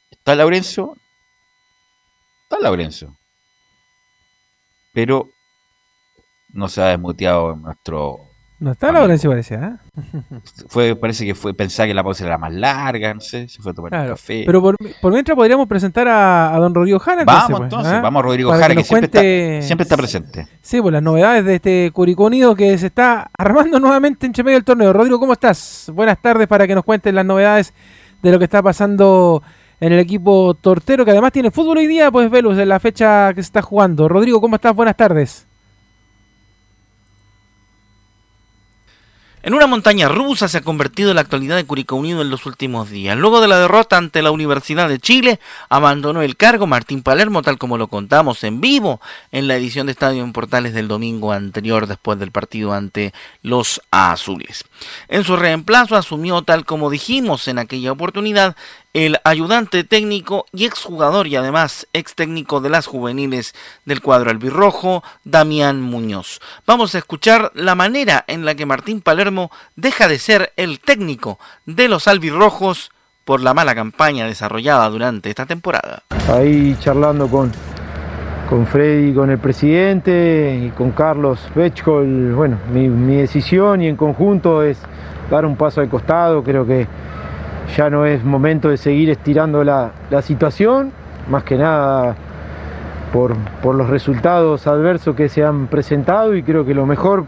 [0.09, 0.95] ¿Está Laurencio?
[2.43, 3.13] Está Laurencio.
[4.93, 5.31] Pero
[6.47, 8.29] no se ha desmuteado nuestro
[8.59, 9.75] no está la Valencia parece, ¿eh?
[10.67, 13.71] Fue, parece que fue pensar que la pausa era más larga, no sé, se fue
[13.71, 14.43] a tomar un café.
[14.45, 14.75] Pero por,
[15.11, 17.23] mientras podríamos presentar a, don Rodrigo Jara.
[17.23, 18.01] Vamos pues, entonces, ¿ah?
[18.01, 20.47] vamos a Rodrigo Jara, que, siempre, está, siempre, está, presente.
[20.61, 24.57] Sí, pues las novedades de este Curicó Unido que se está armando nuevamente en medio
[24.57, 24.91] del torneo.
[24.93, 25.91] Rodrigo, ¿cómo estás?
[25.93, 27.73] Buenas tardes para que nos cuentes las novedades
[28.21, 29.41] de lo que está pasando
[29.79, 33.33] en el equipo tortero, que además tiene fútbol hoy día, pues Velus, en la fecha
[33.33, 34.07] que se está jugando.
[34.07, 34.75] Rodrigo, ¿cómo estás?
[34.75, 35.44] Buenas tardes.
[39.45, 42.89] En una montaña rusa se ha convertido la actualidad de Curicó Unido en los últimos
[42.89, 43.15] días.
[43.15, 45.39] Luego de la derrota ante la Universidad de Chile,
[45.69, 48.99] abandonó el cargo Martín Palermo, tal como lo contamos en vivo
[49.31, 53.13] en la edición de Estadio en Portales del domingo anterior, después del partido ante
[53.43, 54.63] los Azules.
[55.09, 58.55] En su reemplazo asumió, tal como dijimos en aquella oportunidad,
[58.95, 63.53] el ayudante técnico y exjugador y además ex técnico de las juveniles
[63.83, 66.39] del cuadro albirrojo, Damián Muñoz.
[66.65, 71.39] Vamos a escuchar la manera en la que Martín Palermo deja de ser el técnico
[71.65, 72.89] de los albirrojos
[73.25, 76.03] por la mala campaña desarrollada durante esta temporada.
[76.29, 77.51] Ahí charlando con,
[78.49, 83.97] con Freddy, con el presidente y con Carlos Bechkol, bueno, mi, mi decisión y en
[83.97, 84.77] conjunto es
[85.29, 86.87] dar un paso al costado, creo que
[87.75, 90.91] ya no es momento de seguir estirando la, situación,
[91.29, 92.15] más que nada
[93.11, 93.35] por,
[93.75, 97.25] los resultados adversos que se han presentado y creo que lo mejor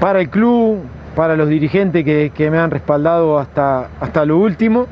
[0.00, 0.80] para el club,
[1.14, 4.86] para los dirigentes que, me han respaldado hasta, hasta lo último,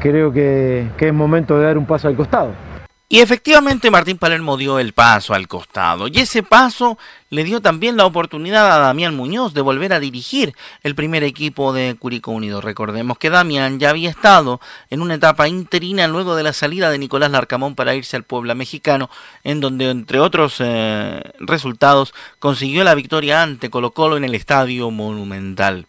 [0.00, 2.69] creo que, que es momento de dar un paso al costado.
[3.12, 6.06] Y efectivamente Martín Palermo dio el paso al costado.
[6.06, 6.96] Y ese paso
[7.28, 10.54] le dio también la oportunidad a Damián Muñoz de volver a dirigir
[10.84, 12.60] el primer equipo de Curicó Unido.
[12.60, 14.60] Recordemos que Damián ya había estado
[14.90, 18.54] en una etapa interina luego de la salida de Nicolás Larcamón para irse al Puebla
[18.54, 19.10] mexicano,
[19.42, 24.92] en donde entre otros eh, resultados consiguió la victoria ante Colo Colo en el Estadio
[24.92, 25.86] Monumental.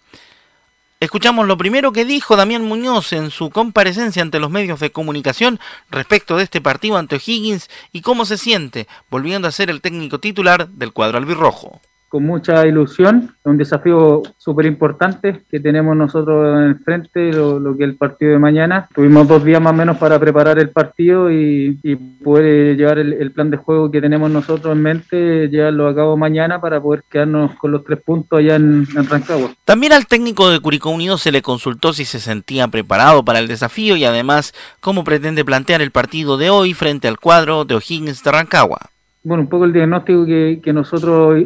[1.01, 5.59] Escuchamos lo primero que dijo Damián Muñoz en su comparecencia ante los medios de comunicación
[5.89, 10.19] respecto de este partido ante O'Higgins y cómo se siente volviendo a ser el técnico
[10.19, 11.81] titular del cuadro albirrojo
[12.11, 17.85] con mucha ilusión, un desafío súper importante que tenemos nosotros en el frente, lo, que
[17.85, 18.89] es el partido de mañana.
[18.93, 21.79] Tuvimos dos días más o menos para preparar el partido y,
[22.21, 26.59] poder llevar el, plan de juego que tenemos nosotros en mente, llevarlo a cabo mañana
[26.59, 29.51] para poder quedarnos con los tres puntos allá en, en Rancagua.
[29.63, 33.47] También al técnico de Curicó Unido se le consultó si se sentía preparado para el
[33.47, 38.21] desafío y además cómo pretende plantear el partido de hoy frente al cuadro de O'Higgins
[38.21, 38.91] de Rancagua
[39.23, 41.45] bueno, un poco el diagnóstico que, que, nosotros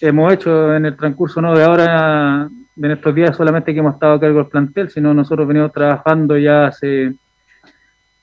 [0.00, 4.14] hemos hecho en el transcurso no de ahora, en estos días solamente que hemos estado
[4.14, 7.14] a cargo del plantel, sino nosotros venimos trabajando ya hace,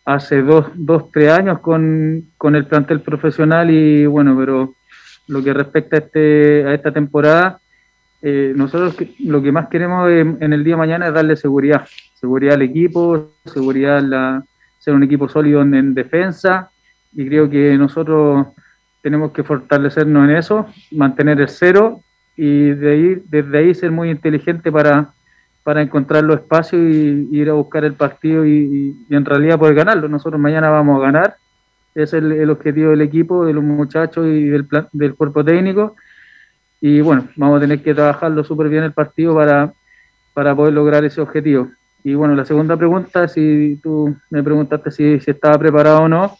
[0.06, 4.73] hace dos, dos tres años con, con, el plantel profesional y bueno, pero
[5.27, 7.60] lo que respecta a, este, a esta temporada,
[8.22, 11.85] eh, nosotros lo que más queremos en, el día de mañana es darle seguridad,
[12.15, 14.44] seguridad al equipo, seguridad la,
[14.80, 16.72] ser un equipo sólido en, defensa
[17.13, 18.47] y creo que nosotros
[19.01, 22.01] tenemos que fortalecernos en eso, mantener el cero
[22.35, 25.13] y de ahí, desde ahí ser muy inteligente para,
[25.63, 30.07] para encontrar los espacios y, ir a buscar el partido y, en realidad poder ganarlo.
[30.07, 31.35] Nosotros mañana vamos a ganar,
[31.95, 35.95] ese es el, objetivo del equipo, de los muchachos y del, del cuerpo técnico.
[36.79, 39.73] Y bueno, vamos a tener que trabajarlo súper bien el partido para,
[40.34, 41.69] para poder lograr ese objetivo.
[42.03, 46.38] Y bueno, la segunda pregunta, si tú me preguntaste si, si estaba preparado o no,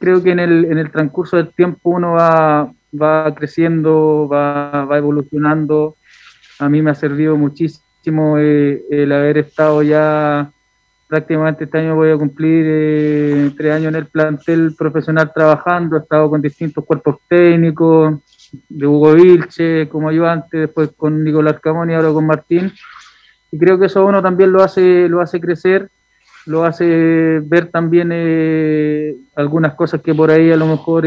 [0.00, 4.98] creo que en el, en el transcurso del tiempo uno va, va creciendo, va, va
[4.98, 5.94] evolucionando.
[6.58, 10.50] A mí me ha servido muchísimo eh, el haber estado ya
[11.06, 16.00] prácticamente este año voy a cumplir eh, tres años en el plantel profesional trabajando, he
[16.00, 18.20] estado con distintos cuerpos técnicos,
[18.68, 22.72] de Hugo Vilche como ayudante, después con Nicolás Camón y ahora con Martín.
[23.52, 25.90] Y creo que eso uno también lo hace, lo hace crecer,
[26.46, 31.04] lo hace ver también eh, algunas cosas que por ahí a lo mejor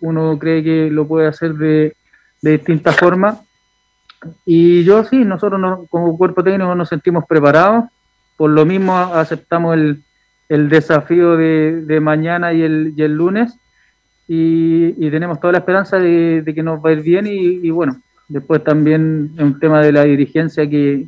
[0.00, 1.96] uno cree que lo puede hacer de,
[2.42, 3.40] de distintas formas.
[4.44, 7.84] Y yo sí, nosotros como cuerpo técnico nos sentimos preparados,
[8.36, 10.02] por lo mismo aceptamos el,
[10.48, 13.58] el desafío de, de, mañana y el, y el lunes
[14.28, 17.66] y, y, tenemos toda la esperanza de, de, que nos va a ir bien y,
[17.66, 21.06] y bueno, después también es un tema de la dirigencia que,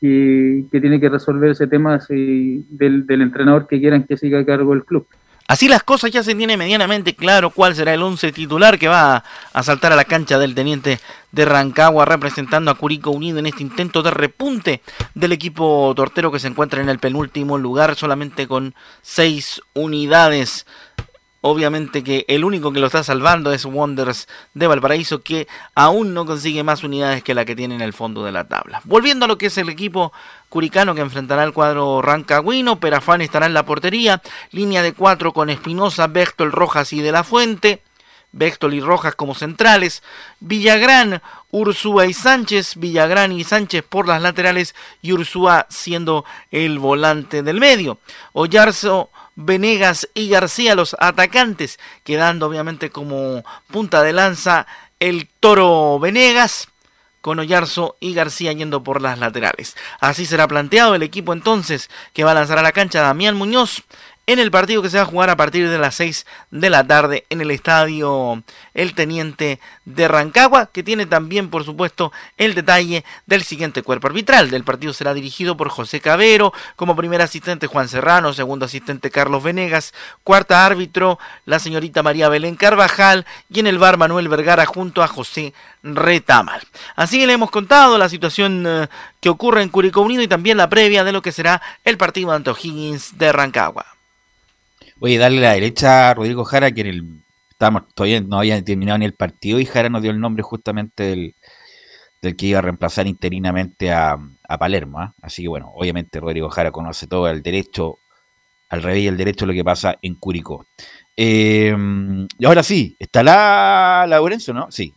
[0.00, 4.46] que, tiene que resolver ese tema si, del, del entrenador que quieran que siga a
[4.46, 5.06] cargo el club.
[5.48, 9.22] Así las cosas ya se tiene medianamente claro cuál será el once titular que va
[9.52, 10.98] a saltar a la cancha del teniente
[11.30, 14.82] de Rancagua representando a Curico Unido en este intento de repunte
[15.14, 20.66] del equipo tortero que se encuentra en el penúltimo lugar solamente con seis unidades.
[21.48, 25.46] Obviamente que el único que lo está salvando es Wonders de Valparaíso, que
[25.76, 28.80] aún no consigue más unidades que la que tiene en el fondo de la tabla.
[28.82, 30.12] Volviendo a lo que es el equipo
[30.48, 35.48] curicano que enfrentará el cuadro rancagüino, Perafán estará en la portería, línea de cuatro con
[35.48, 37.80] Espinosa, Béctol, Rojas y De la Fuente.
[38.32, 40.02] Béctol y Rojas como centrales,
[40.40, 47.42] Villagrán, Ursúa y Sánchez, Villagrán y Sánchez por las laterales y Ursúa siendo el volante
[47.42, 47.98] del medio.
[48.34, 54.66] Ollarzo, Venegas y García los atacantes, quedando obviamente como punta de lanza
[54.98, 56.68] el Toro Venegas
[57.20, 59.76] con Ollarzo y García yendo por las laterales.
[60.00, 63.82] Así será planteado el equipo entonces que va a lanzar a la cancha Damián Muñoz,
[64.26, 66.84] en el partido que se va a jugar a partir de las 6 de la
[66.84, 68.42] tarde en el estadio
[68.74, 74.50] El Teniente de Rancagua, que tiene también, por supuesto, el detalle del siguiente cuerpo arbitral.
[74.50, 79.44] Del partido será dirigido por José Cabero, como primer asistente Juan Serrano, segundo asistente Carlos
[79.44, 79.94] Venegas,
[80.24, 85.08] cuarta árbitro la señorita María Belén Carvajal y en el bar Manuel Vergara junto a
[85.08, 85.54] José
[85.84, 86.62] Retamal.
[86.96, 88.88] Así le hemos contado la situación eh,
[89.20, 92.32] que ocurre en Curicó Unido y también la previa de lo que será el partido
[92.32, 93.95] ante O'Higgins de Rancagua.
[95.00, 97.20] Oye, darle la derecha a Rodrigo Jara, que en el,
[97.50, 101.02] estábamos, todavía no había terminado ni el partido, y Jara nos dio el nombre justamente
[101.02, 101.34] del,
[102.36, 104.18] que iba a reemplazar interinamente a,
[104.58, 105.00] Palermo.
[105.00, 105.14] ¿ah?
[105.22, 107.98] Así que bueno, obviamente Rodrigo Jara conoce todo el derecho,
[108.68, 110.66] al revés y el derecho lo que pasa en Curicó.
[111.16, 111.74] Eh,
[112.38, 114.70] y ahora sí, ¿está la Laurencio, no?
[114.70, 114.92] Sí.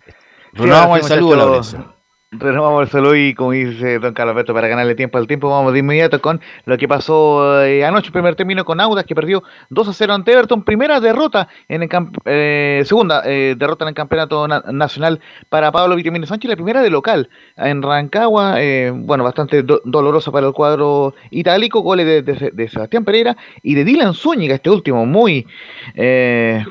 [0.54, 1.99] Renovamos el saludo, Laurencio.
[2.32, 5.74] Renovamos el saludo y como dice don Carlos Alberto, para ganarle tiempo al tiempo, vamos
[5.74, 9.42] de inmediato con lo que pasó eh, anoche, primer término con Audas, que perdió
[9.72, 11.90] 2 a 0 ante Everton, primera derrota en el
[12.26, 15.20] eh, segunda eh, derrota en el campeonato nacional
[15.50, 18.58] para Pablo Vitamino Sánchez, la primera de local en Rancagua,
[18.94, 24.54] bueno, bastante dolorosa para el cuadro itálico, goles de, Sebastián Pereira y de Dylan Zúñiga,
[24.54, 25.48] este último, muy
[25.96, 26.64] que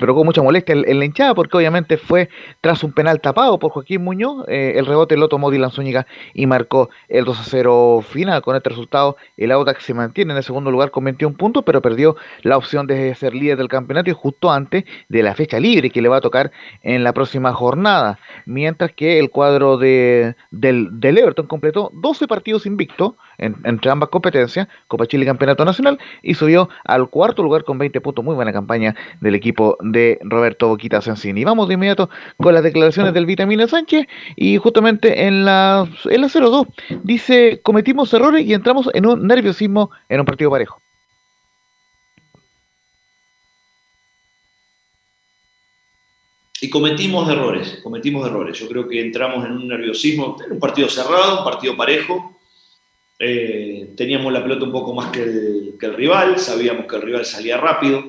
[0.00, 2.30] provocó mucha molestia en, en la hinchada, porque obviamente fue
[2.62, 6.46] tras un penal tapado por Joaquín Muñoz eh, el rebote lo tomó Dylan Zúñiga y
[6.46, 8.42] marcó el 2 a 0 final.
[8.42, 11.82] Con este resultado, el Audax se mantiene en el segundo lugar con 21 puntos, pero
[11.82, 15.90] perdió la opción de ser líder del campeonato y justo antes de la fecha libre
[15.90, 18.18] que le va a tocar en la próxima jornada.
[18.46, 24.68] Mientras que el cuadro de, del, del Everton completó 12 partidos invicto entre ambas competencias,
[24.88, 28.24] Copa Chile y Campeonato Nacional, y subió al cuarto lugar con 20 puntos.
[28.24, 31.44] Muy buena campaña del equipo de Roberto Boquita Sensini.
[31.44, 34.06] Vamos de inmediato con las declaraciones del Vitamina Sánchez,
[34.36, 36.66] y justamente en la, en la 02
[37.02, 40.82] dice, cometimos errores y entramos en un nerviosismo en un partido parejo.
[46.62, 48.56] y cometimos errores, cometimos errores.
[48.56, 52.40] Yo creo que entramos en un nerviosismo, en un partido cerrado, un partido parejo,
[53.24, 57.56] eh, teníamos la pelota un poco más que el, rival, sabíamos que el rival salía
[57.56, 58.04] rápido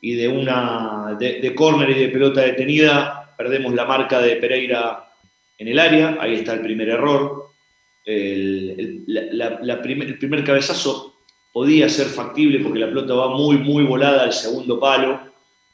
[0.00, 5.08] y de una de, de córner y de pelota detenida perdemos la marca de Pereira
[5.58, 7.46] en el área, ahí está el primer error.
[8.04, 11.20] El, el primer cabezazo
[11.52, 15.20] podía ser factible porque la pelota va muy, muy volada al segundo palo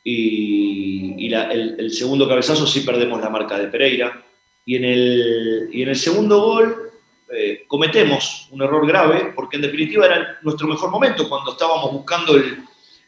[0.03, 4.23] y, el, segundo cabezazo sí perdemos la marca de Pereira.
[4.67, 6.84] Y en el, y en el segundo gol
[7.33, 11.29] eh, cometemos un error grave porque en definitiva era nuestro mejor momento.
[11.29, 12.65] Cuando estábamos buscando el,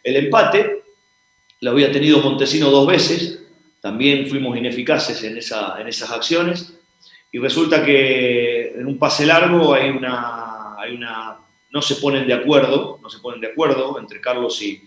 [0.06, 0.84] el empate.
[1.60, 3.42] Lo había tenido Montesino dos veces,
[3.80, 6.78] también fuimos ineficaces en, esa, en esas acciones.
[7.32, 11.38] Y resulta que en un pase largo hay una, hay una,
[11.70, 14.80] no se ponen de acuerdo, no se ponen de acuerdo entre Carlos y,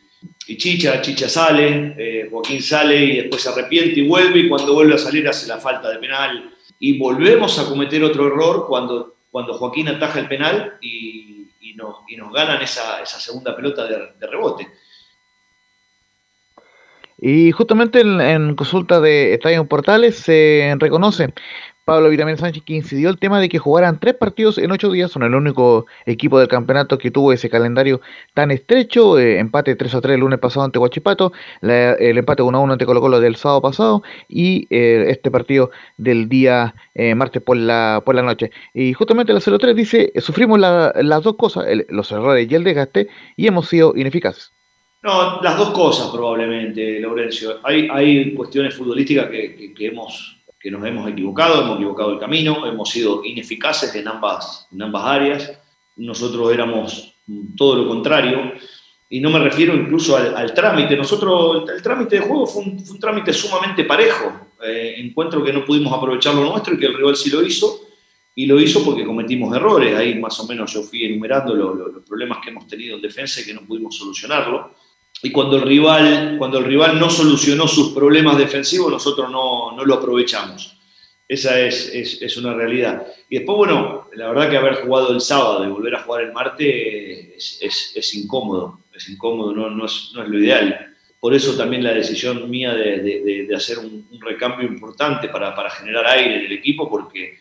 [0.47, 4.73] y Chicha, Chicha sale, eh, Joaquín sale y después se arrepiente y vuelve y cuando
[4.73, 6.55] vuelve a salir hace la falta de penal.
[6.79, 11.97] Y volvemos a cometer otro error cuando, cuando Joaquín ataja el penal y, y, nos,
[12.07, 14.67] y nos, ganan esa, esa segunda pelota de, de rebote.
[17.21, 21.33] Y justamente en, consulta de Estadio Portales se reconoce
[21.89, 25.09] Pablo Vitamina Sánchez que incidió el tema de que jugaran tres partidos en ocho días,
[25.09, 27.99] son el único equipo del campeonato que tuvo ese calendario
[28.35, 31.33] tan estrecho, eh, empate 3 a 3 el lunes pasado ante Huachipato,
[31.63, 35.71] el empate 1 a 1 ante Colo Colo del sábado pasado y eh, este partido
[35.97, 38.51] del día eh, martes por la, por la noche.
[38.75, 43.47] Y justamente la 03 dice, sufrimos las dos cosas, los errores y el desgaste y
[43.47, 44.53] hemos sido ineficaces.
[45.01, 47.61] No, las dos cosas probablemente, Laurencio.
[47.63, 52.89] Hay, hay cuestiones futbolísticas que, hemos, que nos hemos equivocado, hemos equivocado el camino, hemos
[52.89, 55.51] sido ineficaces en ambas, en ambas áreas.
[55.95, 57.15] Nosotros éramos
[57.55, 58.53] todo lo contrario.
[59.09, 60.95] Y no me refiero incluso al, trámite.
[60.95, 64.49] Nosotros, el, trámite de juego fue un, trámite sumamente parejo.
[64.63, 67.87] Eh, encuentro que no pudimos aprovechar lo nuestro y que el rival sí lo hizo.
[68.35, 69.97] Y lo hizo porque cometimos errores.
[69.97, 73.45] Ahí más o menos yo fui enumerando los problemas que hemos tenido en defensa y
[73.45, 74.71] que no pudimos solucionarlo
[75.21, 79.83] y cuando el rival, cuando el rival no solucionó sus problemas defensivos, nosotros no, no
[79.83, 80.77] lo aprovechamos.
[81.27, 83.05] Esa es, es, es, una realidad.
[83.29, 86.31] Y después, bueno, la verdad que haber jugado el sábado y volver a jugar el
[86.31, 90.87] martes es, es incómodo, es incómodo, no, no, es, no, es, lo ideal.
[91.19, 95.69] Por eso también la decisión mía de, de, hacer un, un, recambio importante para, para,
[95.69, 97.37] generar aire en el equipo, porque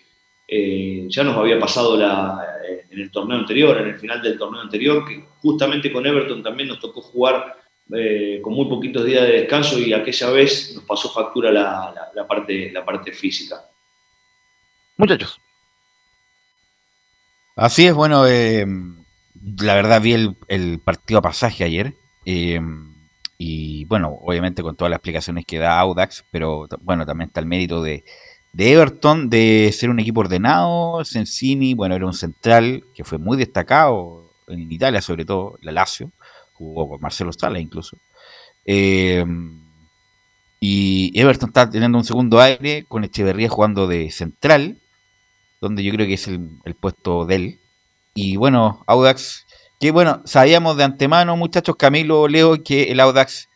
[0.47, 4.37] eh, ya nos había pasado la, eh, en el torneo anterior, en el final del
[4.37, 7.57] torneo anterior, que justamente con Everton también nos tocó jugar
[7.95, 12.27] eh, con muy poquitos días de descanso y aquella vez nos pasó factura la, la,
[12.27, 13.65] parte, la parte física.
[14.97, 15.41] Muchachos.
[17.57, 18.67] Así es, bueno, eh,
[19.61, 21.95] la verdad vi el, el partido a pasaje ayer.
[22.25, 22.61] Eh,
[23.39, 27.47] y bueno, obviamente con todas las explicaciones que da Audax, pero bueno, también está el
[27.47, 28.05] mérito de,
[28.53, 31.05] de Everton de ser un equipo ordenado.
[31.05, 36.11] Sensini, bueno, era un central que fue muy destacado en Italia, sobre todo, la Lazio
[36.59, 37.97] jugó con Marcelo Sala incluso.
[38.67, 39.25] Eh,
[40.61, 44.79] y Everton está teniendo un segundo aire con Echeverría jugando de central,
[45.61, 47.61] donde yo creo que es el, puesto de él.
[48.15, 49.47] Y bueno, Audax,
[49.79, 53.49] que bueno, sabíamos de antemano, muchachos, Camilo, Leo, que el Audax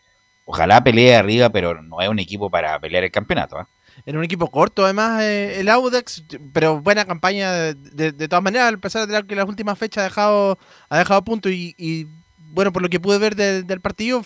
[0.44, 3.60] ojalá pelee arriba, pero no es un equipo para pelear el campeonato.
[3.60, 3.64] ¿eh?
[4.06, 6.22] Era un equipo corto, además, eh, el Audax,
[6.52, 10.04] pero buena campaña de, de, todas maneras, al pesar de que las últimas fechas ha
[10.04, 10.58] dejado,
[10.88, 12.06] ha dejado punto y
[12.52, 14.22] bueno, por lo que pude ver del partido,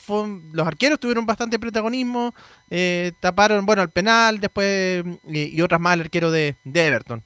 [0.53, 2.35] los arqueros tuvieron bastante protagonismo,
[2.70, 7.23] eh, taparon, bueno, el penal, después y, otras más el arquero de, Everton.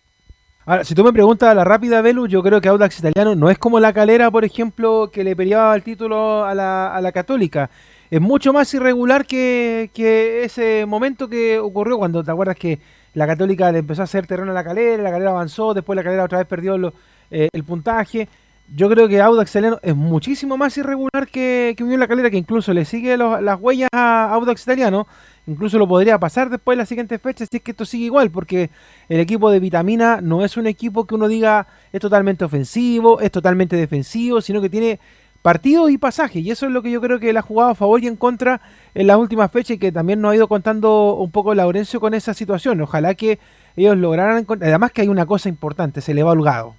[0.66, 3.48] Ahora, si tú me preguntas a la rápida, Velu, yo creo que Audax Italiano no
[3.48, 7.12] es como la calera, por ejemplo, que le peleaba el título a la, a la
[7.12, 7.70] Católica.
[8.10, 12.78] Es mucho más irregular que, que, ese momento que ocurrió cuando te acuerdas que
[13.14, 16.04] la Católica le empezó a hacer terreno a la calera, la calera avanzó, después la
[16.04, 16.92] calera otra vez perdió
[17.30, 18.28] eh, el puntaje
[18.74, 22.36] yo creo que Audax Italiano es muchísimo más irregular que, que Unión La Calera, que
[22.36, 25.06] incluso le sigue las huellas a Audax Italiano.
[25.46, 28.30] Incluso lo podría pasar después de la siguiente fecha si es que esto sigue igual,
[28.30, 28.70] porque
[29.08, 33.32] el equipo de Vitamina no es un equipo que uno diga es totalmente ofensivo, es
[33.32, 35.00] totalmente defensivo, sino que tiene
[35.42, 36.44] partidos y pasajes.
[36.44, 38.14] Y eso es lo que yo creo que le ha jugado a favor y en
[38.14, 38.60] contra
[38.94, 42.14] en las últimas fechas y que también nos ha ido contando un poco Laurencio con
[42.14, 42.80] esa situación.
[42.80, 43.40] Ojalá que
[43.76, 44.46] ellos lograran...
[44.48, 46.76] Además que hay una cosa importante, se le va holgado.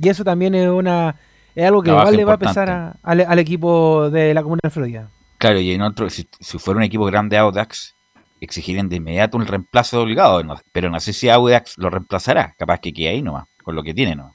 [0.00, 1.16] Y eso también es una
[1.56, 5.08] es algo que igual le va a pesar al, equipo de la Comuna de Florida.
[5.38, 6.28] Claro, y en otro, si,
[6.58, 7.96] fuera un equipo grande Audax,
[8.40, 10.42] exigirían de inmediato un reemplazo obligado,
[10.72, 13.94] pero no sé si Audax lo reemplazará, capaz que quede ahí nomás, con lo que
[13.94, 14.34] tiene nomás.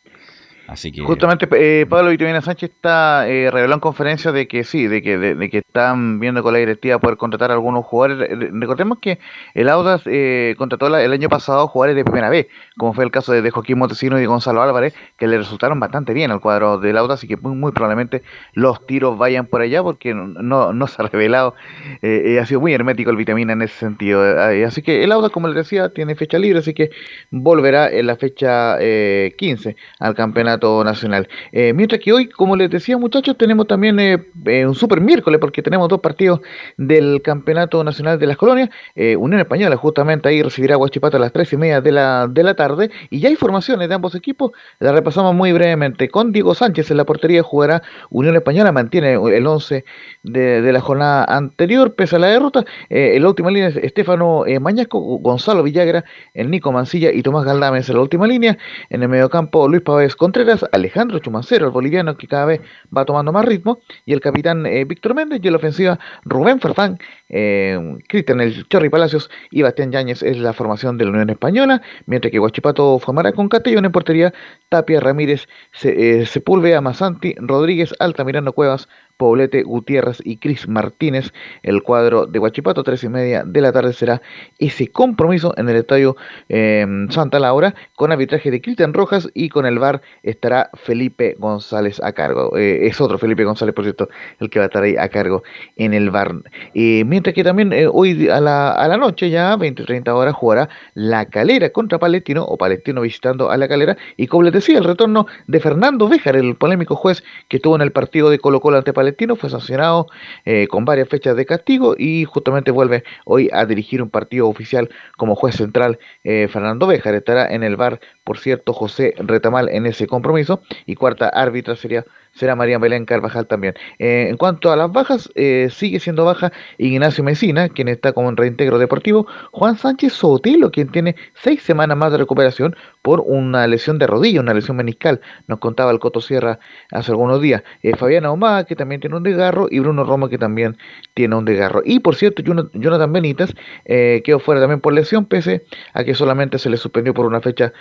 [0.72, 1.02] Así que...
[1.02, 5.18] Justamente eh, Pablo Vitamina Sánchez está eh, reveló en conferencia de que sí, de que,
[5.18, 8.30] de, que están viendo con la directiva poder contratar a algunos jugadores.
[8.54, 9.20] Recordemos que
[9.54, 12.48] el Audas eh, contrató el año pasado jugadores de primera vez,
[12.82, 16.32] como fue el caso de, Joaquín Montesino y Gonzalo Álvarez, que le resultaron bastante bien
[16.32, 20.74] al cuadro del Audas y que muy, probablemente los tiros vayan por allá porque no,
[20.74, 21.54] no se ha revelado,
[22.02, 24.24] ha sido muy hermético el Vitamina en ese sentido.
[24.66, 26.90] así que el Audas, como les decía, tiene fecha libre, así que
[27.30, 31.30] volverá en la fecha 15 al campeonato nacional.
[31.52, 35.40] Eh, mientras que hoy, como les decía muchachos, tenemos también eh, eh, un super miércoles
[35.40, 36.42] porque tenemos dos partidos
[36.78, 38.72] del Campeonato Nacional de las Colonias.
[38.96, 42.42] Unión Española justamente ahí recibirá a Guachipata a las tres y media de la, de
[42.42, 42.71] la tarde
[43.10, 44.52] y ya hay formaciones de ambos equipos.
[44.80, 46.10] La repasamos muy brevemente.
[46.10, 49.86] Con Diego Sánchez en la portería jugará Unión Española, mantiene el 11
[50.24, 52.66] de, la jornada anterior, pese a la derrota.
[52.90, 56.04] en la última línea es Estefano Mañasco, Gonzalo Villagra,
[56.34, 58.58] el Nico Mancilla y Tomás Galdames en la última línea.
[58.90, 62.62] En el mediocampo Luis Pávez Contreras Alejandro Chumacero, el boliviano que cada vez
[62.96, 66.60] va tomando más ritmo, y el capitán eh, Víctor Méndez, y en la ofensiva Rubén
[66.60, 67.00] Farfán,
[67.32, 71.82] eh, Cristian El Chorri Palacios y Bastián Yáñez es la formación de la Unión Española,
[72.06, 74.34] mientras que Guachipato formará con Catellón en portería,
[74.70, 75.48] Tapia Ramírez,
[75.84, 78.90] eh, Sepúlveda Mazanti, Rodríguez, Altamirano Cuevas,
[79.22, 81.32] Poblete Gutiérrez y Cris Martínez.
[81.62, 84.20] El cuadro de Guachipato, tres y media de la tarde será
[84.58, 86.18] ese compromiso en el estadio
[86.50, 92.02] em, Santa Laura con arbitraje de Cristian Rojas y con el VAR estará Felipe González
[92.04, 92.58] a cargo.
[92.58, 95.44] Eh, es otro Felipe González, por cierto, el que va a estar ahí a cargo
[95.76, 96.34] en el VAR.
[96.74, 100.68] Eh, mientras que también eh, hoy a la, a la noche, ya 20-30 horas, jugará
[100.96, 103.96] La Calera contra Palestino o Palestino visitando a La Calera.
[104.18, 107.84] Y como les decía, el retorno de Fernando Béjar, el polémico juez que estuvo en
[107.84, 110.08] el partido de Colo Colo ante Palestino fue sancionado
[110.46, 114.90] eh, con varias fechas de castigo y justamente vuelve hoy a dirigir un partido oficial
[115.18, 116.00] como juez central.
[116.24, 120.96] Eh, Fernando Béjar estará en el bar, por cierto, José Retamal en ese compromiso y
[120.96, 123.76] cuarta árbitra sería será María Belén Carvajal también.
[124.00, 128.30] Eh, en cuanto a las bajas, eh, sigue siendo baja Ignacio Mesina, quien está como
[128.30, 133.68] en reintegro deportivo, Juan Sánchez Sotelo, quien tiene seis semanas más de recuperación por una
[133.68, 136.60] lesión de rodilla, una lesión meniscal, nos contaba el Coto Sierra
[136.92, 137.64] hace algunos días.
[137.84, 140.78] Eh, Fabiana Omada, que también tiene un desgarro, y Bruno Roma, que también
[141.14, 141.82] tiene un desgarro.
[141.84, 143.54] Y por cierto, Jonathan Benitas
[143.86, 147.74] quedó fuera también por lesión, pese a que solamente se le suspendió por una fecha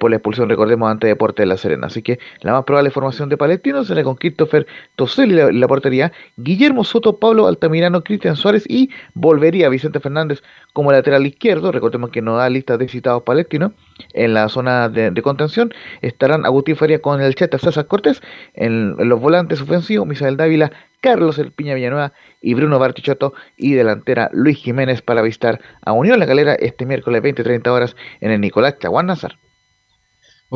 [0.00, 1.86] por la expulsión, recordemos, ante Deporte de La Serena.
[1.86, 4.66] Así que la más probable formación de Palestino con Christopher
[4.96, 10.42] Toselli en la, portería, Guillermo Soto, Pablo Altamirano, Cristian Suárez y volvería Vicente Fernández
[10.72, 11.72] como lateral izquierdo.
[11.72, 13.72] Recordemos que no da lista de citados palestinos.
[14.12, 18.22] En la zona de, contención estarán Agustín Faría con el Cheta César Cortés.
[18.54, 24.30] En, los volantes ofensivos, Misael Dávila, Carlos El Piña Villanueva y Bruno Bartichotto y delantera
[24.32, 28.78] Luis Jiménez para visitar a Unión La Galera este miércoles 20-30 horas en el Nicolás
[28.78, 29.36] Chaguán Nazar.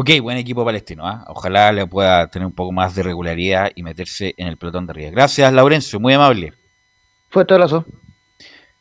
[0.01, 1.05] Ok, buen equipo palestino.
[1.05, 1.25] ¿ah?
[1.27, 4.93] Ojalá le pueda tener un poco más de regularidad y meterse en el pelotón de
[4.93, 5.11] arriba.
[5.11, 6.53] Gracias, Laurencio, muy amable.
[7.31, 7.85] Fuerte abrazo.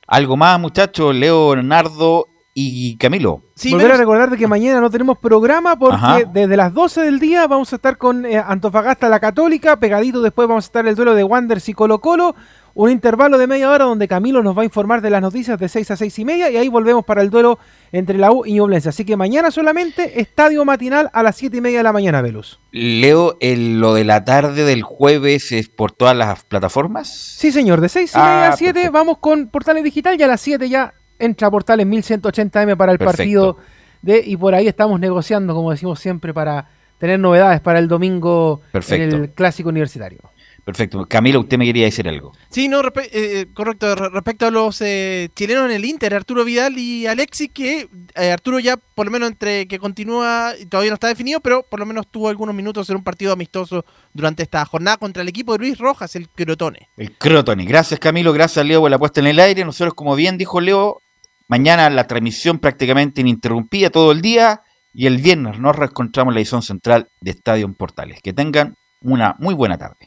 [0.06, 3.42] Algo más, muchachos, Leonardo y Camilo.
[3.56, 7.20] Sí, Volver a recordar de que mañana no tenemos programa porque desde las 12 del
[7.20, 10.96] día vamos a estar con eh, Antofagasta la Católica, pegadito después vamos a estar el
[10.96, 12.36] duelo de Wanderers y Colo Colo,
[12.78, 15.68] un intervalo de media hora donde Camilo nos va a informar de las noticias de
[15.68, 17.58] 6 a 6 y media y ahí volvemos para el duelo
[17.92, 18.90] entre la U y Ñublense.
[18.90, 22.60] Así que mañana solamente estadio matinal a las 7 y media de la mañana, Velus.
[22.72, 27.10] Leo, lo de la tarde del jueves es por todas las plataformas.
[27.10, 30.28] Sí, señor, de 6 y media a 7 ah, vamos con Portales Digital y a
[30.28, 33.58] las 7 ya entra Portales 1180M para el partido
[34.04, 38.62] de y por ahí estamos negociando, como decimos siempre, para tener novedades para el domingo
[38.72, 40.20] en el clásico universitario.
[40.68, 41.06] Perfecto.
[41.06, 42.34] Camilo, usted me quería decir algo.
[42.50, 42.82] Sí, no,
[43.14, 43.96] eh, correcto.
[43.96, 48.60] Respecto a los eh, chilenos en el Inter, Arturo Vidal y Alexis, que eh, Arturo
[48.60, 52.08] ya, por lo menos entre que continúa, todavía no está definido, pero por lo menos
[52.08, 55.78] tuvo algunos minutos en un partido amistoso durante esta jornada contra el equipo de Luis
[55.78, 56.90] Rojas, el Crotone.
[56.98, 57.64] El Crotone.
[57.64, 58.34] Gracias, Camilo.
[58.34, 59.64] Gracias, Leo, por la puesta en el aire.
[59.64, 61.02] Nosotros, como bien dijo Leo,
[61.48, 64.64] mañana la transmisión prácticamente ininterrumpida todo el día
[64.94, 68.20] y el viernes nos reencontramos en la edición central de Estadio en Portales.
[68.22, 70.07] Que tengan una muy buena tarde.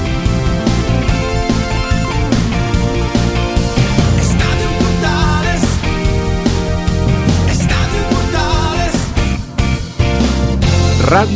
[11.11, 11.27] Radio